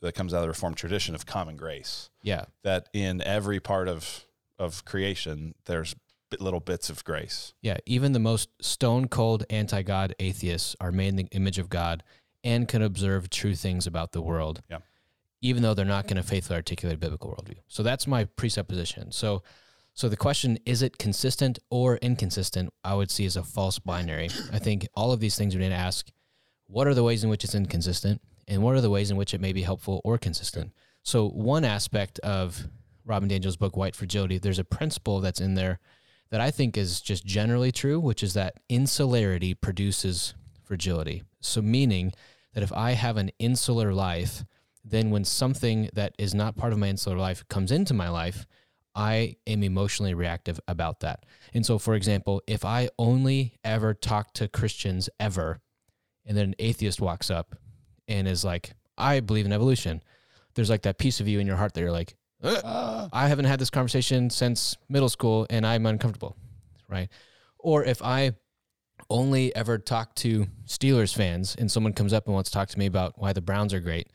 that 0.00 0.14
comes 0.14 0.34
out 0.34 0.38
of 0.38 0.42
the 0.42 0.48
Reformed 0.48 0.76
tradition 0.76 1.14
of 1.14 1.26
common 1.26 1.56
grace. 1.56 2.10
Yeah. 2.22 2.44
That 2.64 2.88
in 2.92 3.22
every 3.22 3.60
part 3.60 3.88
of 3.88 4.24
of 4.58 4.84
creation, 4.84 5.54
there's 5.66 5.94
little 6.38 6.60
bits 6.60 6.90
of 6.90 7.04
grace. 7.04 7.54
Yeah, 7.62 7.78
even 7.86 8.12
the 8.12 8.18
most 8.18 8.50
stone 8.60 9.08
cold 9.08 9.44
anti 9.48 9.82
God 9.82 10.14
atheists 10.18 10.76
are 10.80 10.92
made 10.92 11.08
in 11.08 11.16
the 11.16 11.28
image 11.30 11.58
of 11.58 11.68
God 11.68 12.02
and 12.44 12.68
can 12.68 12.82
observe 12.82 13.30
true 13.30 13.54
things 13.54 13.86
about 13.86 14.12
the 14.12 14.22
world. 14.22 14.62
Yeah. 14.70 14.78
Even 15.40 15.62
though 15.62 15.74
they're 15.74 15.84
not 15.84 16.06
going 16.06 16.16
to 16.16 16.22
faithfully 16.22 16.56
articulate 16.56 16.96
a 16.96 16.98
biblical 16.98 17.30
worldview. 17.30 17.58
So 17.68 17.82
that's 17.82 18.06
my 18.06 18.24
presupposition. 18.24 19.12
So 19.12 19.42
so 19.98 20.08
the 20.08 20.16
question 20.16 20.60
is 20.64 20.80
it 20.82 20.96
consistent 20.96 21.58
or 21.70 21.96
inconsistent? 21.96 22.72
I 22.84 22.94
would 22.94 23.10
see 23.10 23.26
as 23.26 23.36
a 23.36 23.42
false 23.42 23.80
binary. 23.80 24.30
I 24.52 24.60
think 24.60 24.86
all 24.94 25.10
of 25.10 25.18
these 25.18 25.36
things 25.36 25.56
we 25.56 25.60
need 25.60 25.70
to 25.70 25.74
ask 25.74 26.08
what 26.68 26.86
are 26.86 26.94
the 26.94 27.02
ways 27.02 27.24
in 27.24 27.30
which 27.30 27.42
it's 27.42 27.56
inconsistent 27.56 28.20
and 28.46 28.62
what 28.62 28.76
are 28.76 28.80
the 28.80 28.90
ways 28.90 29.10
in 29.10 29.16
which 29.16 29.34
it 29.34 29.40
may 29.40 29.52
be 29.52 29.62
helpful 29.62 30.00
or 30.04 30.16
consistent. 30.16 30.72
So 31.02 31.28
one 31.28 31.64
aspect 31.64 32.20
of 32.20 32.68
Robin 33.04 33.28
DiAngelo's 33.28 33.56
book 33.56 33.76
White 33.76 33.96
Fragility, 33.96 34.38
there's 34.38 34.60
a 34.60 34.64
principle 34.64 35.20
that's 35.20 35.40
in 35.40 35.54
there 35.54 35.80
that 36.30 36.40
I 36.40 36.52
think 36.52 36.76
is 36.76 37.00
just 37.00 37.26
generally 37.26 37.72
true, 37.72 37.98
which 37.98 38.22
is 38.22 38.34
that 38.34 38.54
insularity 38.68 39.52
produces 39.52 40.34
fragility. 40.68 41.24
So, 41.40 41.60
meaning 41.60 42.12
that 42.54 42.62
if 42.62 42.72
I 42.72 42.92
have 42.92 43.16
an 43.16 43.30
insular 43.38 43.92
life, 43.92 44.44
then 44.84 45.10
when 45.10 45.24
something 45.24 45.90
that 45.94 46.14
is 46.18 46.34
not 46.34 46.56
part 46.56 46.72
of 46.72 46.78
my 46.78 46.88
insular 46.88 47.16
life 47.16 47.46
comes 47.48 47.72
into 47.72 47.94
my 47.94 48.08
life, 48.08 48.46
I 48.94 49.36
am 49.46 49.62
emotionally 49.62 50.14
reactive 50.14 50.60
about 50.68 51.00
that. 51.00 51.24
And 51.54 51.64
so, 51.64 51.78
for 51.78 51.94
example, 51.94 52.42
if 52.46 52.64
I 52.64 52.88
only 52.98 53.54
ever 53.64 53.94
talk 53.94 54.32
to 54.34 54.48
Christians 54.48 55.08
ever, 55.18 55.60
and 56.26 56.36
then 56.36 56.46
an 56.46 56.54
atheist 56.58 57.00
walks 57.00 57.30
up 57.30 57.56
and 58.06 58.28
is 58.28 58.44
like, 58.44 58.72
I 58.96 59.20
believe 59.20 59.46
in 59.46 59.52
evolution, 59.52 60.02
there's 60.54 60.70
like 60.70 60.82
that 60.82 60.98
piece 60.98 61.20
of 61.20 61.28
you 61.28 61.38
in 61.38 61.46
your 61.46 61.56
heart 61.56 61.74
that 61.74 61.80
you're 61.80 61.92
like, 61.92 62.16
I 63.12 63.28
haven't 63.28 63.46
had 63.46 63.58
this 63.58 63.70
conversation 63.70 64.30
since 64.30 64.76
middle 64.88 65.08
school 65.08 65.46
and 65.50 65.66
I'm 65.66 65.86
uncomfortable, 65.86 66.36
right? 66.88 67.08
Or 67.58 67.84
if 67.84 68.02
I 68.02 68.32
only 69.10 69.54
ever 69.56 69.78
talk 69.78 70.14
to 70.16 70.46
Steelers 70.66 71.14
fans 71.14 71.56
and 71.58 71.70
someone 71.70 71.92
comes 71.92 72.12
up 72.12 72.26
and 72.26 72.34
wants 72.34 72.50
to 72.50 72.54
talk 72.54 72.68
to 72.68 72.78
me 72.78 72.86
about 72.86 73.18
why 73.18 73.32
the 73.32 73.40
Browns 73.40 73.72
are 73.72 73.80
great, 73.80 74.08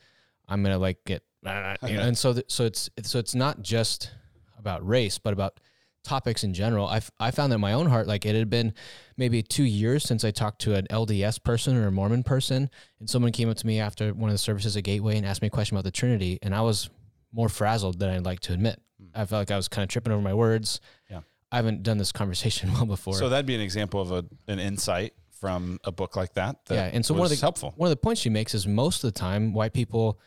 I'm 0.48 0.62
gonna 0.62 0.78
like 0.78 1.04
get, 1.04 1.22
you 1.44 1.50
know, 1.50 2.02
and 2.02 2.16
so 2.16 2.32
th- 2.32 2.46
so 2.48 2.64
it's 2.64 2.90
so 3.02 3.18
it's 3.18 3.34
not 3.34 3.62
just 3.62 4.10
about 4.58 4.86
race, 4.86 5.18
but 5.18 5.32
about 5.32 5.60
topics 6.04 6.44
in 6.44 6.54
general. 6.54 6.86
I 6.86 7.00
I 7.18 7.30
found 7.30 7.50
that 7.50 7.56
in 7.56 7.60
my 7.60 7.72
own 7.72 7.86
heart, 7.86 8.06
like 8.06 8.24
it 8.24 8.34
had 8.34 8.50
been 8.50 8.74
maybe 9.16 9.42
two 9.42 9.64
years 9.64 10.04
since 10.04 10.24
I 10.24 10.30
talked 10.30 10.60
to 10.62 10.74
an 10.74 10.86
LDS 10.90 11.42
person 11.42 11.76
or 11.76 11.86
a 11.86 11.92
Mormon 11.92 12.22
person, 12.22 12.70
and 13.00 13.10
someone 13.10 13.32
came 13.32 13.48
up 13.50 13.56
to 13.56 13.66
me 13.66 13.80
after 13.80 14.12
one 14.14 14.30
of 14.30 14.34
the 14.34 14.38
services 14.38 14.76
at 14.76 14.84
Gateway 14.84 15.16
and 15.16 15.26
asked 15.26 15.42
me 15.42 15.48
a 15.48 15.50
question 15.50 15.76
about 15.76 15.84
the 15.84 15.90
Trinity, 15.90 16.38
and 16.42 16.54
I 16.54 16.60
was 16.60 16.88
more 17.32 17.48
frazzled 17.48 17.98
than 17.98 18.10
I'd 18.10 18.24
like 18.24 18.40
to 18.40 18.52
admit. 18.52 18.80
Hmm. 19.00 19.08
I 19.14 19.24
felt 19.24 19.40
like 19.40 19.50
I 19.50 19.56
was 19.56 19.68
kind 19.68 19.82
of 19.82 19.88
tripping 19.88 20.12
over 20.12 20.22
my 20.22 20.34
words. 20.34 20.80
Yeah. 21.10 21.20
I 21.54 21.58
haven't 21.58 21.84
done 21.84 21.98
this 21.98 22.10
conversation 22.10 22.72
well 22.74 22.84
before. 22.84 23.14
so 23.14 23.28
that'd 23.28 23.46
be 23.46 23.54
an 23.54 23.60
example 23.60 24.00
of 24.00 24.10
a, 24.10 24.24
an 24.50 24.58
insight 24.58 25.14
from 25.30 25.78
a 25.84 25.92
book 25.92 26.16
like 26.16 26.34
that. 26.34 26.64
that 26.66 26.74
yeah, 26.74 26.90
and 26.92 27.06
so 27.06 27.14
one 27.14 27.24
of 27.24 27.30
the 27.30 27.36
helpful. 27.36 27.72
one 27.76 27.86
of 27.86 27.90
the 27.90 27.96
points 27.96 28.20
she 28.20 28.28
makes 28.28 28.54
is 28.54 28.66
most 28.66 29.04
of 29.04 29.12
the 29.12 29.18
time 29.18 29.52
white 29.52 29.72
people 29.72 30.18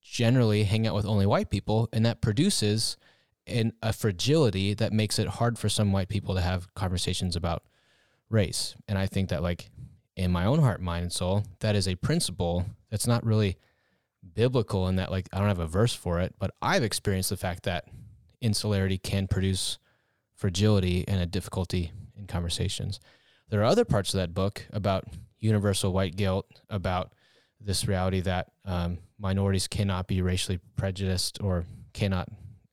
generally 0.00 0.62
hang 0.62 0.86
out 0.86 0.94
with 0.94 1.04
only 1.04 1.26
white 1.26 1.50
people, 1.50 1.88
and 1.92 2.06
that 2.06 2.20
produces 2.20 2.96
an, 3.48 3.72
a 3.82 3.92
fragility 3.92 4.74
that 4.74 4.92
makes 4.92 5.18
it 5.18 5.26
hard 5.26 5.58
for 5.58 5.68
some 5.68 5.90
white 5.90 6.08
people 6.08 6.36
to 6.36 6.40
have 6.40 6.72
conversations 6.74 7.34
about 7.34 7.64
race. 8.30 8.76
And 8.86 8.96
I 8.96 9.06
think 9.06 9.30
that 9.30 9.42
like 9.42 9.70
in 10.14 10.30
my 10.30 10.44
own 10.44 10.60
heart, 10.60 10.80
mind, 10.80 11.02
and 11.02 11.12
soul, 11.12 11.42
that 11.60 11.74
is 11.74 11.88
a 11.88 11.96
principle 11.96 12.64
that's 12.90 13.08
not 13.08 13.26
really 13.26 13.56
biblical 14.34 14.86
in 14.86 14.96
that 14.96 15.10
like 15.10 15.28
I 15.32 15.38
don't 15.38 15.48
have 15.48 15.58
a 15.58 15.66
verse 15.66 15.94
for 15.94 16.20
it, 16.20 16.36
but 16.38 16.52
I've 16.62 16.84
experienced 16.84 17.30
the 17.30 17.36
fact 17.36 17.64
that 17.64 17.88
insularity 18.40 18.98
can 18.98 19.26
produce 19.26 19.78
fragility 20.36 21.04
and 21.08 21.20
a 21.20 21.26
difficulty 21.26 21.92
in 22.16 22.26
conversations. 22.26 23.00
There 23.48 23.60
are 23.60 23.64
other 23.64 23.84
parts 23.84 24.12
of 24.14 24.18
that 24.18 24.34
book 24.34 24.66
about 24.72 25.04
universal 25.38 25.92
white 25.92 26.16
guilt, 26.16 26.46
about 26.68 27.12
this 27.60 27.86
reality 27.86 28.20
that 28.20 28.50
um, 28.64 28.98
minorities 29.18 29.66
cannot 29.66 30.06
be 30.06 30.20
racially 30.20 30.60
prejudiced 30.76 31.40
or 31.40 31.64
cannot 31.92 32.28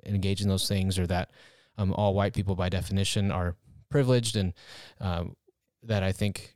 engage 0.06 0.42
in 0.42 0.50
those 0.50 0.68
things, 0.68 1.00
or 1.00 1.08
that 1.08 1.32
um, 1.78 1.94
all 1.94 2.14
white 2.14 2.34
people 2.34 2.56
by 2.56 2.70
definition 2.70 3.32
are 3.32 3.56
privileged, 3.90 4.36
and 4.36 4.54
um, 5.00 5.36
that 5.84 6.04
I 6.04 6.12
think 6.12 6.54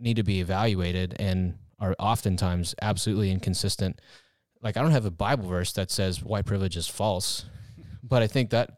need 0.00 0.16
to 0.16 0.22
be 0.22 0.40
evaluated 0.40 1.16
and 1.18 1.54
are 1.80 1.94
oftentimes 1.98 2.74
absolutely 2.82 3.30
inconsistent. 3.30 4.00
Like 4.62 4.76
I 4.76 4.82
don't 4.82 4.90
have 4.90 5.06
a 5.06 5.10
Bible 5.10 5.48
verse 5.48 5.72
that 5.72 5.90
says 5.90 6.22
white 6.22 6.44
privilege 6.44 6.76
is 6.76 6.88
false, 6.88 7.46
but 8.02 8.22
I 8.22 8.26
think 8.26 8.50
that 8.50 8.77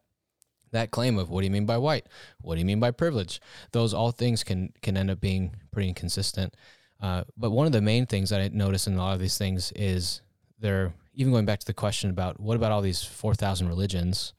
that 0.72 0.90
claim 0.90 1.18
of 1.18 1.30
what 1.30 1.40
do 1.40 1.46
you 1.46 1.50
mean 1.50 1.66
by 1.66 1.78
white? 1.78 2.06
What 2.40 2.54
do 2.54 2.60
you 2.60 2.66
mean 2.66 2.80
by 2.80 2.90
privilege? 2.90 3.40
Those 3.72 3.94
all 3.94 4.12
things 4.12 4.44
can 4.44 4.72
can 4.82 4.96
end 4.96 5.10
up 5.10 5.20
being 5.20 5.54
pretty 5.72 5.88
inconsistent. 5.88 6.54
Uh, 7.00 7.24
but 7.36 7.50
one 7.50 7.66
of 7.66 7.72
the 7.72 7.80
main 7.80 8.06
things 8.06 8.30
that 8.30 8.40
I 8.40 8.48
notice 8.48 8.86
in 8.86 8.94
a 8.94 8.98
lot 8.98 9.14
of 9.14 9.20
these 9.20 9.38
things 9.38 9.72
is 9.72 10.20
they're 10.58 10.92
even 11.14 11.32
going 11.32 11.46
back 11.46 11.60
to 11.60 11.66
the 11.66 11.74
question 11.74 12.10
about 12.10 12.38
what 12.38 12.56
about 12.56 12.72
all 12.72 12.82
these 12.82 13.02
4,000 13.02 13.68
religions 13.68 14.34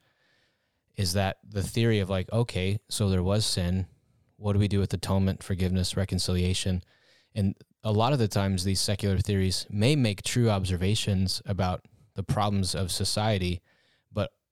is 0.96 1.14
that 1.14 1.38
the 1.48 1.62
theory 1.62 1.98
of 1.98 2.10
like, 2.10 2.30
okay, 2.32 2.78
so 2.88 3.08
there 3.08 3.22
was 3.22 3.44
sin. 3.44 3.86
What 4.36 4.52
do 4.52 4.58
we 4.58 4.68
do 4.68 4.78
with 4.78 4.92
atonement, 4.94 5.42
forgiveness, 5.42 5.96
reconciliation? 5.96 6.82
And 7.34 7.54
a 7.82 7.92
lot 7.92 8.12
of 8.12 8.18
the 8.18 8.28
times, 8.28 8.64
these 8.64 8.80
secular 8.80 9.18
theories 9.18 9.66
may 9.70 9.96
make 9.96 10.22
true 10.22 10.50
observations 10.50 11.42
about 11.46 11.84
the 12.14 12.22
problems 12.22 12.74
of 12.74 12.92
society, 12.92 13.60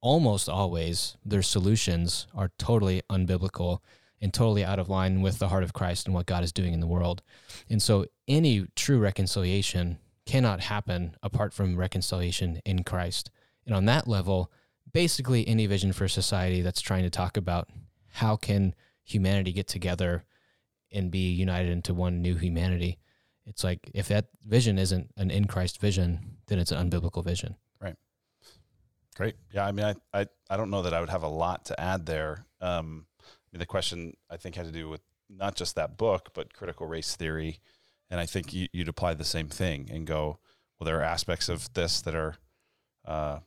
almost 0.01 0.49
always 0.49 1.17
their 1.25 1.43
solutions 1.43 2.27
are 2.35 2.53
totally 2.59 3.03
unbiblical 3.11 3.81
and 4.21 4.33
totally 4.35 4.65
out 4.65 4.79
of 4.79 4.89
line 4.89 5.21
with 5.23 5.39
the 5.39 5.49
heart 5.49 5.63
of 5.63 5.73
Christ 5.73 6.07
and 6.07 6.15
what 6.15 6.27
God 6.27 6.45
is 6.45 6.53
doing 6.53 6.73
in 6.73 6.81
the 6.81 6.87
world. 6.87 7.23
And 7.69 7.83
so 7.83 8.07
any 8.29 8.67
true 8.77 8.99
reconciliation 8.99 9.99
cannot 10.27 10.61
happen 10.61 11.17
apart 11.23 11.53
from 11.53 11.77
reconciliation 11.77 12.61
in 12.65 12.85
Christ. 12.85 13.31
And 13.67 13.75
on 13.75 13.87
that 13.87 14.07
level, 14.07 14.51
basically 14.93 15.47
any 15.49 15.67
vision 15.67 15.93
for 15.93 16.09
society 16.09 16.61
that's 16.61 16.81
trying 16.81 17.05
to 17.05 17.11
talk 17.11 17.37
about 17.37 17.69
how 18.15 18.37
can 18.37 18.75
humanity 19.05 19.53
get 19.53 19.67
together 19.67 20.25
and 20.93 21.11
be 21.11 21.31
united 21.31 21.71
into 21.71 21.95
one 21.95 22.21
new 22.21 22.35
humanity. 22.35 22.99
It's 23.47 23.65
like 23.65 23.91
if 23.95 24.09
that 24.09 24.27
vision 24.45 24.79
isn't 24.79 25.11
an 25.17 25.31
in 25.31 25.47
Christ 25.47 25.81
vision, 25.81 26.37
then 26.47 26.59
it's 26.59 26.73
an 26.73 26.91
unbiblical 26.91 27.25
vision. 27.25 27.57
Great. 29.21 29.37
Yeah. 29.53 29.67
I 29.67 29.73
mean, 29.73 29.85
I, 29.85 29.95
I, 30.19 30.27
I 30.49 30.57
don't 30.57 30.71
know 30.71 30.81
that 30.81 30.95
I 30.95 31.01
would 31.01 31.11
have 31.11 31.25
a 31.25 31.29
lot 31.29 31.67
to 31.67 31.79
add 31.79 32.07
there. 32.07 32.47
Um, 32.63 33.05
mean, 33.53 33.61
the 33.61 33.67
question 33.67 34.17
I 34.31 34.37
think 34.37 34.55
had 34.55 34.67
to 34.67 34.73
do 34.73 34.89
with 34.89 35.03
not 35.29 35.57
just 35.57 35.75
that 35.77 35.97
book, 35.97 36.31
but 36.35 36.55
critical 36.55 36.87
race 36.87 37.17
theory. 37.17 37.61
And 38.11 38.19
I 38.19 38.27
think 38.27 38.53
you, 38.53 38.69
would 38.75 38.89
apply 38.89 39.15
the 39.15 39.25
same 39.25 39.49
thing 39.49 39.89
and 39.93 40.07
go, 40.07 40.39
well, 40.79 40.87
there 40.87 40.99
are 41.01 41.05
aspects 41.05 41.49
of 41.49 41.73
this 41.75 42.01
that 42.03 42.15
are 42.15 42.37
uh, 43.05 43.39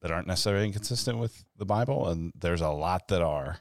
that 0.00 0.10
aren't 0.10 0.26
necessarily 0.26 0.66
inconsistent 0.66 1.18
with 1.18 1.44
the 1.56 1.66
Bible, 1.66 2.08
and 2.08 2.32
there's 2.38 2.62
a 2.62 2.70
lot 2.70 3.08
that 3.08 3.20
are, 3.20 3.58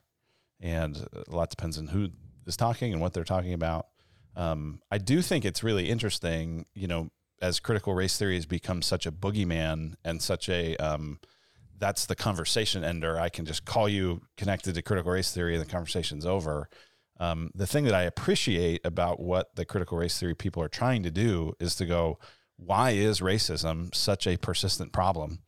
and 0.61 1.05
a 1.27 1.35
lot 1.35 1.49
depends 1.49 1.77
on 1.77 1.87
who 1.87 2.09
is 2.47 2.55
talking 2.55 2.93
and 2.93 3.01
what 3.01 3.13
they're 3.13 3.23
talking 3.25 3.53
about. 3.53 3.87
Um, 4.35 4.81
I 4.89 4.99
do 4.99 5.21
think 5.21 5.43
it's 5.43 5.63
really 5.63 5.89
interesting, 5.89 6.65
you 6.73 6.87
know, 6.87 7.09
as 7.41 7.59
critical 7.59 7.93
race 7.93 8.17
theory 8.17 8.35
has 8.35 8.45
become 8.45 8.81
such 8.81 9.05
a 9.05 9.11
boogeyman 9.11 9.95
and 10.05 10.21
such 10.21 10.47
a 10.47 10.77
um, 10.77 11.19
that's 11.79 12.05
the 12.05 12.15
conversation 12.15 12.83
ender. 12.83 13.19
I 13.19 13.29
can 13.29 13.45
just 13.45 13.65
call 13.65 13.89
you 13.89 14.21
connected 14.37 14.75
to 14.75 14.81
critical 14.81 15.11
race 15.11 15.31
theory 15.31 15.55
and 15.55 15.65
the 15.65 15.69
conversation's 15.69 16.25
over. 16.25 16.69
Um, 17.19 17.51
the 17.53 17.67
thing 17.67 17.85
that 17.85 17.93
I 17.93 18.03
appreciate 18.03 18.81
about 18.85 19.19
what 19.19 19.55
the 19.55 19.65
critical 19.65 19.97
race 19.97 20.19
theory 20.19 20.35
people 20.35 20.63
are 20.63 20.69
trying 20.69 21.03
to 21.03 21.11
do 21.11 21.53
is 21.59 21.75
to 21.75 21.85
go, 21.85 22.19
why 22.57 22.91
is 22.91 23.19
racism 23.19 23.93
such 23.93 24.27
a 24.27 24.37
persistent 24.37 24.91
problem 24.91 25.39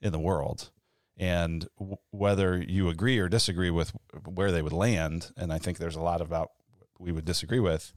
in 0.00 0.12
the 0.12 0.18
world? 0.18 0.70
And 1.16 1.68
w- 1.78 1.98
whether 2.10 2.60
you 2.60 2.88
agree 2.88 3.18
or 3.18 3.28
disagree 3.28 3.70
with 3.70 3.92
where 4.24 4.50
they 4.50 4.62
would 4.62 4.72
land, 4.72 5.30
and 5.36 5.52
I 5.52 5.58
think 5.58 5.78
there's 5.78 5.96
a 5.96 6.00
lot 6.00 6.20
about 6.20 6.50
we 6.98 7.12
would 7.12 7.24
disagree 7.24 7.60
with, 7.60 7.92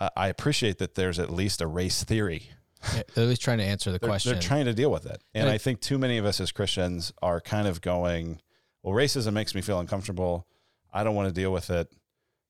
uh, 0.00 0.10
I 0.16 0.28
appreciate 0.28 0.78
that 0.78 0.94
there's 0.94 1.18
at 1.18 1.30
least 1.30 1.60
a 1.60 1.66
race 1.66 2.04
theory 2.04 2.50
they're 2.92 3.24
at 3.24 3.28
least 3.28 3.42
trying 3.42 3.58
to 3.58 3.64
answer 3.64 3.90
the 3.90 3.98
they're, 3.98 4.08
question. 4.08 4.32
They're 4.32 4.42
trying 4.42 4.66
to 4.66 4.74
deal 4.74 4.90
with 4.90 5.06
it. 5.06 5.22
And 5.34 5.48
I 5.48 5.58
think 5.58 5.80
too 5.80 5.98
many 5.98 6.18
of 6.18 6.24
us 6.24 6.40
as 6.40 6.52
Christians 6.52 7.12
are 7.22 7.40
kind 7.40 7.66
of 7.66 7.80
going, 7.80 8.40
well, 8.82 8.94
racism 8.94 9.32
makes 9.32 9.54
me 9.54 9.60
feel 9.60 9.80
uncomfortable. 9.80 10.46
I 10.92 11.04
don't 11.04 11.14
want 11.14 11.28
to 11.28 11.34
deal 11.34 11.52
with 11.52 11.70
it. 11.70 11.92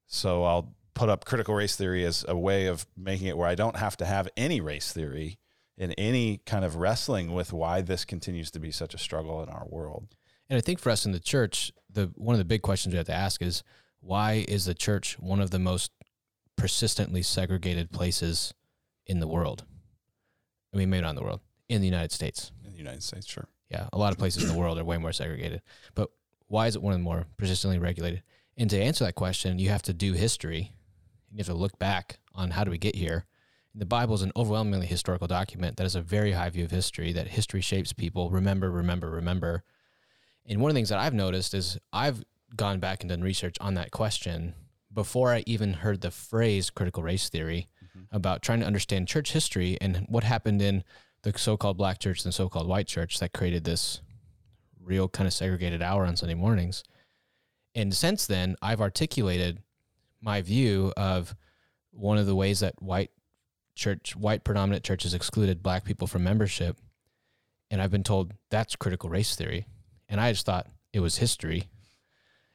So 0.07 0.45
I'll 0.45 0.74
put 0.95 1.09
up 1.09 1.24
critical 1.24 1.55
race 1.55 1.76
theory 1.76 2.05
as 2.05 2.24
a 2.29 2.37
way 2.37 2.66
of 2.66 2.87
making 2.97 3.29
it 3.29 3.37
where 3.37 3.49
I 3.49 3.55
don't 3.55 3.76
have 3.76 3.97
to 3.99 4.05
have 4.05 4.29
any 4.37 4.61
race 4.61 4.93
theory 4.93 5.39
in 5.76 5.93
any 5.93 6.41
kind 6.45 6.64
of 6.64 6.76
wrestling 6.76 7.33
with 7.33 7.53
why 7.53 7.81
this 7.81 8.05
continues 8.05 8.51
to 8.51 8.59
be 8.59 8.72
such 8.72 8.95
a 8.95 8.99
struggle 8.99 9.43
in 9.43 9.49
our 9.49 9.66
world. 9.68 10.09
And 10.51 10.57
I 10.57 10.61
think 10.61 10.81
for 10.81 10.91
us 10.91 11.07
in 11.07 11.12
the 11.12 11.20
church, 11.20 11.72
the 11.91 12.11
one 12.16 12.35
of 12.35 12.39
the 12.39 12.45
big 12.45 12.62
questions 12.62 12.93
we 12.93 12.97
have 12.97 13.07
to 13.07 13.14
ask 13.14 13.43
is 13.43 13.62
why 14.01 14.45
is 14.49 14.64
the 14.64 14.74
church 14.74 15.18
one 15.20 15.41
of 15.41 15.51
the 15.51 15.59
most 15.59 15.93
persistently 16.57 17.22
segregated 17.22 17.93
places 17.93 18.53
in 19.07 19.20
the 19.20 19.29
world? 19.29 19.64
I 20.73 20.77
mean, 20.77 20.91
maybe 20.91 21.03
not 21.03 21.11
in 21.11 21.16
the 21.16 21.23
world, 21.23 21.41
in 21.69 21.81
the 21.81 21.87
United 21.87 22.12
States. 22.12 22.53
In 22.64 22.73
the 22.73 22.79
United 22.79 23.03
States, 23.03 23.27
sure. 23.27 23.49
Yeah, 23.71 23.89
a 23.93 23.99
lot 23.99 24.12
of 24.12 24.19
places 24.19 24.43
in 24.43 24.49
the 24.49 24.59
world 24.59 24.79
are 24.79 24.85
way 24.85 24.99
more 24.99 25.12
segregated. 25.12 25.62
But 25.95 26.11
why 26.47 26.66
is 26.66 26.77
it 26.77 26.83
one 26.83 26.95
of 26.95 26.99
the 26.99 27.05
more 27.05 27.27
persistently 27.37 27.79
regulated? 27.79 28.23
And 28.57 28.69
to 28.71 28.81
answer 28.81 29.05
that 29.05 29.14
question, 29.14 29.59
you 29.59 29.69
have 29.69 29.83
to 29.83 29.93
do 29.93 30.14
history. 30.14 30.73
You 31.31 31.39
have 31.39 31.47
to 31.47 31.55
look 31.55 31.79
back 31.79 32.19
on 32.35 32.51
how 32.51 32.64
do 32.64 32.71
we 32.71 32.79
get 32.79 32.97
here. 32.97 33.27
The 33.75 33.87
Bible 33.87 34.14
is 34.14 34.23
an 34.23 34.33
overwhelmingly 34.35 34.87
historical 34.87 35.27
document 35.27 35.77
that 35.77 35.85
has 35.85 35.95
a 35.95 36.01
very 36.01 36.33
high 36.33 36.51
view 36.51 36.64
of 36.64 36.71
history, 36.71 37.12
that 37.12 37.29
history 37.29 37.61
shapes 37.61 37.93
people. 37.93 38.31
Remember, 38.31 38.71
remember, 38.71 39.11
remember. 39.11 39.62
And 40.47 40.61
one 40.61 40.71
of 40.71 40.75
the 40.75 40.79
things 40.79 40.89
that 40.89 40.99
I've 40.99 41.14
noticed 41.14 41.53
is 41.55 41.79
I've 41.93 42.25
gone 42.57 42.81
back 42.81 43.03
and 43.03 43.11
done 43.11 43.21
research 43.21 43.57
on 43.61 43.75
that 43.75 43.91
question 43.91 44.55
before 44.93 45.33
I 45.33 45.45
even 45.47 45.75
heard 45.75 46.01
the 46.01 46.11
phrase 46.11 46.71
critical 46.71 47.03
race 47.03 47.29
theory. 47.29 47.69
About 48.11 48.43
trying 48.43 48.61
to 48.61 48.67
understand 48.67 49.09
church 49.09 49.33
history 49.33 49.77
and 49.81 50.07
what 50.09 50.25
happened 50.25 50.63
in 50.63 50.85
the 51.23 51.37
so-called 51.37 51.77
black 51.77 51.99
church 51.99 52.25
and 52.25 52.33
so-called 52.33 52.67
white 52.67 52.87
church 52.87 53.19
that 53.19 53.33
created 53.33 53.65
this 53.65 54.01
real 54.83 55.09
kind 55.09 55.27
of 55.27 55.33
segregated 55.33 55.83
hour 55.83 56.07
on 56.07 56.17
Sunday 56.17 56.35
mornings. 56.35 56.83
And 57.75 57.95
since 57.95 58.27
then, 58.27 58.57
I've 58.63 58.81
articulated 58.81 59.63
my 60.21 60.41
view 60.43 60.93
of 60.97 61.35
one 61.91 62.19
of 62.19 62.27
the 62.27 62.35
ways 62.35 62.61
that 62.61 62.81
white 62.81 63.11
church, 63.75 64.17
white 64.17 64.45
predominant 64.45 64.85
churches 64.85 65.15
excluded 65.15 65.63
black 65.63 65.85
people 65.85 66.07
from 66.07 66.25
membership. 66.25 66.79
And 67.71 67.83
I've 67.83 67.91
been 67.91 68.03
told 68.03 68.33
that's 68.51 68.77
critical 68.77 69.11
race 69.11 69.37
theory. 69.37 69.67
And 70.09 70.21
I 70.21 70.33
just 70.33 70.47
thought 70.47 70.67
it 70.93 71.01
was 71.01 71.19
history. 71.19 71.69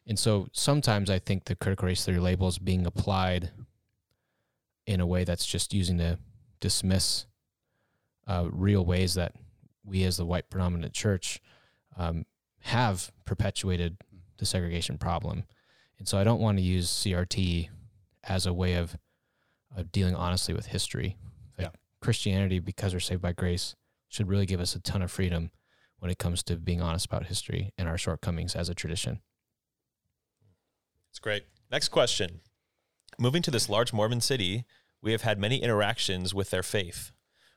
And 0.07 0.17
so 0.17 0.47
sometimes 0.51 1.09
I 1.09 1.19
think 1.19 1.45
the 1.45 1.55
critical 1.55 1.87
race 1.87 2.03
theory 2.03 2.19
label 2.19 2.47
is 2.47 2.57
being 2.57 2.85
applied 2.85 3.51
in 4.85 4.99
a 4.99 5.05
way 5.05 5.23
that's 5.23 5.45
just 5.45 5.73
using 5.73 5.97
to 5.97 6.17
dismiss 6.59 7.25
uh, 8.27 8.47
real 8.51 8.85
ways 8.85 9.15
that 9.15 9.33
we 9.85 10.03
as 10.03 10.17
the 10.17 10.25
white 10.25 10.49
predominant 10.49 10.93
church 10.93 11.41
um, 11.97 12.25
have 12.59 13.11
perpetuated 13.25 13.97
the 14.37 14.45
segregation 14.45 14.97
problem. 14.97 15.43
And 15.99 16.07
so 16.07 16.17
I 16.17 16.23
don't 16.23 16.39
want 16.39 16.57
to 16.57 16.63
use 16.63 16.89
CRT 16.89 17.69
as 18.23 18.45
a 18.45 18.53
way 18.53 18.75
of, 18.75 18.97
of 19.75 19.91
dealing 19.91 20.15
honestly 20.15 20.53
with 20.53 20.67
history. 20.67 21.17
Like 21.57 21.67
yeah. 21.67 21.79
Christianity, 22.01 22.59
because 22.59 22.93
we're 22.93 22.99
saved 22.99 23.21
by 23.21 23.33
grace, 23.33 23.75
should 24.07 24.27
really 24.27 24.45
give 24.45 24.59
us 24.59 24.75
a 24.75 24.79
ton 24.79 25.01
of 25.01 25.11
freedom 25.11 25.51
when 25.99 26.11
it 26.11 26.19
comes 26.19 26.43
to 26.43 26.55
being 26.57 26.81
honest 26.81 27.05
about 27.05 27.27
history 27.27 27.73
and 27.77 27.87
our 27.87 27.97
shortcomings 27.97 28.55
as 28.55 28.69
a 28.69 28.75
tradition. 28.75 29.21
It's 31.09 31.19
great. 31.19 31.45
Next 31.71 31.89
question. 31.89 32.41
Moving 33.19 33.41
to 33.43 33.51
this 33.51 33.69
large 33.69 33.93
Mormon 33.93 34.21
city, 34.21 34.65
we 35.01 35.11
have 35.11 35.21
had 35.21 35.39
many 35.39 35.57
interactions 35.57 36.33
with 36.33 36.49
their 36.49 36.63
faith. 36.63 37.11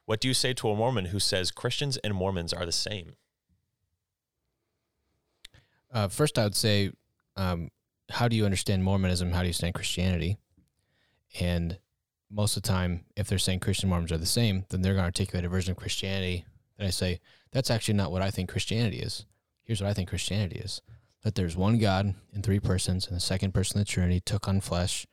What 0.05 0.21
do 0.21 0.29
you 0.29 0.35
say 0.35 0.53
to 0.55 0.69
a 0.69 0.77
Mormon 0.77 1.07
who 1.07 1.19
says 1.19 1.51
Christians 1.51 1.97
and 1.99 2.15
Mormons 2.15 2.53
are 2.53 2.67
the 2.67 2.73
same? 2.73 3.15
Uh, 5.93 6.09
first, 6.09 6.39
I 6.39 6.45
would 6.45 6.55
say, 6.55 6.93
um, 7.37 7.71
how 8.11 8.29
do 8.29 8.37
you 8.37 8.45
understand 8.45 8.85
Mormonism? 8.85 9.31
How 9.31 9.41
do 9.41 9.47
you 9.47 9.51
understand 9.51 9.75
Christianity? 9.75 10.37
And 11.41 11.79
most 12.31 12.57
of 12.57 12.63
the 12.63 12.69
time, 12.69 13.05
if 13.17 13.29
they're 13.29 13.39
saying 13.39 13.61
Christian 13.61 13.89
Mormons 13.89 14.13
are 14.13 14.19
the 14.19 14.27
same, 14.27 14.65
then 14.69 14.83
they're 14.83 14.95
going 14.95 15.03
to 15.03 15.07
articulate 15.07 15.45
a 15.45 15.49
version 15.49 15.73
of 15.73 15.77
Christianity 15.77 16.45
that 16.77 16.87
I 16.87 16.91
say, 16.91 17.21
that's 17.53 17.71
actually 17.71 17.95
not 17.95 18.13
what 18.13 18.23
I 18.23 18.31
think 18.31 18.51
Christianity 18.51 18.99
is. 18.99 19.25
Here's 19.65 19.81
what 19.81 19.91
I 19.91 19.95
think 19.95 20.09
Christianity 20.09 20.61
is 20.61 20.83
that 21.23 21.35
there's 21.35 21.57
one 21.57 21.79
God 21.79 22.15
in 22.33 22.43
three 22.43 22.61
persons, 22.61 23.07
and 23.09 23.17
the 23.17 23.21
second 23.21 23.53
person 23.53 23.81
of 23.81 23.87
the 23.87 23.91
Trinity 23.91 24.21
took 24.21 24.47
on 24.47 24.61
flesh, 24.61 25.07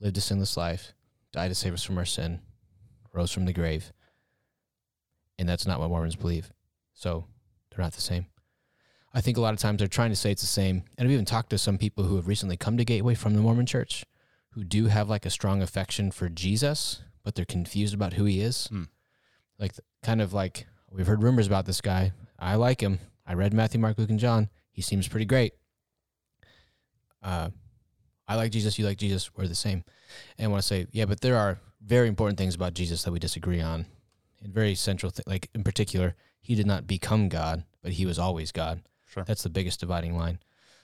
lived 0.00 0.16
a 0.16 0.20
sinless 0.20 0.56
life, 0.56 0.92
died 1.32 1.48
to 1.48 1.54
save 1.54 1.74
us 1.74 1.84
from 1.84 1.98
our 1.98 2.04
sin, 2.04 2.40
rose 3.12 3.30
from 3.30 3.44
the 3.44 3.52
grave. 3.52 3.92
And 5.38 5.48
that's 5.48 5.66
not 5.66 5.80
what 5.80 5.90
Mormons 5.90 6.16
believe. 6.16 6.52
So 6.94 7.26
they're 7.70 7.84
not 7.84 7.92
the 7.92 8.00
same. 8.00 8.26
I 9.14 9.20
think 9.20 9.36
a 9.36 9.40
lot 9.40 9.54
of 9.54 9.60
times 9.60 9.78
they're 9.78 9.88
trying 9.88 10.10
to 10.10 10.16
say 10.16 10.30
it's 10.30 10.42
the 10.42 10.48
same. 10.48 10.82
And 10.96 11.06
I've 11.06 11.12
even 11.12 11.24
talked 11.24 11.50
to 11.50 11.58
some 11.58 11.78
people 11.78 12.04
who 12.04 12.16
have 12.16 12.28
recently 12.28 12.56
come 12.56 12.76
to 12.76 12.84
Gateway 12.84 13.14
from 13.14 13.34
the 13.34 13.40
Mormon 13.40 13.66
church 13.66 14.04
who 14.50 14.64
do 14.64 14.86
have 14.86 15.08
like 15.08 15.26
a 15.26 15.30
strong 15.30 15.62
affection 15.62 16.10
for 16.10 16.28
Jesus, 16.28 17.02
but 17.22 17.34
they're 17.34 17.44
confused 17.44 17.94
about 17.94 18.14
who 18.14 18.24
he 18.24 18.40
is. 18.40 18.66
Hmm. 18.66 18.84
Like, 19.58 19.72
kind 20.02 20.20
of 20.20 20.32
like 20.32 20.66
we've 20.90 21.06
heard 21.06 21.22
rumors 21.22 21.46
about 21.46 21.66
this 21.66 21.80
guy. 21.80 22.12
I 22.38 22.54
like 22.56 22.80
him. 22.80 22.98
I 23.26 23.34
read 23.34 23.52
Matthew, 23.52 23.80
Mark, 23.80 23.98
Luke, 23.98 24.10
and 24.10 24.18
John. 24.18 24.48
He 24.70 24.82
seems 24.82 25.08
pretty 25.08 25.26
great. 25.26 25.52
Uh, 27.22 27.50
I 28.28 28.36
like 28.36 28.52
Jesus. 28.52 28.78
You 28.78 28.84
like 28.84 28.98
Jesus. 28.98 29.34
We're 29.34 29.48
the 29.48 29.54
same. 29.54 29.84
And 30.36 30.44
I 30.44 30.48
want 30.48 30.62
to 30.62 30.68
say, 30.68 30.86
yeah, 30.92 31.06
but 31.06 31.22
there 31.22 31.36
are 31.36 31.58
very 31.80 32.08
important 32.08 32.38
things 32.38 32.54
about 32.54 32.74
Jesus 32.74 33.02
that 33.02 33.12
we 33.12 33.18
disagree 33.18 33.60
on. 33.60 33.86
And 34.42 34.52
very 34.52 34.74
central, 34.74 35.10
th- 35.10 35.26
like 35.26 35.48
in 35.54 35.64
particular, 35.64 36.14
he 36.40 36.54
did 36.54 36.66
not 36.66 36.86
become 36.86 37.28
God, 37.28 37.64
but 37.82 37.92
he 37.92 38.06
was 38.06 38.18
always 38.18 38.52
God. 38.52 38.82
Sure. 39.06 39.24
That's 39.24 39.42
the 39.42 39.50
biggest 39.50 39.80
dividing 39.80 40.16
line. 40.16 40.38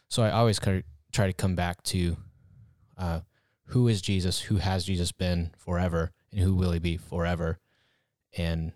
So 0.09 0.23
I 0.23 0.31
always 0.31 0.59
kind 0.59 0.79
of 0.79 0.85
try 1.13 1.27
to 1.27 1.33
come 1.33 1.55
back 1.55 1.83
to 1.85 2.17
uh, 2.97 3.21
who 3.67 3.89
is 3.89 4.03
Jesus, 4.03 4.41
who 4.41 4.57
has 4.57 4.85
Jesus 4.85 5.13
been 5.13 5.51
forever, 5.57 6.13
and 6.33 6.41
who 6.41 6.55
will 6.55 6.73
he 6.73 6.79
be 6.79 6.97
forever. 6.97 7.59
And 8.37 8.73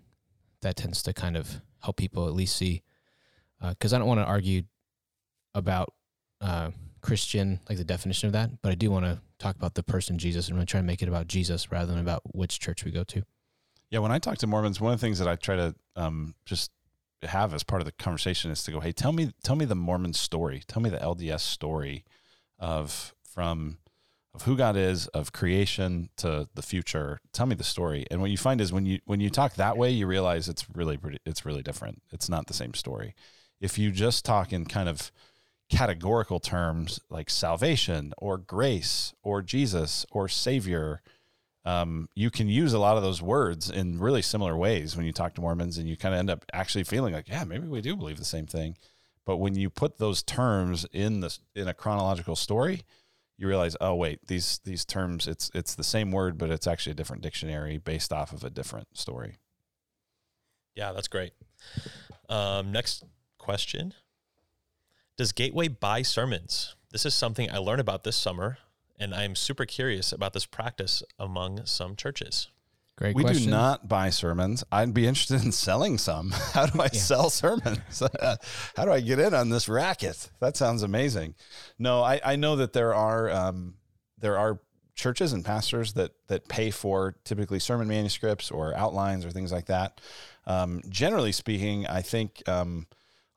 that 0.61 0.75
tends 0.75 1.03
to 1.03 1.13
kind 1.13 1.35
of 1.35 1.61
help 1.83 1.97
people 1.97 2.27
at 2.27 2.33
least 2.33 2.55
see, 2.55 2.83
because 3.61 3.93
I 3.93 3.97
don't 3.97 4.07
want 4.07 4.19
to 4.19 4.25
argue 4.25 4.63
about 5.53 5.93
uh, 6.41 6.71
Christian, 7.01 7.59
like 7.67 7.77
the 7.77 7.83
definition 7.83 8.27
of 8.27 8.33
that, 8.33 8.61
but 8.61 8.71
I 8.71 8.75
do 8.75 8.91
want 8.91 9.05
to 9.05 9.19
talk 9.37 9.55
about 9.55 9.75
the 9.75 9.83
person 9.83 10.17
Jesus 10.17 10.47
and 10.47 10.55
really 10.55 10.65
try 10.65 10.79
to 10.79 10.85
make 10.85 11.01
it 11.01 11.07
about 11.07 11.27
Jesus 11.27 11.71
rather 11.71 11.87
than 11.91 11.99
about 11.99 12.21
which 12.35 12.59
church 12.59 12.83
we 12.83 12.91
go 12.91 13.03
to. 13.05 13.23
Yeah, 13.89 13.99
when 13.99 14.11
I 14.11 14.19
talk 14.19 14.37
to 14.39 14.47
Mormons, 14.47 14.79
one 14.79 14.93
of 14.93 14.99
the 14.99 15.05
things 15.05 15.19
that 15.19 15.27
I 15.27 15.35
try 15.35 15.55
to 15.55 15.75
um, 15.95 16.35
just 16.45 16.71
have 17.23 17.53
as 17.53 17.63
part 17.63 17.81
of 17.81 17.85
the 17.85 17.91
conversation 17.91 18.51
is 18.51 18.63
to 18.63 18.71
go, 18.71 18.79
"Hey, 18.79 18.91
tell 18.91 19.11
me, 19.11 19.31
tell 19.43 19.55
me 19.55 19.65
the 19.65 19.75
Mormon 19.75 20.13
story. 20.13 20.63
Tell 20.67 20.81
me 20.81 20.89
the 20.89 20.99
LDS 20.99 21.41
story 21.41 22.05
of 22.59 23.15
from 23.23 23.79
of 24.33 24.43
who 24.43 24.55
God 24.55 24.77
is, 24.77 25.07
of 25.07 25.33
creation 25.33 26.09
to 26.17 26.47
the 26.53 26.61
future. 26.61 27.19
Tell 27.33 27.45
me 27.45 27.55
the 27.55 27.63
story." 27.63 28.05
And 28.11 28.21
what 28.21 28.29
you 28.29 28.37
find 28.37 28.61
is 28.61 28.71
when 28.71 28.85
you 28.85 28.99
when 29.05 29.19
you 29.19 29.29
talk 29.29 29.55
that 29.55 29.77
way, 29.77 29.89
you 29.89 30.05
realize 30.05 30.47
it's 30.47 30.65
really 30.73 30.97
pretty, 30.97 31.17
it's 31.25 31.45
really 31.45 31.63
different. 31.63 32.03
It's 32.11 32.29
not 32.29 32.47
the 32.47 32.53
same 32.53 32.73
story. 32.75 33.15
If 33.59 33.77
you 33.77 33.91
just 33.91 34.23
talk 34.23 34.53
in 34.53 34.65
kind 34.65 34.87
of 34.87 35.11
categorical 35.69 36.39
terms 36.39 36.99
like 37.09 37.29
salvation 37.29 38.13
or 38.17 38.37
grace 38.37 39.13
or 39.23 39.41
Jesus 39.41 40.05
or 40.11 40.27
Savior 40.27 41.01
um, 41.65 42.09
you 42.15 42.31
can 42.31 42.47
use 42.47 42.73
a 42.73 42.79
lot 42.79 42.97
of 42.97 43.03
those 43.03 43.21
words 43.21 43.69
in 43.69 43.99
really 43.99 44.21
similar 44.21 44.55
ways 44.55 44.95
when 44.95 45.05
you 45.05 45.11
talk 45.11 45.35
to 45.35 45.41
Mormons, 45.41 45.77
and 45.77 45.87
you 45.87 45.97
kind 45.97 46.15
of 46.15 46.19
end 46.19 46.29
up 46.29 46.45
actually 46.53 46.83
feeling 46.83 47.13
like, 47.13 47.27
yeah, 47.27 47.43
maybe 47.43 47.67
we 47.67 47.81
do 47.81 47.95
believe 47.95 48.17
the 48.17 48.25
same 48.25 48.47
thing. 48.47 48.75
But 49.25 49.37
when 49.37 49.55
you 49.55 49.69
put 49.69 49.97
those 49.97 50.23
terms 50.23 50.85
in 50.91 51.19
this 51.19 51.39
in 51.55 51.67
a 51.67 51.73
chronological 51.73 52.35
story, 52.35 52.81
you 53.37 53.47
realize, 53.47 53.75
oh 53.81 53.93
wait, 53.93 54.25
these 54.27 54.59
these 54.63 54.85
terms 54.85 55.27
it's 55.27 55.51
it's 55.53 55.75
the 55.75 55.83
same 55.83 56.11
word, 56.11 56.37
but 56.37 56.49
it's 56.49 56.65
actually 56.65 56.93
a 56.93 56.95
different 56.95 57.21
dictionary 57.21 57.77
based 57.77 58.11
off 58.11 58.33
of 58.33 58.43
a 58.43 58.49
different 58.49 58.97
story. 58.97 59.35
Yeah, 60.75 60.93
that's 60.93 61.07
great. 61.09 61.33
Um, 62.29 62.71
next 62.71 63.03
question 63.37 63.93
Does 65.19 65.33
Gateway 65.33 65.67
buy 65.67 66.01
sermons? 66.01 66.77
This 66.93 67.05
is 67.05 67.13
something 67.13 67.51
I 67.51 67.57
learned 67.57 67.81
about 67.81 68.05
this 68.05 68.15
summer, 68.15 68.57
and 68.97 69.13
I 69.13 69.25
am 69.25 69.35
super 69.35 69.65
curious 69.65 70.13
about 70.13 70.31
this 70.31 70.45
practice 70.45 71.03
among 71.19 71.65
some 71.65 71.97
churches. 71.97 72.47
Great 72.97 73.17
we 73.17 73.23
question. 73.23 73.43
do 73.47 73.51
not 73.51 73.89
buy 73.89 74.11
sermons. 74.11 74.63
I'd 74.71 74.93
be 74.93 75.05
interested 75.05 75.43
in 75.43 75.51
selling 75.67 75.97
some. 75.97 76.31
How 76.53 76.67
do 76.67 76.79
I 76.79 76.85
Yeah. 76.93 77.01
sell 77.01 77.29
sermons? 77.29 78.01
How 78.77 78.85
do 78.85 78.93
I 78.93 79.01
get 79.01 79.19
in 79.19 79.33
on 79.33 79.49
this 79.49 79.67
racket? 79.67 80.29
That 80.39 80.55
sounds 80.55 80.83
amazing. 80.83 81.35
No, 81.77 82.01
I, 82.01 82.21
I 82.23 82.35
know 82.37 82.55
that 82.55 82.71
there 82.71 82.95
are 82.95 83.29
um, 83.29 83.73
there 84.19 84.37
are 84.37 84.61
churches 84.95 85.33
and 85.33 85.43
pastors 85.43 85.91
that 85.95 86.11
that 86.27 86.47
pay 86.47 86.71
for 86.71 87.17
typically 87.25 87.59
sermon 87.59 87.89
manuscripts 87.89 88.51
or 88.51 88.73
outlines 88.73 89.25
or 89.25 89.31
things 89.31 89.51
like 89.51 89.65
that. 89.65 89.99
Um, 90.47 90.81
generally 90.87 91.33
speaking, 91.33 91.85
I 91.87 92.03
think 92.03 92.41
um, 92.47 92.87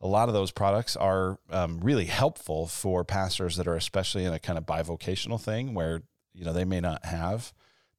a 0.02 0.08
lot 0.08 0.28
of 0.28 0.34
those 0.34 0.50
products 0.50 0.96
are 0.96 1.38
um, 1.50 1.78
really 1.80 2.06
helpful 2.06 2.66
for 2.66 3.04
pastors 3.04 3.56
that 3.56 3.68
are 3.68 3.76
especially 3.76 4.24
in 4.24 4.32
a 4.32 4.38
kind 4.38 4.58
of 4.58 4.66
bivocational 4.66 5.40
thing 5.40 5.74
where 5.74 6.02
you 6.34 6.44
know 6.44 6.52
they 6.52 6.64
may 6.64 6.80
not 6.80 7.04
have 7.04 7.52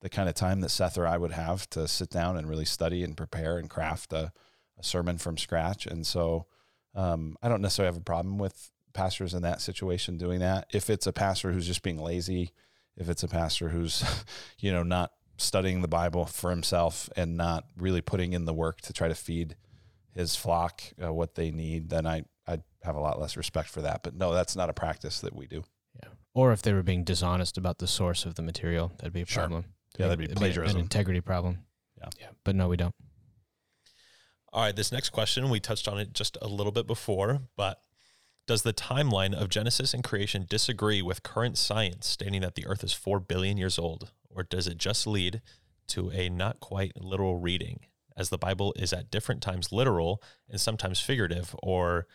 the 0.04 0.10
kind 0.10 0.28
of 0.28 0.36
time 0.36 0.60
that 0.60 0.70
Seth 0.70 0.98
or 0.98 1.08
I 1.08 1.18
would 1.18 1.32
have 1.32 1.68
to 1.72 1.88
sit 1.88 2.10
down 2.10 2.36
and 2.36 2.48
really 2.48 2.66
study 2.66 3.04
and 3.04 3.16
prepare 3.16 3.58
and 3.58 3.70
craft 3.70 4.12
a, 4.12 4.34
a 4.78 4.84
sermon 4.84 5.18
from 5.18 5.38
scratch. 5.38 5.86
And 5.86 6.06
so 6.06 6.46
um, 6.94 7.38
I 7.42 7.48
don't 7.48 7.62
necessarily 7.62 7.94
have 7.94 8.02
a 8.02 8.04
problem 8.04 8.38
with 8.38 8.70
pastors 8.92 9.34
in 9.34 9.44
that 9.44 9.62
situation 9.62 10.18
doing 10.18 10.42
that. 10.42 10.68
If 10.74 10.90
it's 10.90 11.08
a 11.08 11.14
pastor 11.14 11.54
who's 11.54 11.66
just 11.66 11.84
being 11.84 12.00
lazy, 12.00 12.52
if 12.98 13.08
it's 13.08 13.24
a 13.24 13.30
pastor 13.30 13.70
who's, 13.70 14.04
you 14.60 14.74
know, 14.74 14.84
not 14.84 15.14
studying 15.38 15.82
the 15.82 15.88
Bible 15.88 16.26
for 16.26 16.50
himself 16.50 17.10
and 17.16 17.38
not 17.38 17.64
really 17.78 18.02
putting 18.02 18.34
in 18.34 18.44
the 18.44 18.54
work 18.54 18.82
to 18.82 18.92
try 18.92 19.08
to 19.08 19.16
feed 19.16 19.56
his 20.16 20.36
flock 20.36 20.82
uh, 21.04 21.12
what 21.14 21.36
they 21.36 21.52
need, 21.52 21.90
then 21.90 22.06
I 22.06 22.24
I 22.48 22.60
have 22.84 22.96
a 22.96 23.00
lot 23.00 23.20
less 23.20 23.38
respect 23.38 23.70
for 23.70 23.82
that. 23.82 24.04
But 24.04 24.16
no, 24.16 24.34
that's 24.34 24.56
not 24.56 24.70
a 24.70 24.74
practice 24.74 25.22
that 25.22 25.36
we 25.36 25.48
do. 25.48 25.64
Yeah. 26.02 26.10
Or 26.34 26.52
if 26.52 26.62
they 26.62 26.74
were 26.74 26.84
being 26.84 27.04
dishonest 27.04 27.58
about 27.58 27.78
the 27.78 27.88
source 27.88 28.26
of 28.26 28.36
the 28.36 28.42
material, 28.42 28.92
that'd 28.98 29.14
be 29.14 29.22
a 29.22 29.26
Sure. 29.26 29.44
problem. 29.44 29.66
Yeah, 29.98 30.08
that'd 30.08 30.20
be 30.20 30.26
It'd 30.26 30.38
plagiarism. 30.38 30.78
an 30.78 30.84
integrity 30.84 31.22
problem. 31.22 31.66
Yeah. 31.98 32.10
Yeah. 32.20 32.30
But 32.44 32.56
no, 32.56 32.68
we 32.68 32.76
don't. 32.78 32.94
All 34.52 34.62
right, 34.64 34.76
this 34.76 34.92
next 34.92 35.10
question, 35.10 35.50
we 35.50 35.60
touched 35.60 35.88
on 35.88 35.98
it 36.00 36.14
just 36.14 36.38
a 36.42 36.48
little 36.48 36.72
bit 36.72 36.86
before, 36.86 37.42
but 37.56 37.82
does 38.46 38.62
the 38.64 38.74
timeline 38.74 39.34
of 39.34 39.50
Genesis 39.50 39.94
and 39.94 40.04
creation 40.04 40.46
disagree 40.48 41.02
with 41.02 41.24
current 41.24 41.58
science 41.58 42.06
stating 42.08 42.42
that 42.42 42.56
the 42.56 42.68
earth 42.68 42.84
is 42.84 42.94
4 42.94 43.20
billion 43.20 43.58
years 43.58 43.80
old? 43.80 44.12
Or 44.30 44.44
does 44.44 44.68
it 44.68 44.78
just 44.78 45.08
lead 45.08 45.42
to 45.88 46.12
a 46.12 46.30
not 46.30 46.60
quite 46.60 46.92
literal 47.02 47.40
reading, 47.40 47.86
as 48.16 48.30
the 48.30 48.38
Bible 48.38 48.74
is 48.78 48.94
at 48.94 49.12
different 49.12 49.42
times 49.42 49.72
literal 49.72 50.22
and 50.50 50.60
sometimes 50.60 51.00
figurative 51.00 51.56
or 51.62 52.08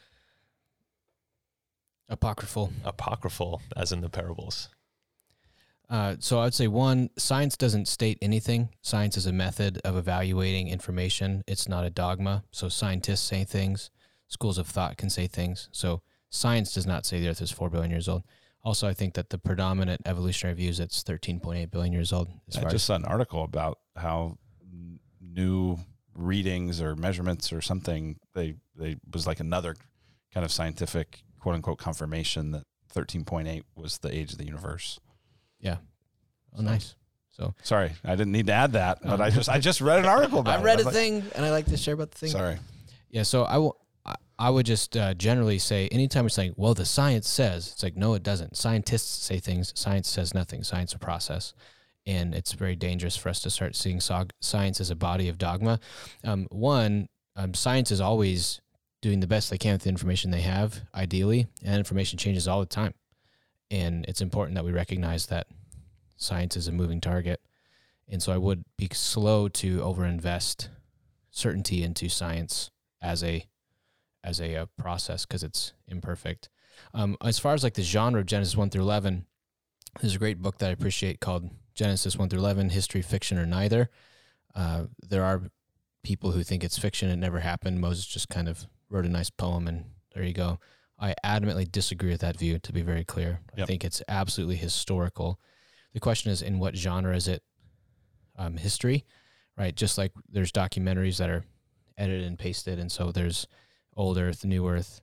Apocryphal. 2.09 2.73
apocryphal, 2.85 3.61
as 3.77 3.93
in 3.93 4.01
the 4.01 4.09
parables? 4.09 4.71
Uh, 5.91 6.17
so 6.21 6.39
I 6.39 6.45
would 6.45 6.55
say 6.55 6.67
one, 6.67 7.11
science 7.17 7.57
doesn't 7.57 7.89
state 7.89 8.19
anything. 8.21 8.71
Science 8.83 9.17
is 9.17 9.27
a 9.27 9.33
method 9.33 9.79
of 9.85 9.97
evaluating 9.97 10.69
information. 10.69 11.45
It's 11.47 11.69
not 11.69 11.85
a 11.85 11.91
dogma. 11.91 12.45
So 12.51 12.69
scientists 12.69 13.21
say 13.21 13.45
things. 13.45 13.91
Schools 14.27 14.59
of 14.59 14.67
thought 14.67 14.99
can 14.99 15.09
say 15.09 15.27
things. 15.27 15.69
So 15.73 16.03
science 16.31 16.75
does 16.75 16.87
not 16.87 17.07
say 17.07 17.21
the 17.21 17.29
Earth 17.29 17.41
is 17.41 17.51
four 17.51 17.71
billion 17.71 17.91
years 17.91 18.09
old. 18.09 18.23
Also, 18.63 18.87
I 18.87 18.93
think 18.93 19.15
that 19.15 19.31
the 19.31 19.39
predominant 19.39 20.03
evolutionary 20.05 20.55
view 20.55 20.69
is 20.69 20.81
it's 20.81 21.03
thirteen 21.03 21.41
point 21.41 21.59
eight 21.61 21.71
billion 21.71 21.93
years 21.93 22.13
old. 22.13 22.29
I 22.55 22.63
just 22.63 22.75
as, 22.75 22.83
saw 22.83 22.97
an 22.97 23.05
article 23.07 23.45
about 23.45 23.79
how 23.97 24.25
n- 24.27 24.37
new 25.39 25.79
readings 26.15 26.81
or 26.83 26.97
measurements 26.97 27.53
or 27.53 27.61
something 27.61 28.17
they 28.35 28.55
they 28.77 28.97
was 29.15 29.25
like 29.27 29.39
another 29.41 29.77
kind 30.35 30.45
of 30.45 30.51
scientific 30.51 31.23
quote 31.41 31.55
unquote 31.55 31.79
confirmation 31.79 32.51
that 32.51 32.65
13.8 32.95 33.63
was 33.77 33.99
the 33.99 34.13
age 34.13 34.33
of 34.33 34.39
the 34.39 34.45
universe. 34.45 34.99
Yeah. 35.61 35.77
Oh, 36.57 36.63
nice. 36.63 36.97
So 37.31 37.55
Sorry, 37.63 37.93
I 38.05 38.17
didn't 38.17 38.33
need 38.33 38.47
to 38.49 38.53
add 38.53 38.73
that, 38.73 38.99
but 39.03 39.21
Oh. 39.21 39.25
I 39.25 39.31
just 39.31 39.49
I 39.49 39.59
just 39.61 39.81
read 39.81 40.01
an 40.01 40.07
article 40.07 40.41
about 40.41 40.59
I 40.61 40.63
read 40.63 40.79
was 40.79 40.87
a 40.87 40.89
like- 40.89 40.95
thing, 40.95 41.15
and 41.37 41.45
I 41.45 41.51
like 41.51 41.67
to 41.67 41.77
share 41.77 41.95
about 41.95 42.11
the 42.11 42.19
thing. 42.19 42.31
Sorry. 42.31 42.57
Yeah, 43.11 43.23
so 43.23 43.45
I 43.45 43.59
will. 43.59 43.77
I- 44.05 44.17
I 44.41 44.51
would 44.51 44.67
just 44.67 44.97
uh, 44.97 45.15
generally 45.15 45.59
say 45.59 45.89
anytime 45.89 46.25
it's 46.27 46.39
like, 46.39 46.53
well, 46.57 46.73
the 46.73 46.85
science 46.85 47.29
says, 47.29 47.73
it's 47.73 47.83
like, 47.83 47.97
no, 47.97 48.15
it 48.15 48.23
doesn't. 48.23 48.57
Scientists 48.57 49.25
say 49.25 49.41
things. 49.41 49.73
Science 49.77 50.09
says 50.09 50.33
nothing. 50.33 50.63
Science 50.63 50.93
a 50.95 50.99
process, 50.99 51.55
and 52.09 52.35
it's 52.35 52.55
very 52.55 52.75
dangerous 52.75 53.17
for 53.17 53.29
us 53.29 53.41
to 53.41 53.51
start 53.51 53.77
seeing 53.77 53.99
sog- 53.99 54.31
science 54.41 54.81
as 54.81 54.91
a 54.91 54.97
body 54.97 55.29
of 55.29 55.37
dogma. 55.37 55.79
Um, 56.25 56.49
one, 56.51 57.09
um, 57.37 57.53
science 57.53 57.91
is 57.91 58.01
always 58.01 58.63
doing 59.03 59.21
the 59.21 59.27
best 59.27 59.51
they 59.51 59.59
can 59.59 59.75
with 59.75 59.83
the 59.83 59.91
information 59.91 60.31
they 60.31 60.41
have, 60.41 60.81
ideally, 60.95 61.47
and 61.63 61.77
information 61.77 62.19
changes 62.19 62.49
all 62.49 62.61
the 62.61 62.67
time, 62.67 62.95
and 63.71 64.07
it's 64.09 64.23
important 64.23 64.57
that 64.57 64.65
we 64.65 64.73
recognize 64.73 65.27
that 65.27 65.47
science 66.17 66.57
is 66.57 66.67
a 66.67 66.73
moving 66.73 67.01
target, 67.01 67.41
and 68.09 68.23
so 68.23 68.33
I 68.33 68.39
would 68.39 68.65
be 68.79 68.89
slow 68.93 69.49
to 69.49 69.81
overinvest 69.81 70.69
certainty 71.31 71.83
into 71.85 72.09
science 72.09 72.71
as 73.03 73.23
a 73.23 73.47
as 74.25 74.41
a, 74.41 74.57
uh 74.57 74.67
process 74.79 75.25
because 75.25 75.45
it's 75.45 75.75
imperfect. 75.87 76.49
Um, 76.93 77.17
as 77.23 77.39
far 77.39 77.55
as 77.55 77.63
like 77.63 77.75
the 77.75 77.83
genre 77.83 78.21
of 78.21 78.27
Genesis 78.27 78.57
one 78.57 78.71
through 78.71 78.83
eleven, 78.83 79.27
there's 80.01 80.17
a 80.17 80.19
great 80.19 80.41
book 80.41 80.59
that 80.59 80.71
I 80.71 80.73
appreciate 80.73 81.21
called 81.21 81.51
Genesis 81.79 82.17
one 82.17 82.29
through 82.29 82.41
eleven: 82.41 82.71
History, 82.71 83.03
Fiction, 83.03 83.39
or 83.39 83.47
Neither. 83.47 83.89
Uh, 84.55 84.85
there 85.01 85.25
are 85.25 85.43
people 86.03 86.33
who 86.33 86.43
think 86.43 86.65
it's 86.65 86.79
fiction; 86.79 87.09
it 87.09 87.17
never 87.17 87.41
happened. 87.41 87.81
Moses 87.81 88.07
just 88.07 88.29
kind 88.29 88.49
of 88.49 88.67
wrote 88.91 89.07
a 89.07 89.09
nice 89.09 89.31
poem, 89.31 89.69
and 89.69 89.85
there 90.13 90.25
you 90.25 90.35
go. 90.35 90.59
I 90.99 91.15
adamantly 91.25 91.71
disagree 91.71 92.11
with 92.11 92.21
that 92.21 92.37
view. 92.37 92.59
To 92.59 92.73
be 92.73 92.83
very 92.83 93.05
clear, 93.05 93.41
I 93.57 93.65
think 93.65 93.85
it's 93.85 94.03
absolutely 94.09 94.57
historical. 94.57 95.39
The 95.95 96.01
question 96.01 96.33
is, 96.33 96.43
in 96.43 96.59
what 96.59 96.77
genre 96.77 97.15
is 97.15 97.29
it? 97.29 97.43
Um, 98.37 98.57
history, 98.57 99.05
right? 99.57 99.75
Just 99.75 99.99
like 99.99 100.13
there's 100.29 100.53
documentaries 100.53 101.19
that 101.19 101.31
are 101.31 101.45
edited 101.97 102.25
and 102.25 102.39
pasted, 102.39 102.79
and 102.79 102.91
so 102.91 103.13
there's 103.13 103.47
old 103.97 104.19
Earth, 104.19 104.45
new 104.45 104.69
Earth. 104.69 105.01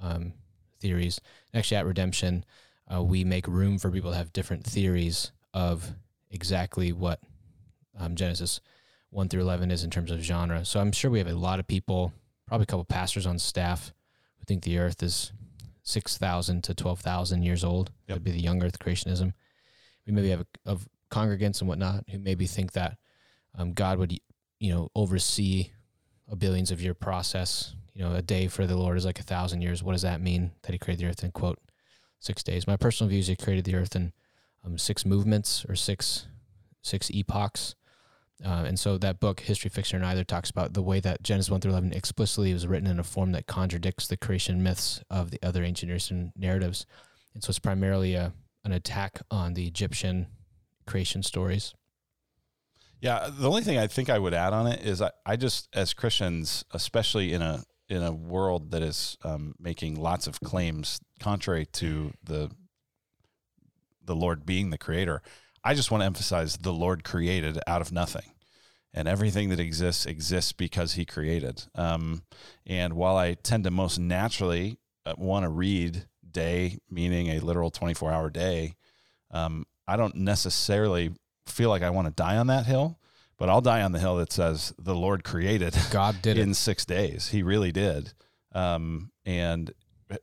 um, 0.00 0.32
theories. 0.80 1.20
Actually, 1.54 1.76
at 1.78 1.86
Redemption, 1.86 2.44
uh, 2.92 3.02
we 3.02 3.24
make 3.24 3.46
room 3.48 3.78
for 3.78 3.90
people 3.90 4.12
to 4.12 4.16
have 4.16 4.32
different 4.32 4.64
theories 4.64 5.32
of 5.52 5.92
exactly 6.30 6.92
what 6.92 7.20
um, 7.98 8.14
Genesis 8.14 8.60
1 9.10 9.28
through 9.28 9.40
11 9.42 9.70
is 9.70 9.84
in 9.84 9.90
terms 9.90 10.10
of 10.10 10.20
genre. 10.20 10.64
So 10.64 10.80
I'm 10.80 10.92
sure 10.92 11.10
we 11.10 11.18
have 11.18 11.28
a 11.28 11.34
lot 11.34 11.58
of 11.58 11.66
people, 11.66 12.12
probably 12.46 12.64
a 12.64 12.66
couple 12.66 12.84
pastors 12.84 13.26
on 13.26 13.38
staff, 13.38 13.92
who 14.38 14.44
think 14.44 14.62
the 14.62 14.78
earth 14.78 15.02
is 15.02 15.32
6,000 15.82 16.62
to 16.64 16.74
12,000 16.74 17.42
years 17.42 17.64
old. 17.64 17.90
Yep. 18.06 18.08
That'd 18.08 18.24
be 18.24 18.30
the 18.32 18.40
young 18.40 18.62
earth 18.62 18.78
creationism. 18.78 19.32
We 20.06 20.12
maybe 20.12 20.30
have 20.30 20.40
a, 20.40 20.46
of 20.66 20.88
congregants 21.10 21.60
and 21.60 21.68
whatnot 21.68 22.04
who 22.10 22.18
maybe 22.18 22.46
think 22.46 22.72
that 22.72 22.98
um, 23.56 23.72
God 23.72 23.98
would, 23.98 24.18
you 24.58 24.74
know, 24.74 24.90
oversee 24.94 25.70
a 26.30 26.36
billions 26.36 26.70
of 26.70 26.82
year 26.82 26.94
process. 26.94 27.74
You 27.94 28.04
know, 28.04 28.14
a 28.14 28.22
day 28.22 28.48
for 28.48 28.66
the 28.66 28.76
Lord 28.76 28.96
is 28.96 29.06
like 29.06 29.18
a 29.18 29.24
thousand 29.24 29.62
years. 29.62 29.82
What 29.82 29.92
does 29.92 30.02
that 30.02 30.20
mean 30.20 30.52
that 30.62 30.72
He 30.72 30.78
created 30.78 31.04
the 31.04 31.10
earth 31.10 31.24
in 31.24 31.32
quote 31.32 31.58
six 32.20 32.42
days? 32.42 32.66
My 32.66 32.76
personal 32.76 33.08
view 33.08 33.18
is 33.18 33.26
He 33.26 33.36
created 33.36 33.64
the 33.64 33.74
earth 33.74 33.96
in 33.96 34.12
um, 34.64 34.78
six 34.78 35.04
movements 35.04 35.64
or 35.68 35.74
six 35.74 36.26
six 36.82 37.10
epochs. 37.10 37.74
Uh, 38.44 38.64
and 38.66 38.78
so 38.78 38.96
that 38.98 39.18
book, 39.18 39.40
History, 39.40 39.68
Fiction, 39.68 39.98
or 39.98 40.02
Neither, 40.02 40.22
talks 40.22 40.48
about 40.48 40.72
the 40.72 40.82
way 40.82 41.00
that 41.00 41.24
Genesis 41.24 41.50
1 41.50 41.60
through 41.60 41.72
11 41.72 41.92
explicitly 41.92 42.52
was 42.52 42.68
written 42.68 42.88
in 42.88 43.00
a 43.00 43.04
form 43.04 43.32
that 43.32 43.48
contradicts 43.48 44.06
the 44.06 44.16
creation 44.16 44.62
myths 44.62 45.02
of 45.10 45.32
the 45.32 45.40
other 45.42 45.64
ancient 45.64 45.90
Eastern 45.90 46.32
narratives. 46.36 46.86
And 47.34 47.42
so 47.42 47.50
it's 47.50 47.58
primarily 47.58 48.14
a, 48.14 48.32
an 48.64 48.72
attack 48.72 49.20
on 49.28 49.54
the 49.54 49.66
Egyptian 49.66 50.28
creation 50.86 51.24
stories. 51.24 51.74
Yeah, 53.00 53.28
the 53.30 53.48
only 53.48 53.62
thing 53.62 53.76
I 53.76 53.88
think 53.88 54.08
I 54.08 54.20
would 54.20 54.34
add 54.34 54.52
on 54.52 54.68
it 54.68 54.84
is 54.84 55.02
I, 55.02 55.10
I 55.26 55.34
just, 55.34 55.68
as 55.72 55.92
Christians, 55.92 56.64
especially 56.72 57.32
in 57.32 57.42
a 57.42 57.64
in 57.88 58.02
a 58.02 58.12
world 58.12 58.70
that 58.70 58.82
is 58.82 59.16
um, 59.24 59.54
making 59.58 59.94
lots 59.94 60.26
of 60.26 60.40
claims 60.40 61.00
contrary 61.20 61.64
to 61.64 62.12
the 62.22 62.50
the 64.08 64.16
Lord 64.16 64.44
being 64.44 64.70
the 64.70 64.78
creator, 64.78 65.22
I 65.62 65.74
just 65.74 65.92
want 65.92 66.00
to 66.00 66.06
emphasize 66.06 66.56
the 66.56 66.72
Lord 66.72 67.04
created 67.04 67.60
out 67.68 67.80
of 67.80 67.92
nothing, 67.92 68.32
and 68.92 69.06
everything 69.06 69.50
that 69.50 69.60
exists 69.60 70.04
exists 70.06 70.50
because 70.52 70.94
He 70.94 71.04
created. 71.04 71.64
Um, 71.76 72.22
and 72.66 72.94
while 72.94 73.16
I 73.16 73.34
tend 73.34 73.62
to 73.64 73.70
most 73.70 73.98
naturally 73.98 74.78
uh, 75.06 75.14
want 75.16 75.44
to 75.44 75.48
read 75.48 76.06
day, 76.28 76.78
meaning 76.90 77.28
a 77.28 77.38
literal 77.38 77.70
twenty 77.70 77.94
four 77.94 78.10
hour 78.10 78.30
day, 78.30 78.74
um, 79.30 79.64
I 79.86 79.96
don't 79.96 80.16
necessarily 80.16 81.12
feel 81.46 81.70
like 81.70 81.82
I 81.82 81.90
want 81.90 82.08
to 82.08 82.12
die 82.12 82.36
on 82.36 82.48
that 82.48 82.66
hill, 82.66 82.98
but 83.38 83.48
I'll 83.48 83.60
die 83.60 83.82
on 83.82 83.92
the 83.92 83.98
hill 84.00 84.16
that 84.16 84.32
says 84.32 84.74
the 84.78 84.94
Lord 84.94 85.22
created 85.24 85.74
God 85.90 86.20
did 86.22 86.36
in 86.38 86.50
it. 86.50 86.54
six 86.54 86.84
days. 86.84 87.28
He 87.28 87.42
really 87.42 87.72
did. 87.72 88.12
Um, 88.52 89.10
and 89.24 89.72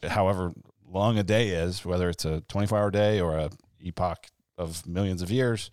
however 0.03 0.53
long 0.87 1.17
a 1.17 1.23
day 1.23 1.49
is, 1.49 1.85
whether 1.85 2.09
it's 2.09 2.25
a 2.25 2.41
24 2.41 2.77
hour 2.77 2.91
day 2.91 3.19
or 3.19 3.37
a 3.37 3.49
epoch 3.85 4.27
of 4.57 4.85
millions 4.87 5.21
of 5.21 5.31
years, 5.31 5.69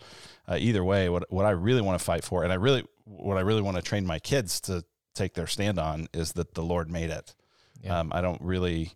uh, 0.48 0.56
either 0.58 0.84
way, 0.84 1.08
what, 1.08 1.30
what 1.32 1.46
I 1.46 1.50
really 1.50 1.80
want 1.80 1.98
to 1.98 2.04
fight 2.04 2.24
for, 2.24 2.42
and 2.42 2.52
I 2.52 2.56
really, 2.56 2.84
what 3.04 3.36
I 3.36 3.40
really 3.40 3.62
want 3.62 3.76
to 3.76 3.82
train 3.82 4.06
my 4.06 4.18
kids 4.18 4.60
to 4.62 4.84
take 5.14 5.34
their 5.34 5.46
stand 5.46 5.78
on 5.78 6.08
is 6.12 6.32
that 6.32 6.54
the 6.54 6.62
Lord 6.62 6.90
made 6.90 7.10
it. 7.10 7.34
Yeah. 7.82 8.00
Um, 8.00 8.12
I 8.14 8.20
don't 8.20 8.40
really, 8.40 8.92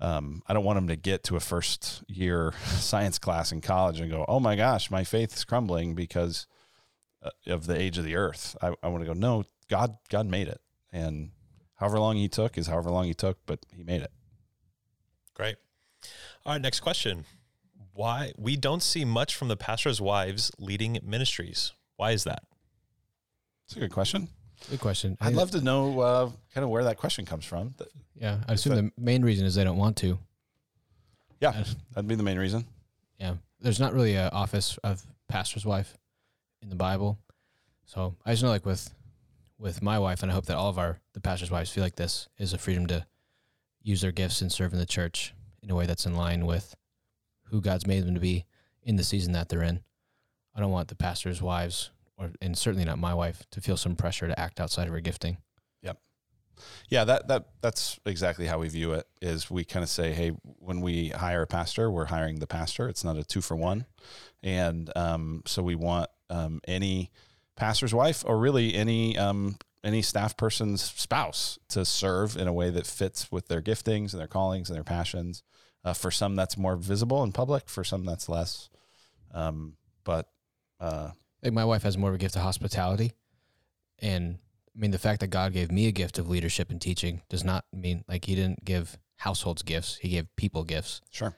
um, 0.00 0.42
I 0.46 0.54
don't 0.54 0.64
want 0.64 0.76
them 0.76 0.88
to 0.88 0.96
get 0.96 1.24
to 1.24 1.36
a 1.36 1.40
first 1.40 2.02
year 2.08 2.52
science 2.66 3.18
class 3.18 3.52
in 3.52 3.60
college 3.60 4.00
and 4.00 4.10
go, 4.10 4.24
oh 4.28 4.40
my 4.40 4.56
gosh, 4.56 4.90
my 4.90 5.04
faith 5.04 5.36
is 5.36 5.44
crumbling 5.44 5.94
because 5.94 6.46
uh, 7.22 7.30
of 7.46 7.66
the 7.66 7.78
age 7.78 7.98
of 7.98 8.04
the 8.04 8.16
earth. 8.16 8.56
I, 8.62 8.74
I 8.82 8.88
want 8.88 9.02
to 9.02 9.06
go, 9.06 9.12
no, 9.12 9.44
God, 9.68 9.96
God 10.08 10.26
made 10.26 10.48
it. 10.48 10.60
And 10.92 11.30
however 11.76 11.98
long 11.98 12.16
he 12.16 12.28
took 12.28 12.56
is 12.56 12.66
however 12.66 12.90
long 12.90 13.04
he 13.04 13.14
took, 13.14 13.38
but 13.46 13.60
he 13.74 13.82
made 13.82 14.02
it. 14.02 14.12
Great. 15.34 15.56
All 16.46 16.52
right, 16.52 16.62
next 16.62 16.80
question. 16.80 17.24
Why 17.98 18.30
we 18.36 18.54
don't 18.54 18.80
see 18.80 19.04
much 19.04 19.34
from 19.34 19.48
the 19.48 19.56
pastors' 19.56 20.00
wives 20.00 20.52
leading 20.56 21.00
ministries? 21.02 21.72
Why 21.96 22.12
is 22.12 22.22
that? 22.22 22.44
It's 23.66 23.74
a 23.74 23.80
good 23.80 23.90
question. 23.90 24.28
Good 24.70 24.78
question. 24.78 25.18
I 25.20 25.26
I'd 25.26 25.34
love 25.34 25.50
to 25.50 25.60
know 25.60 25.98
uh, 25.98 26.30
kind 26.54 26.62
of 26.62 26.70
where 26.70 26.84
that 26.84 26.96
question 26.96 27.24
comes 27.24 27.44
from. 27.44 27.74
Yeah, 28.14 28.38
I 28.46 28.52
assume 28.52 28.76
the 28.76 28.92
main 28.96 29.24
reason 29.24 29.46
is 29.46 29.56
they 29.56 29.64
don't 29.64 29.78
want 29.78 29.96
to. 29.96 30.16
Yeah, 31.40 31.64
that'd 31.92 32.06
be 32.06 32.14
the 32.14 32.22
main 32.22 32.38
reason. 32.38 32.66
yeah. 33.18 33.34
There's 33.58 33.80
not 33.80 33.92
really 33.92 34.14
an 34.14 34.28
office 34.28 34.78
of 34.84 35.04
pastor's 35.28 35.66
wife 35.66 35.98
in 36.62 36.68
the 36.68 36.76
Bible, 36.76 37.18
so 37.84 38.14
I 38.24 38.30
just 38.30 38.44
know 38.44 38.50
like 38.50 38.64
with 38.64 38.94
with 39.58 39.82
my 39.82 39.98
wife, 39.98 40.22
and 40.22 40.30
I 40.30 40.36
hope 40.36 40.46
that 40.46 40.56
all 40.56 40.68
of 40.68 40.78
our 40.78 41.00
the 41.14 41.20
pastors' 41.20 41.50
wives 41.50 41.70
feel 41.70 41.82
like 41.82 41.96
this 41.96 42.28
is 42.38 42.52
a 42.52 42.58
freedom 42.58 42.86
to 42.86 43.06
use 43.82 44.02
their 44.02 44.12
gifts 44.12 44.40
and 44.40 44.52
serve 44.52 44.72
in 44.72 44.78
the 44.78 44.86
church 44.86 45.34
in 45.64 45.70
a 45.72 45.74
way 45.74 45.84
that's 45.84 46.06
in 46.06 46.14
line 46.14 46.46
with 46.46 46.76
who 47.50 47.60
God's 47.60 47.86
made 47.86 48.04
them 48.04 48.14
to 48.14 48.20
be 48.20 48.44
in 48.82 48.96
the 48.96 49.04
season 49.04 49.32
that 49.32 49.48
they're 49.48 49.62
in. 49.62 49.80
I 50.54 50.60
don't 50.60 50.70
want 50.70 50.88
the 50.88 50.94
pastors' 50.94 51.42
wives, 51.42 51.90
or 52.16 52.30
and 52.40 52.56
certainly 52.56 52.84
not 52.84 52.98
my 52.98 53.14
wife, 53.14 53.44
to 53.52 53.60
feel 53.60 53.76
some 53.76 53.96
pressure 53.96 54.26
to 54.26 54.38
act 54.38 54.60
outside 54.60 54.88
of 54.88 54.94
her 54.94 55.00
gifting. 55.00 55.38
Yep. 55.82 55.98
Yeah, 56.88 57.04
that 57.04 57.28
that 57.28 57.48
that's 57.60 58.00
exactly 58.06 58.46
how 58.46 58.58
we 58.58 58.68
view 58.68 58.92
it. 58.92 59.06
Is 59.22 59.50
we 59.50 59.64
kind 59.64 59.82
of 59.82 59.88
say, 59.88 60.12
hey, 60.12 60.30
when 60.58 60.80
we 60.80 61.10
hire 61.10 61.42
a 61.42 61.46
pastor, 61.46 61.90
we're 61.90 62.06
hiring 62.06 62.40
the 62.40 62.46
pastor. 62.46 62.88
It's 62.88 63.04
not 63.04 63.16
a 63.16 63.24
two 63.24 63.40
for 63.40 63.56
one, 63.56 63.86
and 64.42 64.90
um, 64.96 65.42
so 65.46 65.62
we 65.62 65.74
want 65.74 66.10
um, 66.30 66.60
any 66.66 67.10
pastor's 67.56 67.94
wife 67.94 68.24
or 68.26 68.38
really 68.38 68.74
any 68.74 69.16
um, 69.18 69.56
any 69.84 70.02
staff 70.02 70.36
person's 70.36 70.82
spouse 70.82 71.58
to 71.68 71.84
serve 71.84 72.36
in 72.36 72.48
a 72.48 72.52
way 72.52 72.70
that 72.70 72.86
fits 72.86 73.30
with 73.30 73.48
their 73.48 73.62
giftings 73.62 74.12
and 74.12 74.20
their 74.20 74.26
callings 74.26 74.68
and 74.68 74.76
their 74.76 74.84
passions. 74.84 75.42
Uh, 75.84 75.94
for 75.94 76.10
some, 76.10 76.34
that's 76.36 76.56
more 76.58 76.76
visible 76.76 77.22
in 77.22 77.32
public. 77.32 77.68
For 77.68 77.84
some, 77.84 78.04
that's 78.04 78.28
less. 78.28 78.68
Um, 79.32 79.76
but 80.04 80.28
uh, 80.80 81.10
like 81.42 81.52
my 81.52 81.64
wife 81.64 81.82
has 81.82 81.96
more 81.96 82.10
of 82.10 82.14
a 82.14 82.18
gift 82.18 82.36
of 82.36 82.42
hospitality 82.42 83.12
and 84.00 84.38
i 84.76 84.80
mean 84.80 84.90
the 84.92 84.98
fact 84.98 85.20
that 85.20 85.26
god 85.28 85.52
gave 85.52 85.70
me 85.72 85.86
a 85.88 85.92
gift 85.92 86.18
of 86.18 86.28
leadership 86.28 86.70
and 86.70 86.80
teaching 86.80 87.20
does 87.28 87.42
not 87.44 87.64
mean 87.72 88.04
like 88.08 88.24
he 88.24 88.34
didn't 88.36 88.64
give 88.64 88.96
households 89.16 89.62
gifts 89.62 89.96
he 90.00 90.08
gave 90.10 90.26
people 90.36 90.62
gifts 90.64 91.00
sure, 91.10 91.34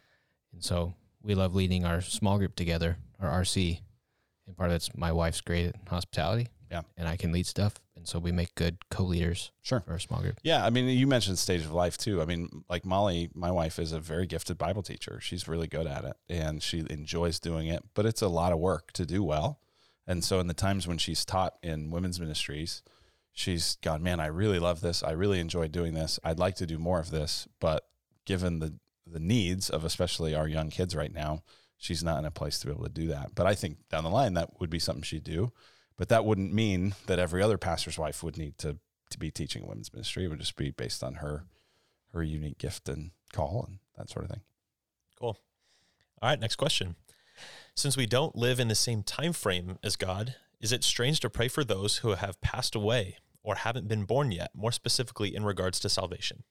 and 0.52 0.62
so 0.62 0.92
we 1.22 1.34
love 1.34 1.54
leading 1.54 1.84
our 1.86 2.00
small 2.02 2.36
group 2.38 2.54
together 2.54 2.96
our 3.18 3.40
rc 3.40 3.80
and 4.46 4.56
part 4.56 4.68
of 4.70 4.76
it's 4.76 4.94
my 4.94 5.10
wife's 5.10 5.40
great 5.40 5.74
hospitality 5.88 6.48
Yeah. 6.70 6.82
and 6.98 7.08
i 7.08 7.16
can 7.16 7.32
lead 7.32 7.46
stuff 7.46 7.74
and 8.00 8.08
so 8.08 8.18
we 8.18 8.32
make 8.32 8.54
good 8.54 8.78
co-leaders 8.90 9.52
sure. 9.62 9.80
for 9.80 9.92
our 9.92 9.98
small 9.98 10.22
group 10.22 10.38
Yeah, 10.42 10.64
I 10.64 10.70
mean, 10.70 10.88
you 10.88 11.06
mentioned 11.06 11.38
stage 11.38 11.60
of 11.60 11.72
life 11.72 11.98
too. 11.98 12.22
I 12.22 12.24
mean, 12.24 12.64
like 12.68 12.86
Molly, 12.86 13.28
my 13.34 13.50
wife 13.50 13.78
is 13.78 13.92
a 13.92 14.00
very 14.00 14.26
gifted 14.26 14.56
Bible 14.56 14.82
teacher. 14.82 15.20
She's 15.20 15.46
really 15.46 15.66
good 15.66 15.86
at 15.86 16.04
it 16.04 16.16
and 16.28 16.62
she 16.62 16.84
enjoys 16.88 17.38
doing 17.38 17.68
it, 17.68 17.84
but 17.94 18.06
it's 18.06 18.22
a 18.22 18.28
lot 18.28 18.52
of 18.52 18.58
work 18.58 18.92
to 18.92 19.04
do 19.04 19.22
well. 19.22 19.60
And 20.06 20.24
so, 20.24 20.40
in 20.40 20.46
the 20.46 20.54
times 20.54 20.88
when 20.88 20.98
she's 20.98 21.24
taught 21.24 21.54
in 21.62 21.90
women's 21.90 22.18
ministries, 22.18 22.82
she's 23.32 23.76
gone, 23.76 24.02
man, 24.02 24.18
I 24.18 24.26
really 24.26 24.58
love 24.58 24.80
this. 24.80 25.02
I 25.02 25.12
really 25.12 25.38
enjoy 25.38 25.68
doing 25.68 25.94
this. 25.94 26.18
I'd 26.24 26.38
like 26.38 26.56
to 26.56 26.66
do 26.66 26.78
more 26.78 26.98
of 26.98 27.10
this, 27.10 27.46
but 27.60 27.84
given 28.24 28.58
the 28.58 28.74
the 29.06 29.20
needs 29.20 29.68
of 29.68 29.84
especially 29.84 30.34
our 30.34 30.48
young 30.48 30.70
kids 30.70 30.96
right 30.96 31.12
now, 31.12 31.42
she's 31.76 32.02
not 32.02 32.18
in 32.18 32.24
a 32.24 32.30
place 32.30 32.58
to 32.60 32.66
be 32.66 32.72
able 32.72 32.84
to 32.84 32.90
do 32.90 33.08
that. 33.08 33.34
But 33.34 33.46
I 33.46 33.54
think 33.54 33.88
down 33.88 34.04
the 34.04 34.10
line 34.10 34.34
that 34.34 34.60
would 34.60 34.70
be 34.70 34.78
something 34.78 35.02
she'd 35.02 35.24
do. 35.24 35.52
But 36.00 36.08
that 36.08 36.24
wouldn't 36.24 36.54
mean 36.54 36.94
that 37.08 37.18
every 37.18 37.42
other 37.42 37.58
pastor's 37.58 37.98
wife 37.98 38.22
would 38.22 38.38
need 38.38 38.56
to 38.58 38.78
to 39.10 39.18
be 39.18 39.30
teaching 39.30 39.66
women's 39.66 39.92
ministry. 39.92 40.24
It 40.24 40.28
would 40.28 40.40
just 40.40 40.56
be 40.56 40.70
based 40.70 41.04
on 41.04 41.16
her 41.16 41.44
her 42.14 42.22
unique 42.22 42.56
gift 42.56 42.88
and 42.88 43.10
call 43.34 43.66
and 43.68 43.80
that 43.98 44.08
sort 44.08 44.24
of 44.24 44.30
thing. 44.30 44.40
Cool. 45.18 45.38
All 46.22 46.30
right, 46.30 46.40
next 46.40 46.56
question. 46.56 46.96
Since 47.74 47.98
we 47.98 48.06
don't 48.06 48.34
live 48.34 48.58
in 48.58 48.68
the 48.68 48.74
same 48.74 49.02
time 49.02 49.34
frame 49.34 49.78
as 49.82 49.96
God, 49.96 50.36
is 50.58 50.72
it 50.72 50.84
strange 50.84 51.20
to 51.20 51.28
pray 51.28 51.48
for 51.48 51.64
those 51.64 51.98
who 51.98 52.14
have 52.14 52.40
passed 52.40 52.74
away 52.74 53.18
or 53.42 53.56
haven't 53.56 53.86
been 53.86 54.04
born 54.04 54.32
yet, 54.32 54.52
more 54.54 54.72
specifically 54.72 55.36
in 55.36 55.44
regards 55.44 55.78
to 55.80 55.90
salvation? 55.90 56.44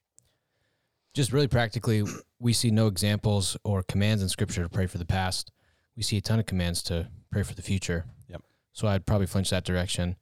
just 1.15 1.33
really 1.33 1.47
practically 1.47 2.03
we 2.37 2.53
see 2.53 2.69
no 2.69 2.85
examples 2.85 3.57
or 3.63 3.81
commands 3.81 4.21
in 4.21 4.29
scripture 4.29 4.61
to 4.61 4.69
pray 4.69 4.85
for 4.85 4.99
the 4.99 5.05
past 5.05 5.51
we 5.97 6.03
see 6.03 6.17
a 6.17 6.21
ton 6.21 6.37
of 6.37 6.45
commands 6.45 6.83
to 6.83 7.07
pray 7.31 7.41
for 7.41 7.55
the 7.55 7.63
future 7.63 8.05
Yep. 8.27 8.43
So 8.73 8.87
i'd 8.87 9.05
probably 9.05 9.27
flinch 9.27 9.49
that 9.49 9.63
direction 9.63 10.15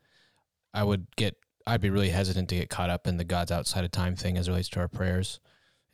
i 0.74 0.84
would 0.84 1.08
get 1.16 1.36
i'd 1.66 1.82
be 1.82 1.89
really 1.89 2.10
hesitant 2.10 2.50
to 2.50 2.56
get 2.56 2.70
caught 2.70 2.89
up 2.89 3.08
in 3.08 3.18
the 3.18 3.24
god's 3.24 3.52
outside 3.52 3.84
of 3.84 3.91
time 3.91 4.16
thing 4.16 4.38
as 4.38 4.48
it 4.48 4.52
relates 4.52 4.70
to 4.70 4.80
our 4.80 4.88
prayers 4.88 5.39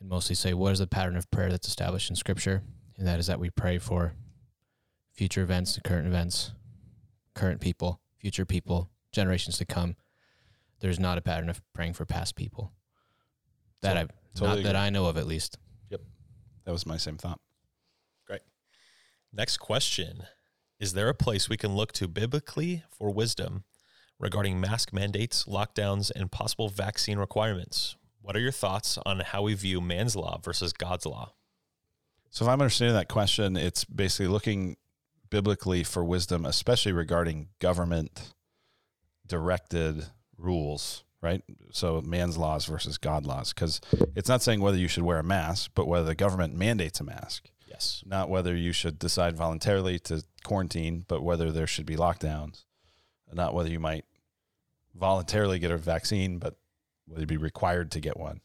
and 0.00 0.08
mostly 0.08 0.34
say 0.34 0.54
what 0.54 0.72
is 0.72 0.78
the 0.78 0.86
pattern 0.86 1.16
of 1.16 1.30
prayer 1.30 1.50
that's 1.50 1.68
established 1.68 2.10
in 2.10 2.16
scripture 2.16 2.62
and 2.96 3.06
that 3.06 3.18
is 3.18 3.26
that 3.26 3.40
we 3.40 3.50
pray 3.50 3.78
for 3.78 4.14
future 5.12 5.42
events 5.42 5.78
current 5.84 6.06
events 6.06 6.52
current 7.34 7.60
people 7.60 8.00
future 8.18 8.44
people 8.44 8.90
generations 9.12 9.58
to 9.58 9.64
come 9.64 9.96
there's 10.80 11.00
not 11.00 11.18
a 11.18 11.22
pattern 11.22 11.48
of 11.48 11.62
praying 11.72 11.92
for 11.92 12.04
past 12.04 12.36
people 12.36 12.72
that 13.80 13.96
i 13.96 14.06
Totally 14.34 14.62
not 14.62 14.72
that. 14.72 14.76
I 14.76 14.90
know 14.90 15.06
of, 15.06 15.16
at 15.16 15.26
least. 15.26 15.58
Yep. 15.90 16.00
That 16.64 16.72
was 16.72 16.86
my 16.86 16.96
same 16.96 17.16
thought. 17.16 17.40
Great. 18.26 18.42
Next 19.32 19.58
question 19.58 20.24
Is 20.84 20.92
there 20.92 21.08
a 21.08 21.14
place 21.14 21.48
we 21.48 21.56
can 21.56 21.74
look 21.74 21.92
to 21.92 22.06
biblically 22.06 22.84
for 22.90 23.10
wisdom 23.10 23.64
regarding 24.18 24.60
mask 24.60 24.92
mandates, 24.92 25.44
lockdowns, 25.44 26.10
and 26.14 26.30
possible 26.30 26.68
vaccine 26.68 27.16
requirements? 27.16 27.96
What 28.20 28.36
are 28.36 28.40
your 28.40 28.52
thoughts 28.52 28.98
on 29.06 29.20
how 29.20 29.40
we 29.40 29.54
view 29.54 29.80
man's 29.80 30.14
law 30.14 30.38
versus 30.44 30.74
God's 30.74 31.06
law? 31.06 31.32
So, 32.28 32.44
if 32.44 32.50
I'm 32.50 32.60
understanding 32.60 32.96
that 32.96 33.08
question, 33.08 33.56
it's 33.56 33.86
basically 33.86 34.26
looking 34.26 34.76
biblically 35.30 35.84
for 35.84 36.04
wisdom, 36.04 36.44
especially 36.44 36.92
regarding 36.92 37.48
government 37.60 38.34
directed 39.26 40.04
rules, 40.36 41.02
right? 41.22 41.40
So, 41.72 42.02
man's 42.02 42.36
laws 42.36 42.66
versus 42.66 42.98
God 42.98 43.24
laws, 43.24 43.54
because 43.54 43.80
it's 44.14 44.28
not 44.28 44.42
saying 44.42 44.60
whether 44.60 44.76
you 44.76 44.88
should 44.88 45.04
wear 45.04 45.18
a 45.18 45.24
mask, 45.24 45.70
but 45.74 45.88
whether 45.88 46.04
the 46.04 46.14
government 46.14 46.54
mandates 46.54 47.00
a 47.00 47.04
mask. 47.04 47.48
Yes. 47.74 48.02
Not 48.06 48.30
whether 48.30 48.54
you 48.54 48.70
should 48.72 48.98
decide 49.00 49.36
voluntarily 49.36 49.98
to 50.00 50.22
quarantine, 50.44 51.04
but 51.08 51.22
whether 51.22 51.50
there 51.50 51.66
should 51.66 51.86
be 51.86 51.96
lockdowns. 51.96 52.64
Not 53.32 53.52
whether 53.52 53.68
you 53.68 53.80
might 53.80 54.04
voluntarily 54.94 55.58
get 55.58 55.72
a 55.72 55.76
vaccine, 55.76 56.38
but 56.38 56.54
whether 57.08 57.22
you 57.22 57.26
be 57.26 57.36
required 57.36 57.90
to 57.92 58.00
get 58.00 58.16
one. 58.16 58.40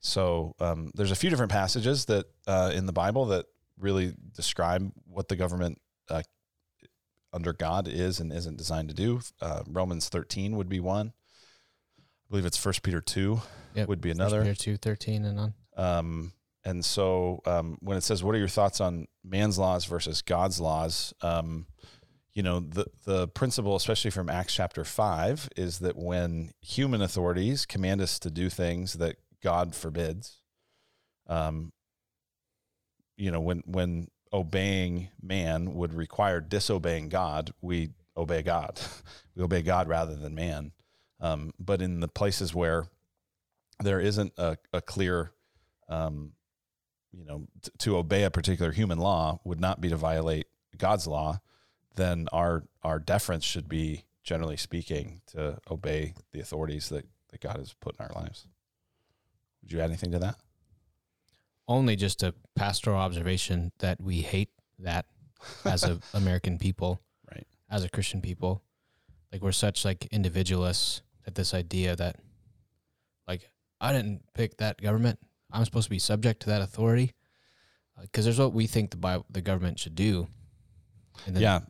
So 0.00 0.54
um, 0.60 0.90
there's 0.94 1.10
a 1.10 1.16
few 1.16 1.30
different 1.30 1.50
passages 1.52 2.04
that 2.04 2.26
uh, 2.46 2.70
in 2.74 2.84
the 2.84 2.92
Bible 2.92 3.24
that 3.26 3.46
really 3.78 4.12
describe 4.34 4.92
what 5.08 5.28
the 5.28 5.36
government 5.36 5.80
uh, 6.10 6.22
under 7.32 7.54
God 7.54 7.88
is 7.88 8.20
and 8.20 8.30
isn't 8.32 8.58
designed 8.58 8.88
to 8.90 8.94
do. 8.94 9.20
Uh, 9.40 9.62
Romans 9.66 10.08
13 10.10 10.54
would 10.56 10.68
be 10.68 10.80
one. 10.80 11.12
I 11.98 12.02
believe 12.30 12.44
it's 12.46 12.56
First 12.58 12.82
Peter 12.82 13.00
2 13.00 13.40
Yep. 13.74 13.88
would 13.88 14.00
be 14.02 14.10
First 14.10 14.20
another. 14.20 14.42
Peter 14.42 14.54
two 14.54 14.76
thirteen 14.76 15.24
and 15.24 15.38
on. 15.40 15.54
Um, 15.76 16.32
and 16.66 16.84
so 16.84 17.40
um, 17.46 17.78
when 17.80 17.96
it 17.96 18.02
says, 18.02 18.24
"What 18.24 18.34
are 18.34 18.38
your 18.38 18.48
thoughts 18.48 18.80
on 18.80 19.06
man's 19.24 19.56
laws 19.56 19.84
versus 19.84 20.20
God's 20.20 20.60
laws?" 20.60 21.14
Um, 21.22 21.66
you 22.34 22.42
know, 22.42 22.58
the 22.58 22.86
the 23.04 23.28
principle, 23.28 23.76
especially 23.76 24.10
from 24.10 24.28
Acts 24.28 24.52
chapter 24.52 24.84
five, 24.84 25.48
is 25.56 25.78
that 25.78 25.96
when 25.96 26.50
human 26.60 27.02
authorities 27.02 27.66
command 27.66 28.00
us 28.00 28.18
to 28.18 28.30
do 28.30 28.50
things 28.50 28.94
that 28.94 29.14
God 29.44 29.76
forbids, 29.76 30.42
um, 31.28 31.72
you 33.16 33.30
know, 33.30 33.40
when 33.40 33.62
when 33.64 34.08
obeying 34.32 35.10
man 35.22 35.72
would 35.72 35.94
require 35.94 36.40
disobeying 36.40 37.08
God, 37.08 37.52
we 37.62 37.90
obey 38.16 38.42
God. 38.42 38.80
we 39.36 39.44
obey 39.44 39.62
God 39.62 39.86
rather 39.86 40.16
than 40.16 40.34
man. 40.34 40.72
Um, 41.20 41.52
but 41.60 41.80
in 41.80 42.00
the 42.00 42.08
places 42.08 42.52
where 42.52 42.88
there 43.78 44.00
isn't 44.00 44.32
a, 44.36 44.56
a 44.72 44.80
clear 44.80 45.30
um, 45.88 46.32
you 47.16 47.24
know, 47.24 47.46
t- 47.62 47.70
to 47.78 47.96
obey 47.96 48.24
a 48.24 48.30
particular 48.30 48.72
human 48.72 48.98
law 48.98 49.40
would 49.44 49.60
not 49.60 49.80
be 49.80 49.88
to 49.88 49.96
violate 49.96 50.46
God's 50.76 51.06
law, 51.06 51.40
then 51.94 52.28
our 52.32 52.64
our 52.82 52.98
deference 52.98 53.44
should 53.44 53.68
be, 53.68 54.04
generally 54.22 54.56
speaking, 54.56 55.22
to 55.28 55.58
obey 55.70 56.14
the 56.32 56.40
authorities 56.40 56.88
that, 56.90 57.06
that 57.30 57.40
God 57.40 57.56
has 57.56 57.72
put 57.74 57.96
in 57.98 58.04
our 58.04 58.12
lives. 58.14 58.46
Would 59.62 59.72
you 59.72 59.80
add 59.80 59.90
anything 59.90 60.12
to 60.12 60.18
that? 60.20 60.36
Only 61.66 61.96
just 61.96 62.22
a 62.22 62.34
pastoral 62.54 62.98
observation 62.98 63.72
that 63.78 64.00
we 64.00 64.20
hate 64.20 64.50
that 64.78 65.06
as 65.64 65.84
a 65.84 65.98
American 66.14 66.58
people, 66.58 67.00
Right. 67.30 67.46
As 67.68 67.82
a 67.82 67.88
Christian 67.88 68.20
people, 68.20 68.62
like 69.32 69.42
we're 69.42 69.52
such 69.52 69.84
like 69.84 70.06
individualists 70.06 71.02
that 71.24 71.34
this 71.34 71.52
idea 71.52 71.96
that, 71.96 72.16
like, 73.26 73.50
I 73.80 73.92
didn't 73.92 74.22
pick 74.32 74.58
that 74.58 74.80
government. 74.80 75.18
I'm 75.56 75.64
supposed 75.64 75.86
to 75.86 75.90
be 75.90 75.98
subject 75.98 76.40
to 76.42 76.50
that 76.50 76.60
authority, 76.60 77.14
uh, 77.96 78.02
because 78.02 78.24
there's 78.24 78.38
what 78.38 78.52
we 78.52 78.66
think 78.66 78.90
the 78.90 78.98
Bible, 78.98 79.24
the 79.30 79.40
government 79.40 79.78
should 79.78 79.94
do. 79.94 80.28
And 81.24 81.34
then, 81.34 81.42
yeah. 81.42 81.60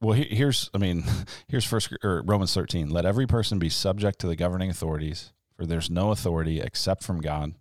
Well, 0.00 0.14
here's, 0.14 0.70
I 0.72 0.78
mean, 0.78 1.04
here's 1.48 1.66
first 1.66 1.92
or 2.02 2.22
Romans 2.22 2.54
13. 2.54 2.88
Let 2.88 3.04
every 3.04 3.26
person 3.26 3.58
be 3.58 3.68
subject 3.68 4.18
to 4.20 4.26
the 4.26 4.36
governing 4.36 4.70
authorities, 4.70 5.32
for 5.54 5.66
there's 5.66 5.90
no 5.90 6.12
authority 6.12 6.60
except 6.60 7.04
from 7.04 7.20
God, 7.20 7.54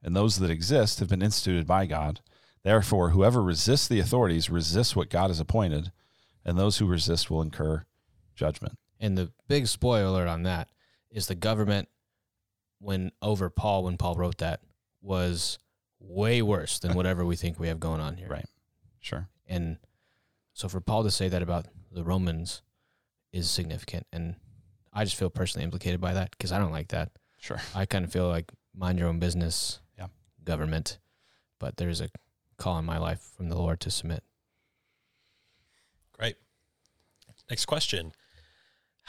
and 0.00 0.14
those 0.14 0.38
that 0.38 0.50
exist 0.50 1.00
have 1.00 1.08
been 1.08 1.22
instituted 1.22 1.66
by 1.66 1.86
God. 1.86 2.20
Therefore, 2.62 3.10
whoever 3.10 3.42
resists 3.42 3.88
the 3.88 3.98
authorities 3.98 4.48
resists 4.48 4.94
what 4.94 5.10
God 5.10 5.28
has 5.28 5.40
appointed, 5.40 5.90
and 6.44 6.56
those 6.56 6.78
who 6.78 6.86
resist 6.86 7.30
will 7.30 7.42
incur 7.42 7.84
judgment. 8.36 8.78
And 9.00 9.18
the 9.18 9.32
big 9.48 9.66
spoiler 9.66 10.04
alert 10.04 10.28
on 10.28 10.44
that 10.44 10.68
is 11.10 11.26
the 11.26 11.34
government, 11.34 11.88
when 12.78 13.10
over 13.20 13.50
Paul, 13.50 13.84
when 13.84 13.96
Paul 13.96 14.14
wrote 14.14 14.38
that, 14.38 14.60
was 15.02 15.58
way 15.98 16.42
worse 16.42 16.78
than 16.78 16.94
whatever 16.94 17.24
we 17.24 17.36
think 17.36 17.58
we 17.58 17.68
have 17.68 17.80
going 17.80 18.00
on 18.00 18.16
here. 18.16 18.28
Right. 18.28 18.46
Sure. 19.00 19.28
And 19.46 19.78
so 20.54 20.68
for 20.68 20.80
Paul 20.80 21.02
to 21.04 21.10
say 21.10 21.28
that 21.28 21.42
about 21.42 21.66
the 21.90 22.04
Romans 22.04 22.62
is 23.32 23.48
significant. 23.50 24.06
And 24.12 24.36
I 24.92 25.04
just 25.04 25.16
feel 25.16 25.30
personally 25.30 25.64
implicated 25.64 26.00
by 26.00 26.14
that 26.14 26.30
because 26.32 26.52
I 26.52 26.58
don't 26.58 26.72
like 26.72 26.88
that. 26.88 27.10
Sure. 27.38 27.60
I 27.74 27.86
kind 27.86 28.04
of 28.04 28.12
feel 28.12 28.28
like 28.28 28.50
mind 28.74 28.98
your 28.98 29.08
own 29.08 29.18
business 29.18 29.80
Yeah. 29.98 30.06
government, 30.44 30.98
but 31.58 31.76
there's 31.76 32.00
a 32.00 32.10
call 32.56 32.78
in 32.78 32.84
my 32.84 32.98
life 32.98 33.20
from 33.36 33.48
the 33.48 33.56
Lord 33.56 33.80
to 33.80 33.90
submit. 33.90 34.22
Great. 36.12 36.36
Next 37.48 37.66
question. 37.66 38.12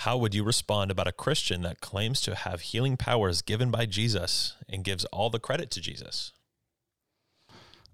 How 0.02 0.18
would 0.18 0.34
you 0.34 0.43
respond 0.43 0.89
about 0.89 1.08
a 1.08 1.12
Christian 1.12 1.62
that 1.62 1.80
claims 1.80 2.22
to 2.22 2.34
have 2.34 2.62
healing 2.62 2.97
powers 2.97 3.43
given 3.43 3.70
by 3.70 3.86
Jesus 3.86 4.56
and 4.68 4.84
gives 4.84 5.06
all 5.06 5.30
the 5.30 5.39
credit 5.39 5.70
to 5.72 5.80
Jesus? 5.80 6.32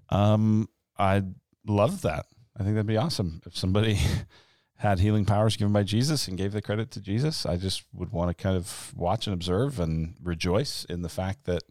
Um, 0.10 0.70
I 0.98 1.24
love 1.68 2.04
that. 2.04 2.28
I 2.56 2.64
think 2.64 2.76
that'd 2.76 2.88
be 2.88 2.96
awesome 2.96 3.42
if 3.46 3.58
somebody 3.58 4.00
had 4.78 5.00
healing 5.00 5.26
powers 5.26 5.58
given 5.58 5.74
by 5.74 5.84
Jesus 5.84 6.30
and 6.30 6.38
gave 6.38 6.54
the 6.54 6.62
credit 6.62 6.92
to 6.92 7.02
Jesus. 7.02 7.46
I 7.46 7.58
just 7.58 7.84
would 7.94 8.14
want 8.14 8.30
to 8.30 8.42
kind 8.42 8.56
of 8.56 8.94
watch 8.96 9.28
and 9.28 9.34
observe 9.34 9.78
and 9.78 10.16
rejoice 10.24 10.86
in 10.86 11.02
the 11.02 11.10
fact 11.10 11.44
that 11.44 11.64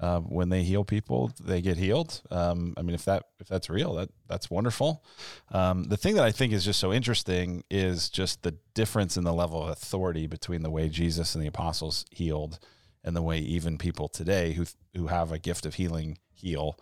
uh, 0.00 0.20
when 0.20 0.48
they 0.48 0.62
heal 0.62 0.82
people, 0.82 1.30
they 1.38 1.60
get 1.60 1.76
healed. 1.76 2.22
Um, 2.30 2.72
I 2.76 2.82
mean, 2.82 2.94
if 2.94 3.04
that 3.04 3.24
if 3.38 3.48
that's 3.48 3.68
real, 3.68 3.94
that 3.94 4.08
that's 4.26 4.50
wonderful. 4.50 5.04
Um, 5.52 5.84
the 5.84 5.96
thing 5.98 6.14
that 6.14 6.24
I 6.24 6.32
think 6.32 6.52
is 6.52 6.64
just 6.64 6.80
so 6.80 6.92
interesting 6.92 7.64
is 7.70 8.08
just 8.08 8.42
the 8.42 8.56
difference 8.74 9.16
in 9.16 9.24
the 9.24 9.32
level 9.32 9.62
of 9.62 9.68
authority 9.68 10.26
between 10.26 10.62
the 10.62 10.70
way 10.70 10.88
Jesus 10.88 11.34
and 11.34 11.44
the 11.44 11.48
apostles 11.48 12.06
healed 12.10 12.58
and 13.04 13.14
the 13.14 13.22
way 13.22 13.38
even 13.38 13.76
people 13.76 14.08
today 14.08 14.54
who 14.54 14.64
who 14.96 15.08
have 15.08 15.32
a 15.32 15.38
gift 15.38 15.66
of 15.66 15.74
healing 15.74 16.18
heal 16.32 16.78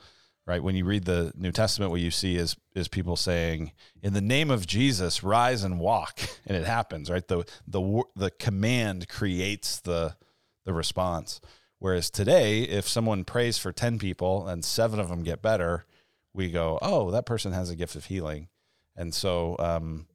right? 0.47 0.63
When 0.63 0.75
you 0.75 0.87
read 0.87 1.05
the 1.05 1.31
New 1.37 1.53
Testament, 1.53 1.91
what 1.91 2.01
you 2.01 2.11
see 2.11 2.37
is 2.37 2.57
is 2.75 2.89
people 2.89 3.17
saying, 3.17 3.73
"In 4.03 4.15
the 4.15 4.23
name 4.23 4.51
of 4.51 4.67
Jesus, 4.67 5.23
rise 5.23 5.63
and 5.63 5.79
walk," 5.79 6.21
and 6.47 6.57
it 6.57 6.67
happens, 6.67 7.11
right? 7.11 7.27
The 7.29 7.45
the 7.67 8.03
the 8.17 8.31
command 8.31 9.09
creates 9.09 9.81
the 9.81 10.17
the 10.65 10.73
response. 10.73 11.41
Whereas 11.79 12.11
today, 12.11 12.63
if 12.63 12.89
someone 12.89 13.25
prays 13.25 13.59
for 13.59 13.73
ten 13.73 13.99
people 13.99 14.49
and 14.49 14.65
seven 14.65 14.99
of 14.99 15.09
them 15.09 15.23
get 15.23 15.43
better, 15.43 15.87
we 16.33 16.51
go, 16.51 16.79
"Oh, 16.83 17.11
that 17.11 17.27
person 17.27 17.53
has 17.53 17.71
a 17.71 17.77
gift 17.77 17.97
of 17.97 18.07
healing," 18.07 18.49
and 18.97 19.15
so. 19.15 19.57
Um, 19.59 20.07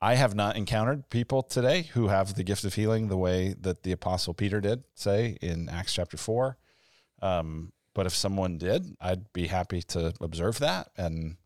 I 0.00 0.14
have 0.14 0.34
not 0.34 0.56
encountered 0.56 1.10
people 1.10 1.42
today 1.42 1.82
who 1.94 2.06
have 2.06 2.34
the 2.34 2.44
gift 2.44 2.62
of 2.62 2.74
healing 2.74 3.08
the 3.08 3.16
way 3.16 3.54
that 3.60 3.82
the 3.82 3.90
apostle 3.90 4.32
Peter 4.32 4.60
did, 4.60 4.84
say 4.94 5.36
in 5.42 5.68
Acts 5.68 5.92
chapter 5.92 6.16
four. 6.16 6.56
Um, 7.20 7.72
but 7.94 8.06
if 8.06 8.14
someone 8.14 8.58
did, 8.58 8.96
I'd 9.00 9.32
be 9.32 9.48
happy 9.48 9.82
to 9.82 10.14
observe 10.20 10.60
that 10.60 10.90
and 10.96 11.36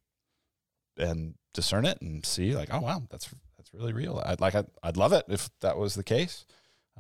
and 0.99 1.35
discern 1.55 1.87
it 1.87 2.01
and 2.03 2.27
see 2.27 2.55
like, 2.55 2.69
oh 2.73 2.81
wow, 2.81 3.03
that's 3.09 3.31
that's 3.57 3.73
really 3.73 3.95
real. 3.95 4.23
I'd 4.25 4.41
like 4.41 4.55
I'd, 4.55 4.67
I'd 4.83 4.99
love 4.99 5.15
it 5.15 5.25
if 5.29 5.49
that 5.61 5.79
was 5.79 5.95
the 5.95 6.05
case. 6.05 6.45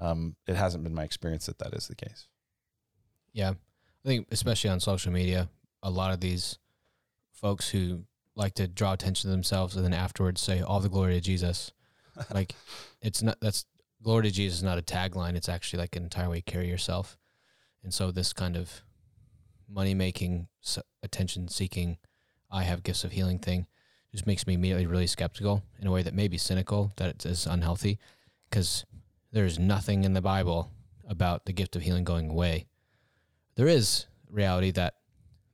Um, 0.01 0.37
it 0.47 0.57
hasn't 0.57 0.85
been 0.85 0.95
my 0.95 1.05
experience 1.05 1.45
that 1.47 1.59
that 1.59 1.75
is 1.75 1.87
the 1.87 1.95
case. 1.95 2.29
Yeah. 3.33 3.51
I 3.51 4.09
think 4.09 4.29
especially 4.31 4.71
on 4.71 4.81
social 4.81 5.13
media, 5.13 5.49
a 5.83 5.91
lot 5.91 6.13
of 6.13 6.21
these 6.21 6.59
folks 7.33 7.69
who 7.69 8.05
like 8.35 8.55
to 8.55 8.67
draw 8.67 8.93
attention 8.93 9.29
to 9.29 9.33
themselves 9.33 9.77
and 9.77 9.85
then 9.85 9.93
afterwards 9.93 10.41
say 10.41 10.61
all 10.61 10.81
the 10.81 10.89
glory 10.89 11.15
to 11.15 11.21
Jesus. 11.21 11.73
like 12.35 12.55
it's 13.01 13.23
not 13.23 13.39
that's 13.41 13.65
glory 14.03 14.25
to 14.25 14.31
Jesus 14.31 14.59
is 14.59 14.65
not 14.65 14.79
a 14.79 14.83
tagline, 14.83 15.35
it's 15.35 15.49
actually 15.49 15.79
like 15.81 15.97
an 15.97 16.05
entire 16.05 16.29
way 16.29 16.41
to 16.41 16.51
carry 16.51 16.69
yourself. 16.69 17.17
And 17.83 17.93
so 17.93 18.11
this 18.11 18.33
kind 18.33 18.57
of 18.57 18.83
money 19.69 19.95
making, 19.95 20.49
attention 21.03 21.49
seeking, 21.49 21.99
I 22.51 22.63
have 22.65 22.83
gifts 22.83 23.05
of 23.05 23.13
healing 23.13 23.39
thing 23.39 23.67
just 24.13 24.27
makes 24.27 24.47
me 24.47 24.55
immediately 24.55 24.87
really 24.87 25.07
skeptical 25.07 25.63
in 25.81 25.87
a 25.87 25.91
way 25.91 26.03
that 26.03 26.15
may 26.15 26.29
be 26.29 26.37
cynical, 26.37 26.93
that 26.97 27.09
it 27.09 27.27
is 27.27 27.47
unhealthy, 27.47 27.99
because 28.49 28.85
there's 29.33 29.59
nothing 29.59 30.05
in 30.05 30.13
the 30.13 30.21
Bible 30.21 30.71
about 31.09 31.47
the 31.47 31.53
gift 31.53 31.75
of 31.77 31.83
healing 31.83 32.05
going 32.05 32.29
away. 32.29 32.67
There 33.55 33.69
is 33.69 34.07
reality 34.31 34.71
that 34.73 34.95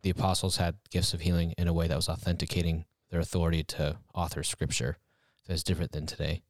the 0.02 0.10
apostles 0.10 0.56
had 0.56 0.76
gifts 0.90 1.14
of 1.14 1.20
healing 1.20 1.52
in 1.58 1.68
a 1.68 1.72
way 1.72 1.88
that 1.88 1.96
was 1.96 2.08
authenticating 2.08 2.84
their 3.10 3.20
authority 3.20 3.64
to 3.64 3.98
author 4.14 4.42
scripture 4.42 4.98
that 5.46 5.54
is 5.54 5.64
different 5.64 5.92
than 5.92 6.06
today. 6.06 6.42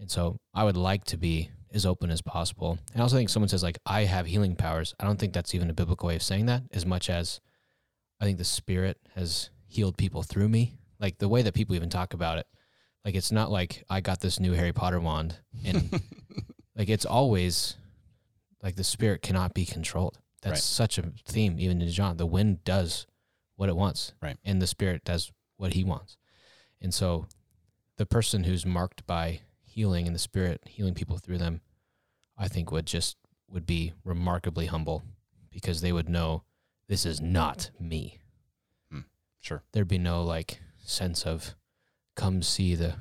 And 0.00 0.10
so 0.10 0.38
I 0.54 0.64
would 0.64 0.76
like 0.76 1.04
to 1.06 1.16
be 1.16 1.50
as 1.72 1.84
open 1.84 2.10
as 2.10 2.22
possible. 2.22 2.78
And 2.92 3.00
I 3.00 3.02
also 3.02 3.16
think 3.16 3.28
someone 3.28 3.48
says 3.48 3.62
like 3.62 3.78
I 3.84 4.04
have 4.04 4.26
healing 4.26 4.56
powers. 4.56 4.94
I 4.98 5.04
don't 5.04 5.18
think 5.18 5.32
that's 5.32 5.54
even 5.54 5.70
a 5.70 5.74
biblical 5.74 6.08
way 6.08 6.16
of 6.16 6.22
saying 6.22 6.46
that 6.46 6.62
as 6.72 6.86
much 6.86 7.10
as 7.10 7.40
I 8.20 8.24
think 8.24 8.38
the 8.38 8.44
spirit 8.44 8.98
has 9.14 9.50
healed 9.66 9.96
people 9.96 10.22
through 10.22 10.48
me. 10.48 10.74
Like 10.98 11.18
the 11.18 11.28
way 11.28 11.42
that 11.42 11.54
people 11.54 11.76
even 11.76 11.90
talk 11.90 12.14
about 12.14 12.38
it. 12.38 12.46
Like 13.04 13.14
it's 13.14 13.30
not 13.30 13.50
like 13.50 13.84
I 13.88 14.00
got 14.00 14.20
this 14.20 14.40
new 14.40 14.52
Harry 14.52 14.72
Potter 14.72 14.98
wand 14.98 15.36
and 15.64 16.02
like 16.76 16.88
it's 16.88 17.06
always 17.06 17.76
like 18.62 18.76
the 18.76 18.84
spirit 18.84 19.22
cannot 19.22 19.54
be 19.54 19.64
controlled. 19.64 20.18
That's 20.42 20.52
Right. 20.56 20.62
such 20.62 20.98
a 20.98 21.12
theme, 21.24 21.58
even 21.58 21.82
in 21.82 21.88
John. 21.90 22.16
The 22.16 22.26
wind 22.26 22.62
does 22.64 23.06
what 23.56 23.68
it 23.68 23.76
wants, 23.76 24.12
Right. 24.22 24.38
and 24.44 24.62
the 24.62 24.66
Spirit 24.66 25.04
does 25.04 25.32
what 25.56 25.74
He 25.74 25.82
wants. 25.84 26.16
And 26.80 26.94
so, 26.94 27.26
the 27.96 28.06
person 28.06 28.44
who's 28.44 28.64
marked 28.64 29.04
by 29.06 29.40
healing 29.64 30.06
and 30.06 30.14
the 30.14 30.20
Spirit 30.20 30.62
healing 30.68 30.94
people 30.94 31.18
through 31.18 31.38
them, 31.38 31.60
I 32.36 32.46
think 32.48 32.70
would 32.70 32.86
just 32.86 33.16
would 33.48 33.66
be 33.66 33.94
remarkably 34.04 34.66
humble 34.66 35.02
because 35.50 35.80
they 35.80 35.92
would 35.92 36.08
know 36.08 36.44
this 36.86 37.04
is 37.06 37.20
not 37.20 37.70
me. 37.80 38.18
Hmm. 38.90 39.00
Sure. 39.40 39.64
There'd 39.72 39.88
be 39.88 39.98
no 39.98 40.22
like 40.22 40.60
sense 40.78 41.26
of 41.26 41.56
come 42.14 42.42
see 42.42 42.74
the, 42.76 42.94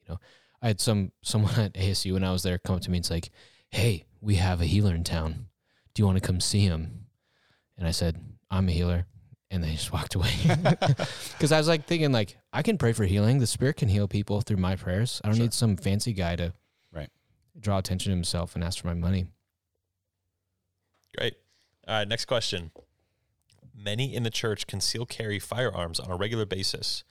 you 0.00 0.08
know, 0.08 0.20
I 0.62 0.68
had 0.68 0.80
some 0.80 1.12
someone 1.22 1.54
at 1.58 1.74
ASU 1.74 2.14
when 2.14 2.24
I 2.24 2.32
was 2.32 2.42
there 2.42 2.56
come 2.58 2.76
up 2.76 2.82
to 2.82 2.90
me 2.90 2.98
and 2.98 3.02
it's 3.04 3.10
like, 3.10 3.30
hey, 3.70 4.06
we 4.20 4.36
have 4.36 4.60
a 4.62 4.66
healer 4.66 4.94
in 4.94 5.04
town. 5.04 5.48
Do 5.94 6.02
you 6.02 6.06
want 6.06 6.16
to 6.16 6.26
come 6.26 6.40
see 6.40 6.60
him? 6.60 7.06
And 7.76 7.86
I 7.86 7.90
said, 7.90 8.20
I'm 8.50 8.68
a 8.68 8.72
healer. 8.72 9.06
And 9.50 9.64
they 9.64 9.72
just 9.72 9.92
walked 9.92 10.14
away. 10.14 10.30
Because 11.32 11.52
I 11.52 11.58
was 11.58 11.66
like 11.68 11.86
thinking, 11.86 12.12
like, 12.12 12.36
I 12.52 12.62
can 12.62 12.76
pray 12.78 12.92
for 12.92 13.04
healing. 13.04 13.38
The 13.38 13.46
Spirit 13.46 13.76
can 13.76 13.88
heal 13.88 14.06
people 14.06 14.40
through 14.42 14.58
my 14.58 14.76
prayers. 14.76 15.20
I 15.24 15.28
don't 15.28 15.36
Sure. 15.36 15.44
need 15.44 15.54
some 15.54 15.76
fancy 15.76 16.12
guy 16.12 16.36
to 16.36 16.52
Right. 16.92 17.08
draw 17.58 17.78
attention 17.78 18.10
to 18.10 18.16
himself 18.16 18.54
and 18.54 18.62
ask 18.62 18.78
for 18.80 18.86
my 18.88 18.94
money. 18.94 19.26
Great. 21.16 21.34
All 21.88 21.94
right, 21.94 22.06
next 22.08 22.26
question. 22.26 22.70
Many 23.74 24.14
in 24.14 24.22
the 24.22 24.30
church 24.30 24.66
conceal 24.66 25.06
carry 25.06 25.38
firearms 25.38 25.98
on 25.98 26.10
a 26.10 26.16
regular 26.16 26.44
basis. 26.46 27.02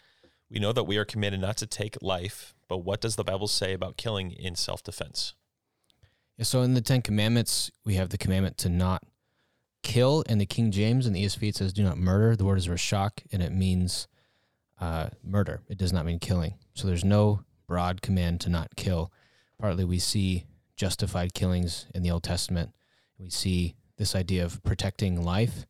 We 0.49 0.59
know 0.59 0.71
that 0.73 0.84
we 0.86 0.97
are 0.97 1.05
commanded 1.05 1.41
not 1.41 1.57
to 1.57 1.67
take 1.67 1.97
life, 2.01 2.53
but 2.67 2.80
what 2.80 3.01
does 3.01 3.15
the 3.15 3.23
Bible 3.23 3.47
say 3.47 3.73
about 3.73 3.97
killing 3.97 4.32
in 4.32 4.55
self 4.55 4.84
defense? 4.84 5.34
So 6.41 6.61
in 6.61 6.73
the 6.73 6.81
Ten 6.81 7.01
Commandments, 7.01 7.69
we 7.85 7.95
have 7.95 8.09
the 8.09 8.17
commandment 8.17 8.57
to 8.59 8.69
not 8.69 9.03
kill. 9.83 10.21
In 10.23 10.37
the 10.37 10.45
King 10.45 10.71
James 10.71 11.05
and 11.05 11.15
the 11.15 11.25
ESV, 11.25 11.49
it 11.49 11.55
says 11.55 11.73
do 11.73 11.83
not 11.83 11.97
murder. 11.97 12.35
The 12.35 12.45
word 12.45 12.57
is 12.57 12.67
rashak, 12.67 13.23
and 13.31 13.43
it 13.43 13.51
means 13.51 14.07
uh, 14.79 15.09
murder. 15.23 15.61
It 15.67 15.77
does 15.77 15.91
not 15.91 16.05
mean 16.05 16.19
killing. 16.19 16.53
So 16.73 16.87
there's 16.87 17.03
no 17.03 17.41
broad 17.67 18.01
command 18.01 18.41
to 18.41 18.49
not 18.49 18.75
kill. 18.75 19.11
Partly 19.59 19.83
we 19.83 19.99
see 19.99 20.45
justified 20.77 21.33
killings 21.33 21.87
in 21.93 22.03
the 22.03 22.11
Old 22.11 22.23
Testament. 22.23 22.71
We 23.17 23.29
see 23.29 23.75
this 23.97 24.15
idea 24.15 24.45
of 24.45 24.63
protecting 24.63 25.21
life. 25.21 25.65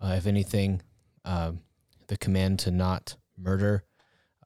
Uh, 0.00 0.14
if 0.16 0.26
anything, 0.26 0.82
um 1.24 1.60
the 2.08 2.16
command 2.18 2.58
to 2.58 2.70
not 2.70 3.16
murder 3.38 3.84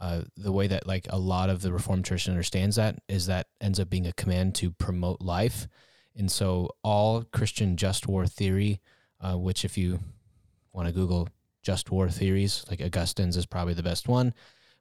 uh, 0.01 0.23
the 0.37 0.53
way 0.53 0.67
that 0.67 0.87
like 0.87 1.07
a 1.11 1.19
lot 1.19 1.49
of 1.49 1.63
the 1.63 1.73
Reformed 1.73 2.05
Church 2.05 2.29
understands 2.29 2.77
that 2.77 2.99
is 3.09 3.27
that 3.27 3.49
ends 3.61 3.81
up 3.81 3.89
being 3.89 4.07
a 4.07 4.13
command 4.13 4.55
to 4.57 4.71
promote 4.71 5.21
life, 5.21 5.69
and 6.15 6.31
so 6.31 6.71
all 6.83 7.23
Christian 7.25 7.77
just 7.77 8.07
war 8.07 8.27
theory, 8.27 8.81
uh, 9.21 9.37
which 9.37 9.65
if 9.65 9.79
you 9.79 10.01
want 10.73 10.89
to 10.89 10.93
Google 10.95 11.29
just 11.63 11.91
war 11.91 12.09
theories, 12.09 12.65
like 12.71 12.81
Augustine's 12.81 13.37
is 13.37 13.47
probably 13.47 13.75
the 13.75 13.83
best 13.83 14.07
one, 14.07 14.35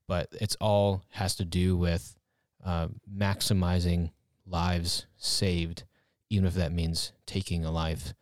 but 0.08 0.28
it's 0.34 0.56
all 0.62 1.02
has 1.12 1.36
to 1.36 1.46
do 1.46 1.76
with 1.76 2.16
uh, 2.64 2.90
maximizing 3.12 4.12
lives 4.46 5.08
saved, 5.18 5.84
even 6.30 6.46
if 6.46 6.54
that 6.54 6.72
means 6.72 7.12
taking 7.26 7.66
a 7.66 7.72
life. 7.72 8.14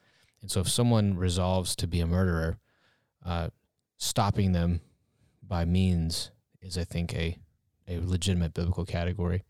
And 0.42 0.52
so 0.52 0.62
if 0.62 0.70
someone 0.70 1.18
resolves 1.18 1.76
to 1.78 1.88
be 1.88 2.00
a 2.00 2.08
murderer, 2.08 2.58
uh, 3.26 3.50
stopping 3.98 4.52
them 4.52 4.82
by 5.42 5.66
means 5.66 6.32
is 6.64 6.78
I 6.78 6.84
think 6.84 7.14
a 7.14 7.38
a 7.88 8.00
legitimate 8.00 8.54
biblical 8.54 8.86
category. 8.86 9.44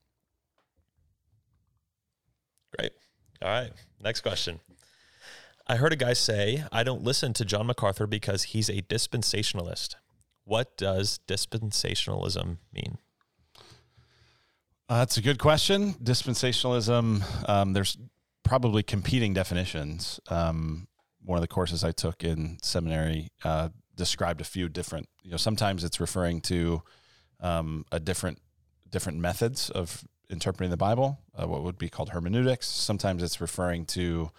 Great. 2.77 2.91
All 3.41 3.49
right, 3.49 3.71
next 4.01 4.21
question. 4.21 4.59
I 5.67 5.77
heard 5.77 5.93
a 5.93 5.95
guy 5.95 6.13
say, 6.13 6.63
I 6.71 6.83
don't 6.83 7.03
listen 7.03 7.31
to 7.33 7.45
John 7.45 7.67
MacArthur 7.67 8.07
because 8.07 8.43
he's 8.43 8.69
a 8.69 8.81
dispensationalist. 8.81 9.95
What 10.43 10.75
does 10.75 11.19
dispensationalism 11.27 12.57
mean? 12.73 12.97
Uh, 14.89 14.99
that's 14.99 15.15
a 15.15 15.21
good 15.21 15.39
question. 15.39 15.93
Dispensationalism, 16.03 17.23
um, 17.47 17.71
there's 17.71 17.97
probably 18.43 18.83
competing 18.83 19.33
definitions. 19.33 20.19
Um, 20.27 20.87
one 21.23 21.37
of 21.37 21.41
the 21.41 21.47
courses 21.47 21.85
I 21.85 21.91
took 21.91 22.23
in 22.25 22.57
seminary 22.61 23.29
uh, 23.45 23.69
described 23.95 24.41
a 24.41 24.43
few 24.43 24.67
different, 24.67 25.07
you 25.23 25.31
know, 25.31 25.37
sometimes 25.37 25.85
it's 25.85 26.01
referring 26.01 26.41
to 26.41 26.81
um, 27.43 27.85
a 27.91 27.99
different, 27.99 28.39
different 28.89 29.19
methods 29.19 29.69
of 29.69 30.03
interpreting 30.29 30.71
the 30.71 30.77
Bible, 30.77 31.19
uh, 31.39 31.47
what 31.47 31.61
would 31.63 31.77
be 31.77 31.89
called 31.89 32.09
hermeneutics. 32.09 32.67
Sometimes 32.67 33.21
it's 33.21 33.39
referring 33.39 33.85
to 33.85 34.31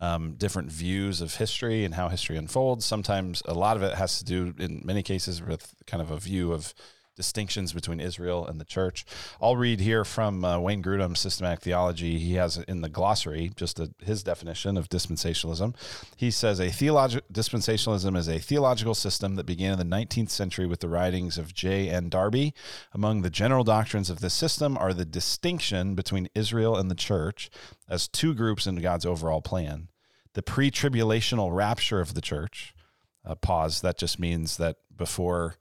um, 0.00 0.34
different 0.34 0.70
views 0.70 1.20
of 1.20 1.34
history 1.34 1.84
and 1.84 1.94
how 1.94 2.08
history 2.08 2.36
unfolds. 2.36 2.84
Sometimes 2.84 3.42
a 3.46 3.54
lot 3.54 3.76
of 3.76 3.82
it 3.82 3.94
has 3.94 4.18
to 4.18 4.24
do, 4.24 4.54
in 4.58 4.82
many 4.84 5.02
cases, 5.02 5.42
with 5.42 5.74
kind 5.86 6.00
of 6.00 6.10
a 6.10 6.18
view 6.18 6.52
of 6.52 6.72
distinctions 7.16 7.72
between 7.72 8.00
Israel 8.00 8.46
and 8.46 8.60
the 8.60 8.64
church. 8.64 9.04
I'll 9.40 9.56
read 9.56 9.80
here 9.80 10.04
from 10.04 10.44
uh, 10.44 10.58
Wayne 10.58 10.82
Grudem's 10.82 11.20
Systematic 11.20 11.60
Theology. 11.60 12.18
He 12.18 12.34
has 12.34 12.56
in 12.56 12.80
the 12.80 12.88
glossary 12.88 13.52
just 13.56 13.78
a, 13.78 13.92
his 14.02 14.22
definition 14.22 14.76
of 14.76 14.88
dispensationalism. 14.88 15.74
He 16.16 16.30
says 16.30 16.60
a 16.60 16.68
theologi- 16.68 17.20
dispensationalism 17.32 18.16
is 18.16 18.28
a 18.28 18.38
theological 18.38 18.94
system 18.94 19.36
that 19.36 19.46
began 19.46 19.78
in 19.78 19.78
the 19.78 19.96
19th 19.96 20.30
century 20.30 20.66
with 20.66 20.80
the 20.80 20.88
writings 20.88 21.38
of 21.38 21.54
J. 21.54 21.88
N. 21.90 22.08
Darby. 22.08 22.54
Among 22.92 23.22
the 23.22 23.30
general 23.30 23.64
doctrines 23.64 24.10
of 24.10 24.20
this 24.20 24.34
system 24.34 24.78
are 24.78 24.94
the 24.94 25.04
distinction 25.04 25.94
between 25.94 26.28
Israel 26.34 26.76
and 26.76 26.90
the 26.90 26.94
church 26.94 27.50
as 27.88 28.08
two 28.08 28.34
groups 28.34 28.66
in 28.66 28.76
God's 28.76 29.04
overall 29.04 29.42
plan, 29.42 29.88
the 30.34 30.42
pre-tribulational 30.42 31.54
rapture 31.54 32.00
of 32.00 32.14
the 32.14 32.20
church. 32.20 32.74
Uh, 33.22 33.34
pause. 33.34 33.82
That 33.82 33.98
just 33.98 34.18
means 34.18 34.56
that 34.56 34.76
before 34.96 35.56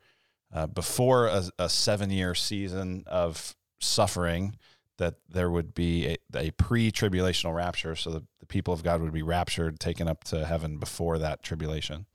uh, 0.53 0.67
before 0.67 1.27
a, 1.27 1.43
a 1.57 1.69
seven 1.69 2.09
year 2.09 2.35
season 2.35 3.03
of 3.07 3.55
suffering, 3.79 4.55
that 4.97 5.15
there 5.29 5.49
would 5.49 5.73
be 5.73 6.07
a, 6.07 6.17
a 6.37 6.51
pre 6.51 6.91
tribulational 6.91 7.55
rapture. 7.55 7.95
So 7.95 8.11
the, 8.11 8.23
the 8.39 8.45
people 8.45 8.73
of 8.73 8.83
God 8.83 9.01
would 9.01 9.13
be 9.13 9.21
raptured, 9.23 9.79
taken 9.79 10.07
up 10.07 10.23
to 10.25 10.45
heaven 10.45 10.77
before 10.77 11.17
that 11.19 11.43
tribulation. 11.43 12.05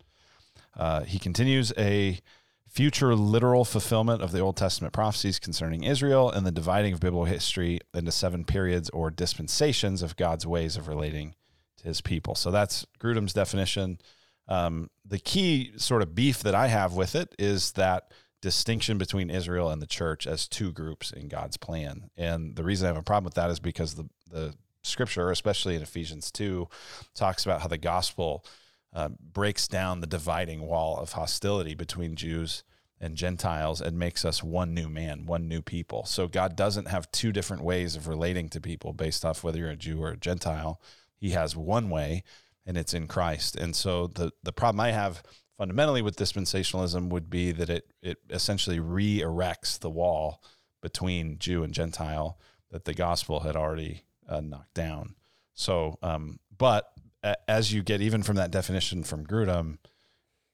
Uh, 0.77 1.03
he 1.03 1.19
continues 1.19 1.73
a 1.79 2.21
future 2.69 3.15
literal 3.15 3.65
fulfillment 3.65 4.21
of 4.21 4.33
the 4.33 4.41
Old 4.41 4.57
Testament 4.57 4.93
prophecies 4.93 5.39
concerning 5.39 5.85
Israel 5.85 6.29
and 6.29 6.45
the 6.45 6.51
dividing 6.51 6.93
of 6.93 6.99
biblical 6.99 7.25
history 7.25 7.79
into 7.95 8.11
seven 8.11 8.45
periods 8.45 8.91
or 8.91 9.13
dispensations 9.13 10.03
of 10.03 10.17
God's 10.17 10.45
ways 10.45 10.77
of 10.77 10.89
relating 10.89 11.37
to 11.77 11.85
his 11.85 12.01
people. 12.01 12.35
So 12.35 12.51
that's 12.51 12.85
Grudem's 12.99 13.33
definition. 13.33 14.01
Um, 14.49 14.91
the 15.05 15.21
key 15.21 15.73
sort 15.77 16.03
of 16.03 16.17
beef 16.17 16.43
that 16.43 16.57
I 16.57 16.67
have 16.67 16.95
with 16.95 17.15
it 17.15 17.33
is 17.39 17.73
that 17.73 18.13
distinction 18.45 18.99
between 18.99 19.31
Israel 19.31 19.71
and 19.71 19.81
the 19.81 19.87
church 19.87 20.27
as 20.27 20.47
two 20.47 20.71
groups 20.71 21.11
in 21.11 21.29
God's 21.29 21.57
plan. 21.57 22.11
And 22.15 22.57
the 22.57 22.63
reason 22.63 22.85
I 22.85 22.91
have 22.91 22.99
a 22.99 23.03
problem 23.03 23.25
with 23.25 23.35
that 23.35 23.49
is 23.49 23.59
because 23.59 23.95
the, 23.95 24.07
the 24.31 24.55
scripture, 24.83 25.31
especially 25.31 25.77
in 25.77 25.81
Ephesians 25.81 26.31
2, 26.31 26.69
talks 27.15 27.47
about 27.47 27.63
how 27.63 27.69
the 27.69 27.79
gospel 27.79 28.45
uh, 28.93 29.09
breaks 29.19 29.67
down 29.67 30.03
the 30.03 30.07
dividing 30.07 30.61
wall 30.61 30.99
of 30.99 31.13
hostility 31.13 31.75
between 31.75 32.17
Jews 32.17 32.65
and 33.01 33.17
Gentiles 33.17 33.81
and 33.81 33.99
makes 33.99 34.27
us 34.27 34.43
one 34.43 34.75
new 34.75 34.91
man, 34.91 35.25
one 35.25 35.49
new 35.49 35.63
people. 35.63 36.05
So 36.05 36.29
God 36.29 36.55
doesn't 36.55 36.89
have 36.89 37.11
two 37.13 37.33
different 37.33 37.65
ways 37.65 37.97
of 37.97 38.09
relating 38.09 38.51
to 38.51 38.61
people 38.61 38.93
based 38.93 39.25
off 39.25 39.43
whether 39.43 39.59
you're 39.59 39.71
a 39.71 39.77
Jew 39.77 40.03
or 40.03 40.11
a 40.11 40.19
Gentile. 40.19 40.83
He 41.17 41.31
has 41.31 41.57
one 41.57 41.89
way, 41.89 42.25
and 42.67 42.77
it's 42.77 42.93
in 42.93 43.09
Christ. 43.09 43.57
And 43.57 43.75
so 43.75 44.07
the 44.07 44.33
the 44.43 44.53
problem 44.53 44.81
I 44.81 44.91
have 44.91 45.23
fundamentally 45.57 46.03
with 46.03 46.17
dispensationalism 46.17 47.09
would 47.11 47.31
be 47.31 47.53
that 47.53 47.71
it 47.71 47.87
it 48.03 48.19
essentially 48.31 48.81
re-erects 48.81 49.79
the 49.79 49.91
wall 49.91 50.43
between 50.83 51.39
Jew 51.39 51.63
and 51.63 51.73
Gentile 51.73 52.39
that 52.71 52.85
the 52.85 52.95
gospel 52.95 53.41
had 53.41 53.57
already 53.57 54.03
uh, 54.29 54.41
knocked 54.41 54.75
down. 54.75 55.15
So, 55.55 55.99
um, 56.03 56.39
but 56.57 56.91
a- 57.23 57.37
as 57.49 57.73
you 57.73 57.83
get 57.83 58.01
even 58.01 58.23
from 58.23 58.37
that 58.37 58.51
definition 58.51 59.05
from 59.05 59.27
Grudem, 59.27 59.79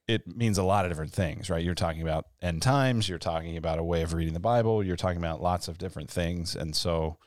it 0.07 0.27
means 0.27 0.57
a 0.57 0.63
lot 0.63 0.85
of 0.85 0.91
different 0.91 1.13
things, 1.13 1.49
right? 1.49 1.63
You're 1.63 1.75
talking 1.75 2.01
about 2.01 2.27
end 2.41 2.61
times, 2.61 3.09
you're 3.09 3.17
talking 3.17 3.57
about 3.57 3.79
a 3.79 3.83
way 3.83 4.03
of 4.03 4.13
reading 4.13 4.33
the 4.33 4.39
Bible, 4.39 4.83
you're 4.83 4.95
talking 4.95 5.17
about 5.17 5.41
lots 5.41 5.67
of 5.67 5.77
different 5.77 6.09
things, 6.09 6.55
and 6.55 6.75
so. 6.75 7.17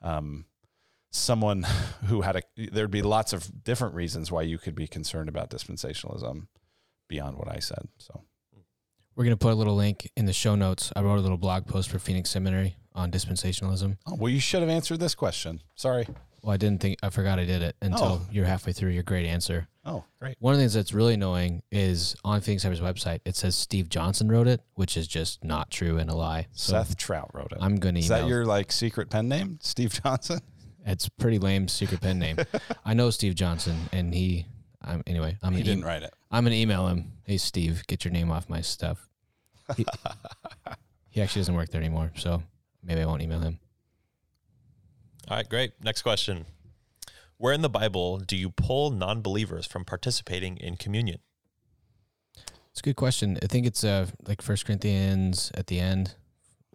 Um, 0.00 0.44
someone 1.10 1.62
who 2.06 2.20
had 2.20 2.36
a 2.36 2.42
there'd 2.70 2.90
be 2.90 3.02
lots 3.02 3.32
of 3.32 3.64
different 3.64 3.94
reasons 3.94 4.30
why 4.30 4.42
you 4.42 4.58
could 4.58 4.74
be 4.74 4.86
concerned 4.86 5.28
about 5.28 5.50
dispensationalism 5.50 6.46
beyond 7.08 7.36
what 7.36 7.48
I 7.50 7.58
said. 7.58 7.88
So 7.98 8.22
We're 9.16 9.24
going 9.24 9.36
to 9.36 9.42
put 9.42 9.52
a 9.52 9.56
little 9.56 9.74
link 9.76 10.10
in 10.16 10.26
the 10.26 10.32
show 10.32 10.54
notes. 10.54 10.92
I 10.94 11.02
wrote 11.02 11.16
a 11.18 11.22
little 11.22 11.38
blog 11.38 11.66
post 11.66 11.90
for 11.90 11.98
Phoenix 11.98 12.30
Seminary 12.30 12.76
on 12.94 13.10
dispensationalism. 13.10 13.96
oh, 14.06 14.14
well 14.16 14.28
you 14.30 14.40
should 14.40 14.60
have 14.60 14.70
answered 14.70 15.00
this 15.00 15.14
question. 15.14 15.60
Sorry. 15.74 16.06
Well, 16.42 16.52
I 16.52 16.56
didn't 16.56 16.80
think, 16.80 16.98
I 17.02 17.10
forgot 17.10 17.38
I 17.40 17.44
did 17.44 17.62
it 17.62 17.74
until 17.82 18.04
Oh. 18.04 18.26
you're 18.30 18.44
halfway 18.44 18.72
through 18.72 18.90
your 18.90 19.02
great 19.02 19.26
answer. 19.26 19.66
Oh, 19.84 20.04
great. 20.20 20.36
One 20.38 20.52
of 20.54 20.58
the 20.58 20.62
things 20.62 20.74
that's 20.74 20.92
really 20.92 21.14
annoying 21.14 21.62
is 21.72 22.14
on 22.24 22.40
Phoenix 22.42 22.62
Seminary's 22.62 22.82
website, 22.94 23.20
it 23.24 23.34
says 23.34 23.56
Steve 23.56 23.88
Johnson 23.88 24.28
wrote 24.28 24.46
it, 24.46 24.60
which 24.74 24.96
is 24.96 25.08
just 25.08 25.42
not 25.42 25.70
true 25.70 25.98
and 25.98 26.08
a 26.10 26.14
lie. 26.14 26.46
So 26.52 26.72
Seth 26.72 26.96
Trout 26.96 27.30
wrote 27.34 27.50
it. 27.52 27.58
I'm 27.60 27.76
going 27.76 27.94
to 27.96 28.00
Is 28.00 28.08
that 28.08 28.28
your 28.28 28.44
like 28.44 28.70
secret 28.70 29.10
pen 29.10 29.28
name, 29.28 29.58
Steve 29.62 30.00
Johnson? 30.02 30.40
It's 30.86 31.08
pretty 31.08 31.38
lame 31.38 31.66
secret 31.68 32.00
pen 32.00 32.18
name. 32.20 32.36
I 32.84 32.94
know 32.94 33.10
Steve 33.10 33.34
Johnson, 33.34 33.76
and 33.92 34.14
he, 34.14 34.46
I'm, 34.82 35.02
anyway, 35.06 35.36
I'm 35.42 35.54
he 35.54 35.62
didn't 35.62 35.82
e- 35.82 35.86
write 35.86 36.02
it. 36.02 36.14
I'm 36.30 36.44
gonna 36.44 36.56
email 36.56 36.86
him. 36.88 37.12
Hey, 37.24 37.36
Steve, 37.38 37.84
get 37.86 38.04
your 38.04 38.12
name 38.12 38.30
off 38.30 38.48
my 38.48 38.60
stuff. 38.60 39.08
He, 39.76 39.84
he 41.10 41.20
actually 41.22 41.40
doesn't 41.40 41.54
work 41.54 41.70
there 41.70 41.80
anymore, 41.80 42.12
so 42.16 42.42
maybe 42.82 43.00
I 43.02 43.06
won't 43.06 43.22
email 43.22 43.40
him. 43.40 43.58
All 45.28 45.36
right, 45.36 45.48
great. 45.48 45.72
Next 45.82 46.02
question. 46.02 46.46
Where 47.36 47.52
in 47.52 47.60
the 47.62 47.68
Bible 47.68 48.18
do 48.18 48.36
you 48.36 48.50
pull 48.50 48.90
non 48.90 49.20
believers 49.20 49.66
from 49.66 49.84
participating 49.84 50.56
in 50.56 50.76
communion? 50.76 51.18
It's 52.70 52.80
a 52.80 52.82
good 52.82 52.96
question. 52.96 53.38
I 53.42 53.46
think 53.46 53.66
it's 53.66 53.84
uh 53.84 54.06
like 54.26 54.40
First 54.42 54.64
Corinthians 54.66 55.50
at 55.54 55.66
the 55.66 55.80
end. 55.80 56.14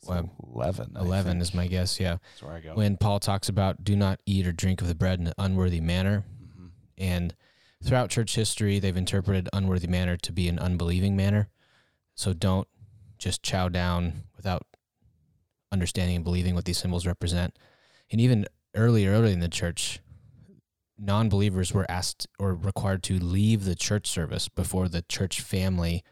Well, 0.06 0.30
Eleven. 0.54 0.96
Eleven 1.00 1.40
is 1.42 1.54
my 1.54 1.68
guess. 1.68 2.00
Yeah, 2.00 2.18
That's 2.34 2.44
where 2.44 2.54
I 2.54 2.60
go. 2.60 2.76
when 2.76 2.98
Paul 2.98 3.20
talks 3.22 3.48
about 3.50 3.84
do 3.86 3.96
not 3.96 4.20
eat 4.26 4.46
or 4.46 4.52
drink 4.52 4.82
of 4.82 4.88
the 4.90 4.96
bread 4.96 5.20
in 5.22 5.28
an 5.28 5.34
unworthy 5.38 5.80
manner, 5.80 6.26
Mhm. 6.58 6.70
and 6.98 7.36
throughout 7.84 8.10
church 8.10 8.36
history, 8.36 8.80
they've 8.80 8.96
interpreted 8.96 9.50
unworthy 9.54 9.88
manner 9.88 10.18
to 10.18 10.32
be 10.32 10.48
an 10.48 10.60
unbelieving 10.60 11.16
manner. 11.16 11.50
So 12.16 12.34
don't 12.34 12.68
just 13.18 13.44
chow 13.44 13.70
down 13.70 14.24
without 14.36 14.66
understanding 15.72 16.18
and 16.18 16.26
believing 16.26 16.56
what 16.56 16.66
these 16.66 16.78
symbols 16.78 17.06
represent. 17.06 17.58
And 18.12 18.22
even 18.22 18.46
earlier, 18.76 19.12
early 19.12 19.34
in 19.34 19.40
the 19.40 19.50
church, 19.50 20.00
non 20.98 21.30
believers 21.30 21.74
were 21.74 21.90
asked 21.90 22.28
or 22.40 22.54
required 22.54 23.04
to 23.04 23.20
leave 23.20 23.66
the 23.66 23.76
church 23.76 24.08
service 24.08 24.48
before 24.48 24.88
the 24.88 25.02
church 25.04 25.42
family 25.42 26.04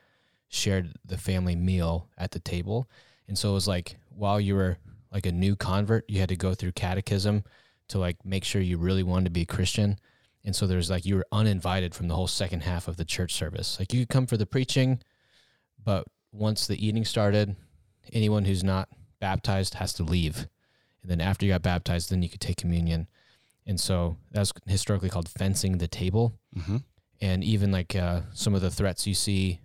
shared 0.50 0.94
the 1.06 1.18
family 1.18 1.56
meal 1.56 2.10
at 2.18 2.32
the 2.32 2.40
table. 2.40 2.90
And 3.28 3.38
so 3.38 3.52
it 3.52 3.54
was 3.54 3.68
like 3.68 3.98
while 4.10 4.42
you 4.42 4.56
were 4.56 4.78
like 5.12 5.26
a 5.26 5.32
new 5.32 5.56
convert, 5.56 6.10
you 6.10 6.20
had 6.20 6.30
to 6.30 6.36
go 6.36 6.54
through 6.54 6.74
catechism 6.74 7.44
to 7.90 8.00
like 8.00 8.18
make 8.26 8.44
sure 8.44 8.62
you 8.62 8.78
really 8.78 9.04
wanted 9.04 9.26
to 9.26 9.32
be 9.32 9.42
a 9.42 9.46
Christian. 9.46 9.98
And 10.44 10.56
so 10.56 10.66
there's 10.66 10.90
like 10.90 11.06
you 11.06 11.16
were 11.16 11.26
uninvited 11.32 11.94
from 11.94 12.08
the 12.08 12.16
whole 12.16 12.28
second 12.28 12.62
half 12.62 12.88
of 12.88 12.98
the 12.98 13.06
church 13.06 13.34
service. 13.34 13.78
Like 13.80 13.94
you 13.94 14.02
could 14.02 14.10
come 14.10 14.26
for 14.28 14.38
the 14.38 14.46
preaching, 14.48 15.00
but 15.84 16.06
once 16.32 16.66
the 16.68 16.84
eating 16.84 17.06
started, 17.06 17.56
anyone 18.12 18.46
who's 18.46 18.64
not 18.64 18.90
baptized 19.20 19.76
has 19.76 19.94
to 19.94 20.04
leave. 20.04 20.48
And 21.02 21.12
then 21.12 21.22
after 21.22 21.46
you 21.46 21.52
got 21.52 21.62
baptized, 21.62 22.10
then 22.10 22.24
you 22.24 22.30
could 22.30 22.42
take 22.42 22.58
communion. 22.58 23.08
And 23.68 23.80
so 23.80 24.18
that's 24.32 24.52
historically 24.66 25.10
called 25.10 25.30
fencing 25.30 25.78
the 25.78 25.88
table. 25.88 26.34
Mhm. 26.58 26.84
And 27.22 27.44
even 27.44 27.72
like 27.72 27.96
uh, 27.96 28.22
some 28.34 28.56
of 28.56 28.62
the 28.62 28.72
threats 28.72 29.06
you 29.06 29.14
see, 29.14 29.60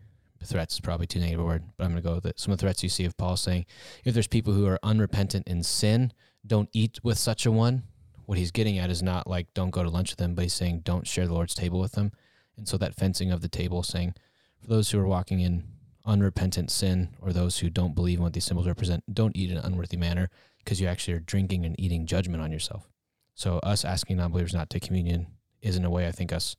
threats 0.45 0.75
is 0.75 0.81
probably 0.81 1.07
too 1.07 1.19
negative 1.19 1.41
a 1.41 1.45
word, 1.45 1.65
but 1.77 1.85
I'm 1.85 1.91
going 1.91 2.03
to 2.03 2.09
go 2.09 2.15
with 2.17 2.27
it. 2.27 2.39
Some 2.39 2.53
of 2.53 2.59
the 2.59 2.63
threats 2.63 2.83
you 2.83 2.89
see 2.91 3.05
of 3.07 3.17
Paul 3.17 3.37
saying, 3.37 3.65
if 4.05 4.13
there's 4.15 4.27
people 4.29 4.53
who 4.53 4.67
are 4.67 4.79
unrepentant 4.83 5.49
in 5.49 5.63
sin, 5.63 6.13
don't 6.47 6.69
eat 6.73 7.01
with 7.03 7.19
such 7.19 7.47
a 7.47 7.51
one. 7.51 7.83
What 8.27 8.39
he's 8.39 8.51
getting 8.51 8.79
at 8.79 8.91
is 8.91 9.03
not 9.03 9.27
like 9.27 9.55
don't 9.55 9.71
go 9.71 9.83
to 9.83 9.89
lunch 9.89 10.11
with 10.11 10.19
them, 10.19 10.35
but 10.35 10.43
he's 10.43 10.55
saying 10.55 10.81
don't 10.85 11.07
share 11.07 11.27
the 11.27 11.35
Lord's 11.35 11.55
table 11.55 11.81
with 11.81 11.93
them. 11.93 12.13
And 12.57 12.69
so 12.69 12.77
that 12.79 12.95
fencing 12.95 13.31
of 13.31 13.41
the 13.41 13.49
table, 13.49 13.83
saying 13.83 14.15
for 14.61 14.69
those 14.69 14.91
who 14.91 14.99
are 14.99 15.07
walking 15.07 15.41
in 15.41 15.65
unrepentant 16.05 16.71
sin 16.71 17.11
or 17.21 17.33
those 17.33 17.59
who 17.59 17.71
don't 17.71 17.95
believe 17.95 18.19
in 18.19 18.25
what 18.25 18.33
these 18.33 18.45
symbols 18.45 18.67
represent, 18.67 19.03
don't 19.13 19.37
eat 19.37 19.51
in 19.51 19.59
an 19.59 19.65
unworthy 19.65 19.97
manner 19.97 20.29
because 20.59 20.81
you 20.81 20.87
actually 20.87 21.15
are 21.15 21.21
drinking 21.21 21.65
and 21.65 21.79
eating 21.79 22.07
judgment 22.07 22.43
on 22.43 22.53
yourself. 22.53 22.89
So 23.35 23.59
us 23.59 23.85
asking 23.85 24.17
non-believers 24.17 24.55
not 24.55 24.71
to 24.71 24.81
communion 24.81 25.29
is 25.63 25.77
in 25.77 25.85
a 25.85 25.91
way 25.91 26.07
I 26.07 26.13
think 26.13 26.33
us 26.33 26.57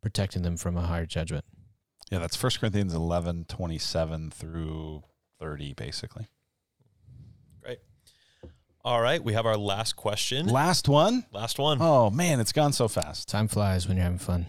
protecting 0.00 0.42
them 0.42 0.56
from 0.56 0.76
a 0.76 0.82
higher 0.82 1.06
judgment. 1.06 1.44
Yeah, 2.10 2.18
that's 2.18 2.36
First 2.36 2.60
Corinthians 2.60 2.94
11, 2.94 3.46
27 3.48 4.30
through 4.30 5.02
30, 5.38 5.74
basically. 5.74 6.28
All 8.82 9.02
right, 9.02 9.22
we 9.22 9.34
have 9.34 9.44
our 9.44 9.58
last 9.58 9.94
question. 9.96 10.46
Last 10.46 10.88
one. 10.88 11.26
Last 11.32 11.58
one. 11.58 11.78
Oh, 11.82 12.08
man, 12.08 12.40
it's 12.40 12.52
gone 12.52 12.72
so 12.72 12.88
fast. 12.88 13.28
Time 13.28 13.46
flies 13.46 13.86
when 13.86 13.98
you're 13.98 14.04
having 14.04 14.18
fun. 14.18 14.46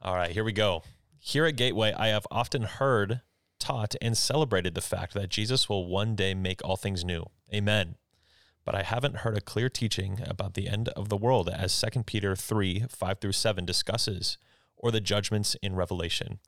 All 0.00 0.14
right, 0.14 0.30
here 0.30 0.44
we 0.44 0.52
go. 0.52 0.84
Here 1.18 1.44
at 1.44 1.56
Gateway, 1.56 1.92
I 1.92 2.08
have 2.08 2.24
often 2.30 2.62
heard, 2.62 3.22
taught, 3.58 3.96
and 4.00 4.16
celebrated 4.16 4.76
the 4.76 4.80
fact 4.80 5.12
that 5.14 5.28
Jesus 5.28 5.68
will 5.68 5.86
one 5.86 6.14
day 6.14 6.34
make 6.34 6.64
all 6.64 6.76
things 6.76 7.04
new. 7.04 7.24
Amen. 7.52 7.96
But 8.64 8.76
I 8.76 8.82
haven't 8.84 9.18
heard 9.18 9.36
a 9.36 9.40
clear 9.40 9.68
teaching 9.68 10.20
about 10.24 10.54
the 10.54 10.68
end 10.68 10.90
of 10.90 11.08
the 11.08 11.16
world 11.16 11.48
as 11.48 11.82
2 11.92 12.04
Peter 12.04 12.36
3 12.36 12.84
5 12.88 13.18
through 13.18 13.32
7 13.32 13.64
discusses, 13.64 14.38
or 14.76 14.92
the 14.92 15.00
judgments 15.00 15.56
in 15.62 15.74
Revelation. 15.74 16.38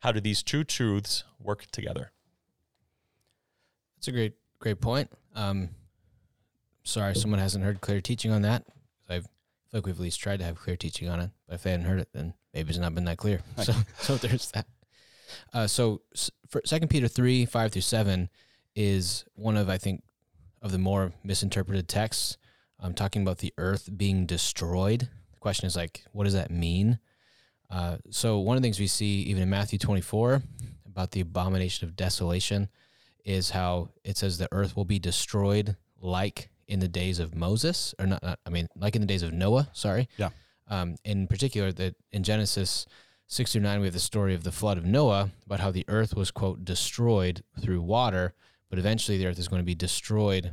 How 0.00 0.12
do 0.12 0.20
these 0.20 0.42
two 0.42 0.64
truths 0.64 1.24
work 1.40 1.64
together? 1.70 2.12
That's 3.96 4.08
a 4.08 4.12
great, 4.12 4.34
great 4.58 4.82
point. 4.82 5.10
Um, 5.34 5.70
sorry, 6.84 7.14
someone 7.14 7.40
hasn't 7.40 7.64
heard 7.64 7.80
clear 7.80 8.00
teaching 8.00 8.30
on 8.30 8.42
that. 8.42 8.64
I 9.08 9.20
feel 9.20 9.28
like 9.72 9.86
we've 9.86 9.96
at 9.96 10.00
least 10.00 10.20
tried 10.20 10.38
to 10.38 10.44
have 10.44 10.58
clear 10.58 10.76
teaching 10.76 11.08
on 11.08 11.20
it, 11.20 11.30
but 11.48 11.54
if 11.54 11.62
they 11.62 11.70
hadn't 11.70 11.86
heard 11.86 12.00
it, 12.00 12.08
then 12.12 12.34
maybe 12.52 12.70
it's 12.70 12.78
not 12.78 12.94
been 12.94 13.04
that 13.04 13.18
clear. 13.18 13.40
So, 13.62 13.72
so 13.98 14.16
there's 14.16 14.50
that. 14.52 14.66
Uh, 15.52 15.66
so, 15.66 16.02
Second 16.64 16.88
Peter 16.88 17.08
three 17.08 17.44
five 17.46 17.72
through 17.72 17.82
seven 17.82 18.28
is 18.76 19.24
one 19.34 19.56
of 19.56 19.68
I 19.68 19.78
think 19.78 20.02
of 20.62 20.70
the 20.72 20.78
more 20.78 21.12
misinterpreted 21.24 21.88
texts. 21.88 22.38
I'm 22.78 22.94
talking 22.94 23.22
about 23.22 23.38
the 23.38 23.52
earth 23.58 23.88
being 23.96 24.26
destroyed. 24.26 25.08
The 25.32 25.38
question 25.40 25.66
is 25.66 25.76
like, 25.76 26.04
what 26.12 26.24
does 26.24 26.34
that 26.34 26.50
mean? 26.50 26.98
Uh, 27.70 27.96
so 28.10 28.38
one 28.38 28.56
of 28.56 28.62
the 28.62 28.66
things 28.66 28.78
we 28.78 28.86
see 28.86 29.22
even 29.22 29.42
in 29.42 29.50
Matthew 29.50 29.78
24 29.78 30.42
about 30.86 31.10
the 31.10 31.20
abomination 31.20 31.88
of 31.88 31.96
desolation 31.96 32.68
is 33.24 33.50
how 33.50 33.88
it 34.04 34.16
says 34.16 34.38
the 34.38 34.48
earth 34.52 34.76
will 34.76 34.84
be 34.84 34.98
destroyed 34.98 35.76
like 36.00 36.50
in 36.68 36.80
the 36.80 36.88
days 36.88 37.18
of 37.18 37.34
Moses, 37.34 37.94
or 37.98 38.06
not, 38.06 38.22
not 38.22 38.38
I 38.46 38.50
mean, 38.50 38.68
like 38.76 38.94
in 38.94 39.00
the 39.00 39.06
days 39.06 39.22
of 39.22 39.32
Noah, 39.32 39.68
sorry. 39.72 40.08
Yeah. 40.16 40.30
Um, 40.68 40.96
in 41.04 41.26
particular, 41.26 41.72
that 41.72 41.94
in 42.10 42.22
Genesis 42.22 42.86
6 43.26 43.52
through 43.52 43.62
9, 43.62 43.80
we 43.80 43.86
have 43.86 43.94
the 43.94 44.00
story 44.00 44.34
of 44.34 44.44
the 44.44 44.52
flood 44.52 44.78
of 44.78 44.84
Noah 44.84 45.30
about 45.44 45.60
how 45.60 45.70
the 45.70 45.84
earth 45.88 46.14
was, 46.14 46.30
quote, 46.30 46.64
destroyed 46.64 47.42
through 47.60 47.82
water, 47.82 48.34
but 48.70 48.78
eventually 48.78 49.18
the 49.18 49.26
earth 49.26 49.38
is 49.38 49.48
going 49.48 49.60
to 49.60 49.66
be 49.66 49.74
destroyed 49.74 50.52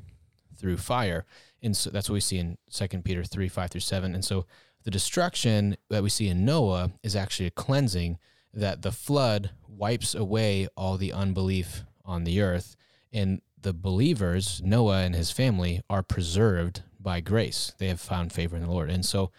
through 0.58 0.78
fire. 0.78 1.26
And 1.62 1.76
so 1.76 1.90
that's 1.90 2.10
what 2.10 2.16
we 2.16 2.22
see 2.22 2.38
in 2.38 2.58
2 2.72 2.88
Peter 3.00 3.24
3 3.24 3.48
5 3.48 3.72
through 3.72 3.82
7. 3.82 4.14
And 4.14 4.24
so 4.24 4.46
the 4.84 4.92
destruction 4.92 5.78
that 5.90 6.04
we 6.04 6.10
see 6.10 6.28
in 6.28 6.46
Noah 6.46 6.92
is 7.04 7.16
actually 7.16 7.48
a 7.48 7.52
cleansing 7.52 8.18
that 8.54 8.82
the 8.82 8.92
flood 8.92 9.52
wipes 9.68 10.16
away 10.16 10.68
all 10.76 10.98
the 10.98 11.14
unbelief 11.14 11.84
on 12.04 12.24
the 12.24 12.42
earth. 12.42 12.76
And 13.14 13.42
the 13.62 13.74
believers, 13.74 14.62
Noah 14.64 15.02
and 15.02 15.16
his 15.16 15.32
family, 15.32 15.82
are 15.90 16.04
preserved 16.04 16.84
by 17.00 17.20
grace. 17.22 17.74
They 17.78 17.88
have 17.88 18.00
found 18.02 18.32
favor 18.34 18.56
in 18.56 18.64
the 18.64 18.72
Lord. 18.72 18.90
And 18.90 19.06
so 19.06 19.32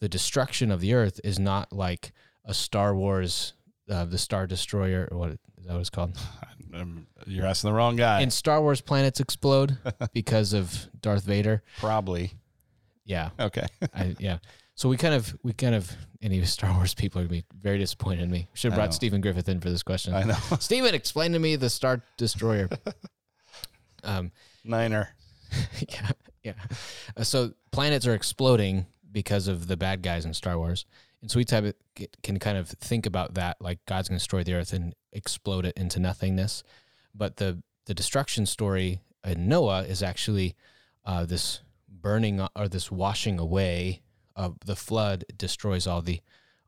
the 0.00 0.08
destruction 0.08 0.70
of 0.70 0.80
the 0.80 0.94
earth 0.94 1.20
is 1.24 1.38
not 1.38 1.72
like 1.72 2.12
a 2.44 2.54
Star 2.54 2.94
Wars, 2.94 3.54
uh, 3.90 4.04
the 4.04 4.18
Star 4.18 4.46
Destroyer, 4.46 5.08
or 5.10 5.18
what 5.18 5.30
is 5.30 5.38
that 5.66 5.72
what 5.72 5.80
it's 5.80 5.90
called? 5.90 6.18
Um, 6.74 7.06
You're 7.26 7.46
asking 7.46 7.70
the 7.70 7.74
wrong 7.74 7.96
guy. 7.96 8.20
In 8.20 8.30
Star 8.30 8.60
Wars, 8.60 8.82
planets 8.82 9.20
explode 9.20 9.78
because 10.12 10.52
of 10.52 10.88
Darth 11.00 11.24
Vader. 11.24 11.62
Probably. 11.78 12.32
Yeah, 13.06 13.30
Okay. 13.40 13.64
I, 13.94 14.14
yeah. 14.18 14.38
So 14.74 14.90
we 14.90 14.98
kind 14.98 15.14
of, 15.14 15.34
we 15.42 15.54
kind 15.54 15.74
of, 15.74 15.90
any 16.20 16.44
Star 16.44 16.74
Wars 16.74 16.92
people 16.92 17.20
are 17.20 17.24
gonna 17.24 17.40
be 17.40 17.44
very 17.58 17.78
disappointed 17.78 18.24
in 18.24 18.30
me. 18.30 18.48
Should 18.52 18.72
have 18.72 18.78
brought. 18.78 18.92
Stephen 18.92 19.22
Griffith 19.22 19.48
in 19.48 19.60
for 19.60 19.70
this 19.70 19.82
question. 19.82 20.12
I 20.12 20.24
know. 20.24 20.36
Stephen, 20.58 20.94
explain 20.94 21.32
to 21.32 21.38
me 21.38 21.56
the 21.56 21.70
Star 21.70 22.02
Destroyer. 22.18 22.68
Um, 24.06 24.32
Niner. 24.64 25.10
yeah, 25.88 26.10
yeah. 26.42 26.52
Uh, 27.16 27.22
so 27.22 27.52
planets 27.70 28.06
are 28.06 28.14
exploding 28.14 28.86
because 29.12 29.48
of 29.48 29.66
the 29.66 29.76
bad 29.76 30.02
guys 30.02 30.24
in 30.24 30.34
Star 30.34 30.58
Wars, 30.58 30.86
and 31.20 31.30
so 31.30 31.38
we 31.38 31.44
type 31.44 31.64
it, 31.64 32.16
can 32.22 32.38
kind 32.38 32.58
of 32.58 32.68
think 32.68 33.06
about 33.06 33.34
that, 33.34 33.56
like 33.60 33.78
God's 33.86 34.08
going 34.08 34.18
to 34.18 34.20
destroy 34.20 34.42
the 34.44 34.54
Earth 34.54 34.72
and 34.72 34.94
explode 35.12 35.66
it 35.66 35.76
into 35.76 36.00
nothingness. 36.00 36.62
But 37.14 37.36
the 37.36 37.62
the 37.86 37.94
destruction 37.94 38.46
story 38.46 39.00
in 39.24 39.48
Noah 39.48 39.82
is 39.82 40.02
actually 40.02 40.54
uh, 41.04 41.24
this 41.24 41.60
burning 41.88 42.46
or 42.54 42.68
this 42.68 42.90
washing 42.90 43.38
away 43.38 44.02
of 44.34 44.56
the 44.64 44.76
flood 44.76 45.24
destroys 45.36 45.86
all 45.86 46.02
the 46.02 46.20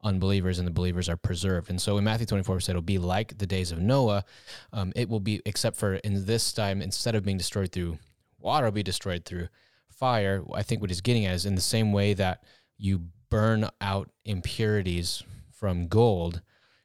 unbelievers 0.02 0.58
and 0.58 0.66
the 0.66 0.72
believers 0.72 1.08
are 1.08 1.16
preserved. 1.16 1.70
And 1.70 1.80
so 1.80 1.98
in 1.98 2.04
Matthew 2.04 2.26
24, 2.26 2.54
we 2.54 2.60
said 2.60 2.72
it'll 2.72 2.82
be 2.82 2.98
like 2.98 3.38
the 3.38 3.46
days 3.46 3.72
of 3.72 3.80
Noah. 3.80 4.24
Um, 4.72 4.92
it 4.94 5.08
will 5.08 5.20
be, 5.20 5.40
except 5.44 5.76
for 5.76 5.94
in 5.94 6.26
this 6.26 6.52
time, 6.52 6.80
instead 6.80 7.14
of 7.14 7.24
being 7.24 7.38
destroyed 7.38 7.72
through 7.72 7.98
water, 8.38 8.66
will 8.66 8.72
be 8.72 8.82
destroyed 8.82 9.24
through 9.24 9.48
fire. 9.88 10.42
I 10.54 10.62
think 10.62 10.80
what 10.80 10.90
he's 10.90 11.00
getting 11.00 11.26
at 11.26 11.34
is 11.34 11.46
in 11.46 11.54
the 11.54 11.60
same 11.60 11.92
way 11.92 12.14
that 12.14 12.44
you 12.76 13.02
burn 13.30 13.68
out 13.80 14.10
impurities 14.24 15.22
from 15.50 15.88
gold, 15.88 16.40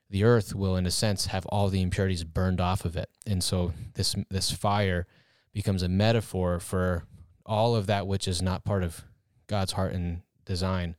the 0.10 0.24
earth 0.24 0.54
will, 0.54 0.76
in 0.76 0.86
a 0.86 0.92
sense, 0.92 1.28
have 1.28 1.46
all 1.48 1.70
the 1.70 1.82
impurities 1.82 2.24
burned 2.24 2.60
off 2.60 2.86
of 2.86 2.98
it. 2.98 3.10
And 3.26 3.44
so 3.44 3.74
this 3.94 4.16
this 4.30 4.52
fire 4.52 5.08
becomes 5.54 5.84
a 5.84 5.90
metaphor 5.90 6.60
for 6.60 7.04
all 7.46 7.76
of 7.76 7.88
that 7.88 8.08
which 8.08 8.28
is 8.28 8.42
not 8.42 8.64
part 8.64 8.84
of 8.84 9.04
God's 9.48 9.74
heart 9.74 9.94
and 9.94 10.22
design 10.46 10.96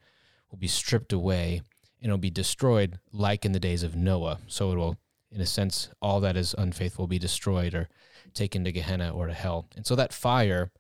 will 0.51 0.59
be 0.59 0.69
stripped 0.69 1.12
away 1.12 1.62
and 2.05 2.11
it'll 2.11 2.18
be 2.18 2.28
destroyed 2.28 2.98
like 3.12 3.46
in 3.46 3.52
the 3.52 3.59
days 3.59 3.82
of 3.82 3.96
Noah. 3.96 4.38
So 4.46 4.70
it 4.72 4.76
will, 4.76 4.98
in 5.32 5.40
a 5.40 5.46
sense, 5.46 5.88
all 6.02 6.20
that 6.20 6.36
is 6.36 6.55
unfaithful 6.59 7.05
will 7.05 7.09
be 7.09 7.18
destroyed 7.18 7.74
or 7.74 7.88
taken 8.34 8.62
to 8.64 8.72
Gehenna 8.72 9.09
or 9.09 9.26
to 9.26 9.32
hell. 9.32 9.70
And 9.74 9.86
so 9.86 9.96
that 9.96 10.12
fire, 10.12 10.70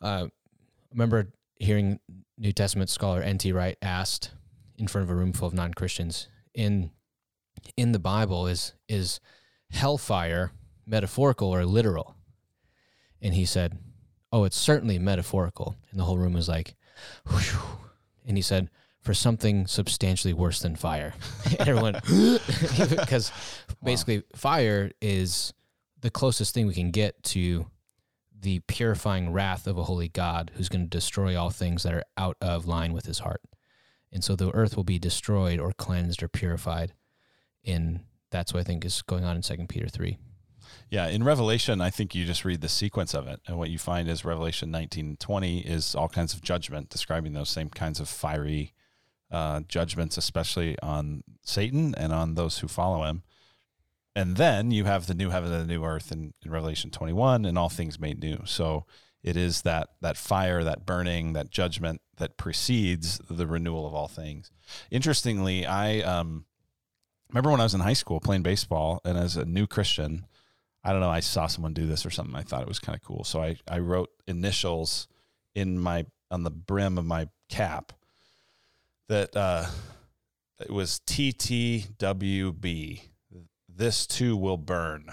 uh, 0.00 0.28
remember 0.90 1.28
hearing 1.56 2.00
New 2.38 2.52
Testament 2.52 2.88
scholar 2.88 3.20
N.T. 3.20 3.52
Wright 3.52 3.76
asked 3.82 4.30
in 4.78 4.86
front 4.86 5.02
of 5.02 5.10
a 5.10 5.14
room 5.14 5.34
full 5.34 5.46
of 5.46 5.52
non 5.52 5.74
Christians 5.74 6.28
in 6.54 6.90
in 7.76 7.92
the 7.92 7.98
Bible 7.98 8.46
is 8.46 8.72
is 8.88 9.20
hellfire 9.72 10.52
metaphorical 10.86 11.54
or 11.54 11.66
literal? 11.66 12.16
And 13.20 13.34
he 13.34 13.44
said, 13.44 13.76
"Oh, 14.32 14.44
it's 14.44 14.56
certainly 14.56 14.98
metaphorical." 14.98 15.76
And 15.90 16.00
the 16.00 16.04
whole 16.04 16.16
room 16.16 16.32
was 16.32 16.48
like, 16.48 16.76
Whew. 17.28 17.60
and 18.24 18.38
he 18.38 18.42
said, 18.42 18.70
"For 19.06 19.14
something 19.14 19.66
substantially 19.66 20.34
worse 20.34 20.60
than 20.60 20.76
fire." 20.76 21.14
everyone, 21.58 21.94
because 22.90 23.32
basically, 23.82 24.24
fire 24.34 24.90
is 25.00 25.54
the 26.00 26.10
closest 26.10 26.52
thing 26.52 26.66
we 26.66 26.74
can 26.74 26.90
get 26.90 27.22
to 27.22 27.66
the 28.38 28.58
purifying 28.66 29.32
wrath 29.32 29.66
of 29.66 29.78
a 29.78 29.84
holy 29.84 30.08
God 30.08 30.50
who's 30.54 30.68
going 30.68 30.84
to 30.84 30.90
destroy 30.90 31.38
all 31.38 31.50
things 31.50 31.84
that 31.84 31.94
are 31.94 32.04
out 32.18 32.36
of 32.40 32.66
line 32.66 32.92
with 32.92 33.06
his 33.06 33.20
heart. 33.20 33.40
And 34.12 34.22
so 34.22 34.36
the 34.36 34.50
earth 34.54 34.76
will 34.76 34.84
be 34.84 34.98
destroyed 34.98 35.58
or 35.58 35.72
cleansed 35.72 36.22
or 36.22 36.28
purified. 36.28 36.94
And 37.64 38.00
that's 38.30 38.52
what 38.52 38.60
I 38.60 38.64
think 38.64 38.84
is 38.84 39.02
going 39.02 39.24
on 39.24 39.36
in 39.36 39.42
Second 39.42 39.68
Peter 39.68 39.88
3. 39.88 40.18
Yeah, 40.90 41.06
in 41.08 41.24
Revelation, 41.24 41.80
I 41.80 41.90
think 41.90 42.14
you 42.14 42.24
just 42.24 42.44
read 42.44 42.60
the 42.60 42.68
sequence 42.68 43.14
of 43.14 43.26
it, 43.26 43.40
and 43.46 43.56
what 43.58 43.70
you 43.70 43.78
find 43.78 44.08
is 44.08 44.24
Revelation 44.24 44.70
nineteen 44.70 45.16
twenty 45.16 45.60
is 45.60 45.94
all 45.94 46.08
kinds 46.08 46.34
of 46.34 46.42
judgment, 46.42 46.90
describing 46.90 47.32
those 47.32 47.48
same 47.48 47.68
kinds 47.68 48.00
of 48.00 48.08
fiery 48.08 48.72
uh, 49.30 49.60
judgments, 49.68 50.16
especially 50.16 50.76
on 50.82 51.22
Satan 51.42 51.94
and 51.96 52.12
on 52.12 52.34
those 52.34 52.58
who 52.58 52.68
follow 52.68 53.04
him. 53.04 53.22
And 54.14 54.36
then 54.36 54.70
you 54.70 54.84
have 54.84 55.06
the 55.06 55.14
new 55.14 55.30
heaven 55.30 55.52
and 55.52 55.68
the 55.68 55.74
new 55.74 55.84
earth 55.84 56.10
in, 56.12 56.32
in 56.44 56.50
Revelation 56.50 56.90
twenty 56.90 57.12
one, 57.12 57.44
and 57.44 57.58
all 57.58 57.68
things 57.68 58.00
made 58.00 58.20
new. 58.20 58.40
So 58.44 58.86
it 59.22 59.36
is 59.36 59.62
that 59.62 59.88
that 60.00 60.16
fire, 60.16 60.64
that 60.64 60.86
burning, 60.86 61.34
that 61.34 61.50
judgment 61.50 62.00
that 62.16 62.36
precedes 62.36 63.20
the 63.28 63.46
renewal 63.46 63.86
of 63.86 63.94
all 63.94 64.08
things. 64.08 64.50
Interestingly, 64.90 65.66
I 65.66 66.00
um, 66.00 66.46
remember 67.28 67.50
when 67.50 67.60
I 67.60 67.64
was 67.64 67.74
in 67.74 67.80
high 67.80 67.92
school 67.92 68.20
playing 68.20 68.42
baseball, 68.42 69.00
and 69.04 69.18
as 69.18 69.36
a 69.36 69.44
new 69.44 69.66
Christian. 69.66 70.26
I 70.84 70.92
don't 70.92 71.00
know. 71.00 71.10
I 71.10 71.18
saw 71.18 71.48
someone 71.48 71.74
do 71.74 71.88
this 71.88 72.06
or 72.06 72.10
something. 72.10 72.36
I 72.36 72.42
thought 72.42 72.62
it 72.62 72.68
was 72.68 72.78
kind 72.78 72.94
of 72.94 73.02
cool. 73.02 73.24
So 73.24 73.42
I, 73.42 73.56
I 73.66 73.80
wrote 73.80 74.08
initials 74.28 75.08
in 75.52 75.80
my 75.80 76.06
on 76.30 76.44
the 76.44 76.50
brim 76.52 76.96
of 76.96 77.04
my 77.04 77.26
cap 77.48 77.92
that 79.08 79.36
uh, 79.36 79.66
it 80.60 80.70
was 80.70 81.00
TTWB. 81.06 83.00
This 83.68 84.06
too 84.06 84.36
will 84.36 84.56
burn. 84.56 85.12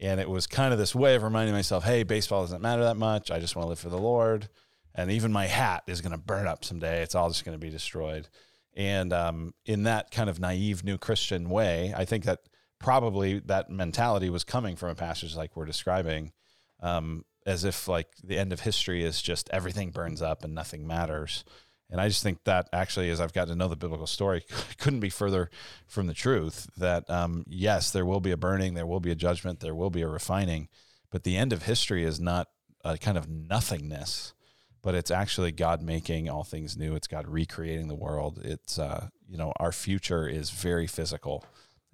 And 0.00 0.18
it 0.18 0.30
was 0.30 0.46
kind 0.46 0.72
of 0.72 0.78
this 0.78 0.94
way 0.94 1.14
of 1.14 1.22
reminding 1.22 1.54
myself, 1.54 1.84
hey, 1.84 2.04
baseball 2.04 2.40
doesn't 2.42 2.62
matter 2.62 2.84
that 2.84 2.96
much. 2.96 3.30
I 3.30 3.38
just 3.38 3.54
want 3.54 3.66
to 3.66 3.68
live 3.68 3.78
for 3.78 3.90
the 3.90 3.98
Lord. 3.98 4.48
And 4.94 5.10
even 5.10 5.30
my 5.30 5.46
hat 5.46 5.82
is 5.86 6.00
going 6.00 6.12
to 6.12 6.18
burn 6.18 6.46
up 6.46 6.64
someday. 6.64 7.02
It's 7.02 7.14
all 7.14 7.28
just 7.28 7.44
going 7.44 7.54
to 7.54 7.64
be 7.64 7.70
destroyed. 7.70 8.28
And 8.74 9.12
um, 9.12 9.52
in 9.66 9.82
that 9.84 10.10
kind 10.10 10.30
of 10.30 10.40
naive 10.40 10.84
new 10.84 10.96
Christian 10.96 11.50
way, 11.50 11.92
I 11.94 12.04
think 12.04 12.24
that 12.24 12.40
probably 12.78 13.40
that 13.40 13.68
mentality 13.70 14.30
was 14.30 14.42
coming 14.42 14.74
from 14.74 14.88
a 14.88 14.94
passage 14.94 15.36
like 15.36 15.54
we're 15.54 15.66
describing, 15.66 16.32
um, 16.80 17.24
as 17.44 17.64
if 17.64 17.86
like 17.86 18.08
the 18.24 18.38
end 18.38 18.52
of 18.52 18.60
history 18.60 19.04
is 19.04 19.20
just 19.20 19.50
everything 19.52 19.90
burns 19.90 20.22
up 20.22 20.44
and 20.44 20.54
nothing 20.54 20.86
matters. 20.86 21.44
And 21.90 22.00
I 22.00 22.08
just 22.08 22.22
think 22.22 22.44
that 22.44 22.68
actually, 22.72 23.10
as 23.10 23.20
I've 23.20 23.32
gotten 23.32 23.54
to 23.54 23.58
know 23.58 23.68
the 23.68 23.76
biblical 23.76 24.06
story, 24.06 24.44
couldn't 24.78 25.00
be 25.00 25.10
further 25.10 25.50
from 25.86 26.06
the 26.06 26.14
truth. 26.14 26.68
That 26.76 27.08
um, 27.10 27.44
yes, 27.48 27.90
there 27.90 28.06
will 28.06 28.20
be 28.20 28.30
a 28.30 28.36
burning, 28.36 28.74
there 28.74 28.86
will 28.86 29.00
be 29.00 29.10
a 29.10 29.16
judgment, 29.16 29.60
there 29.60 29.74
will 29.74 29.90
be 29.90 30.02
a 30.02 30.08
refining, 30.08 30.68
but 31.10 31.24
the 31.24 31.36
end 31.36 31.52
of 31.52 31.64
history 31.64 32.04
is 32.04 32.20
not 32.20 32.48
a 32.84 32.96
kind 32.96 33.18
of 33.18 33.28
nothingness, 33.28 34.34
but 34.82 34.94
it's 34.94 35.10
actually 35.10 35.52
God 35.52 35.82
making 35.82 36.30
all 36.30 36.44
things 36.44 36.76
new. 36.76 36.94
It's 36.94 37.08
God 37.08 37.26
recreating 37.26 37.88
the 37.88 37.94
world. 37.94 38.40
It's 38.42 38.78
uh, 38.78 39.08
you 39.28 39.36
know 39.36 39.52
our 39.58 39.72
future 39.72 40.28
is 40.28 40.50
very 40.50 40.86
physical 40.86 41.44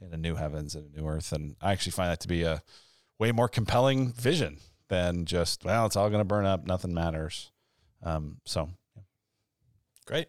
in 0.01 0.13
a 0.13 0.19
new 0.19 0.35
heavens 0.35 0.75
and 0.75 0.95
a 0.95 1.01
new 1.01 1.09
earth, 1.09 1.33
and 1.33 1.57
I 1.63 1.73
actually 1.73 1.93
find 1.93 2.11
that 2.11 2.21
to 2.21 2.29
be 2.29 2.43
a 2.43 2.63
way 3.19 3.33
more 3.33 3.49
compelling 3.49 4.13
vision 4.13 4.59
than 4.89 5.25
just 5.25 5.65
well, 5.65 5.87
it's 5.87 5.97
all 5.97 6.11
going 6.11 6.21
to 6.21 6.25
burn 6.25 6.45
up, 6.45 6.67
nothing 6.67 6.93
matters. 6.93 7.51
Um, 8.03 8.39
so 8.45 8.69
Great. 10.07 10.29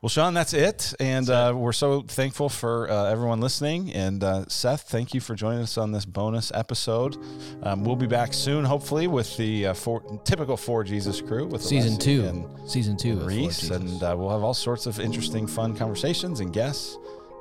Well, 0.00 0.08
Sean, 0.08 0.32
that's 0.32 0.54
it. 0.54 0.94
And 1.00 1.28
uh, 1.28 1.52
we're 1.56 1.72
so 1.72 2.02
thankful 2.02 2.48
for 2.48 2.88
uh, 2.88 3.10
everyone 3.10 3.40
listening. 3.40 3.92
And 3.92 4.22
uh, 4.22 4.44
Seth, 4.46 4.82
thank 4.82 5.12
you 5.12 5.20
for 5.20 5.34
joining 5.34 5.62
us 5.62 5.76
on 5.76 5.90
this 5.90 6.04
bonus 6.04 6.52
episode. 6.54 7.16
Um, 7.64 7.82
we'll 7.82 7.96
be 7.96 8.06
back 8.06 8.32
soon, 8.32 8.64
hopefully, 8.64 9.08
with 9.08 9.36
the 9.36 9.66
uh, 9.66 9.74
four, 9.74 10.20
typical 10.24 10.56
For 10.56 10.84
Jesus 10.84 11.20
crew 11.20 11.46
with 11.46 11.64
Season 11.64 11.94
Alessi 11.94 12.00
two. 12.00 12.24
and 12.26 12.70
Season 12.70 12.96
two. 12.96 13.14
of 13.14 13.18
Lord 13.18 13.28
Reese. 13.32 13.60
Jesus. 13.62 13.76
And 13.76 14.00
uh, 14.00 14.14
we'll 14.16 14.30
have 14.30 14.44
all 14.44 14.54
sorts 14.54 14.86
of 14.86 15.00
interesting, 15.00 15.48
fun 15.48 15.76
conversations 15.76 16.38
and 16.38 16.52
guests. 16.52 16.96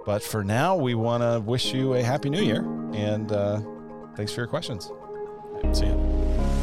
But 0.07 0.23
for 0.23 0.43
now, 0.43 0.75
we 0.75 0.95
want 0.95 1.21
to 1.21 1.39
wish 1.39 1.71
you 1.73 1.93
a 1.93 2.01
happy 2.01 2.31
new 2.31 2.41
year. 2.41 2.61
And 2.93 3.31
uh, 3.31 3.61
thanks 4.15 4.33
for 4.33 4.41
your 4.41 4.47
questions. 4.47 4.89
See 5.73 5.85
ya. 5.85 6.56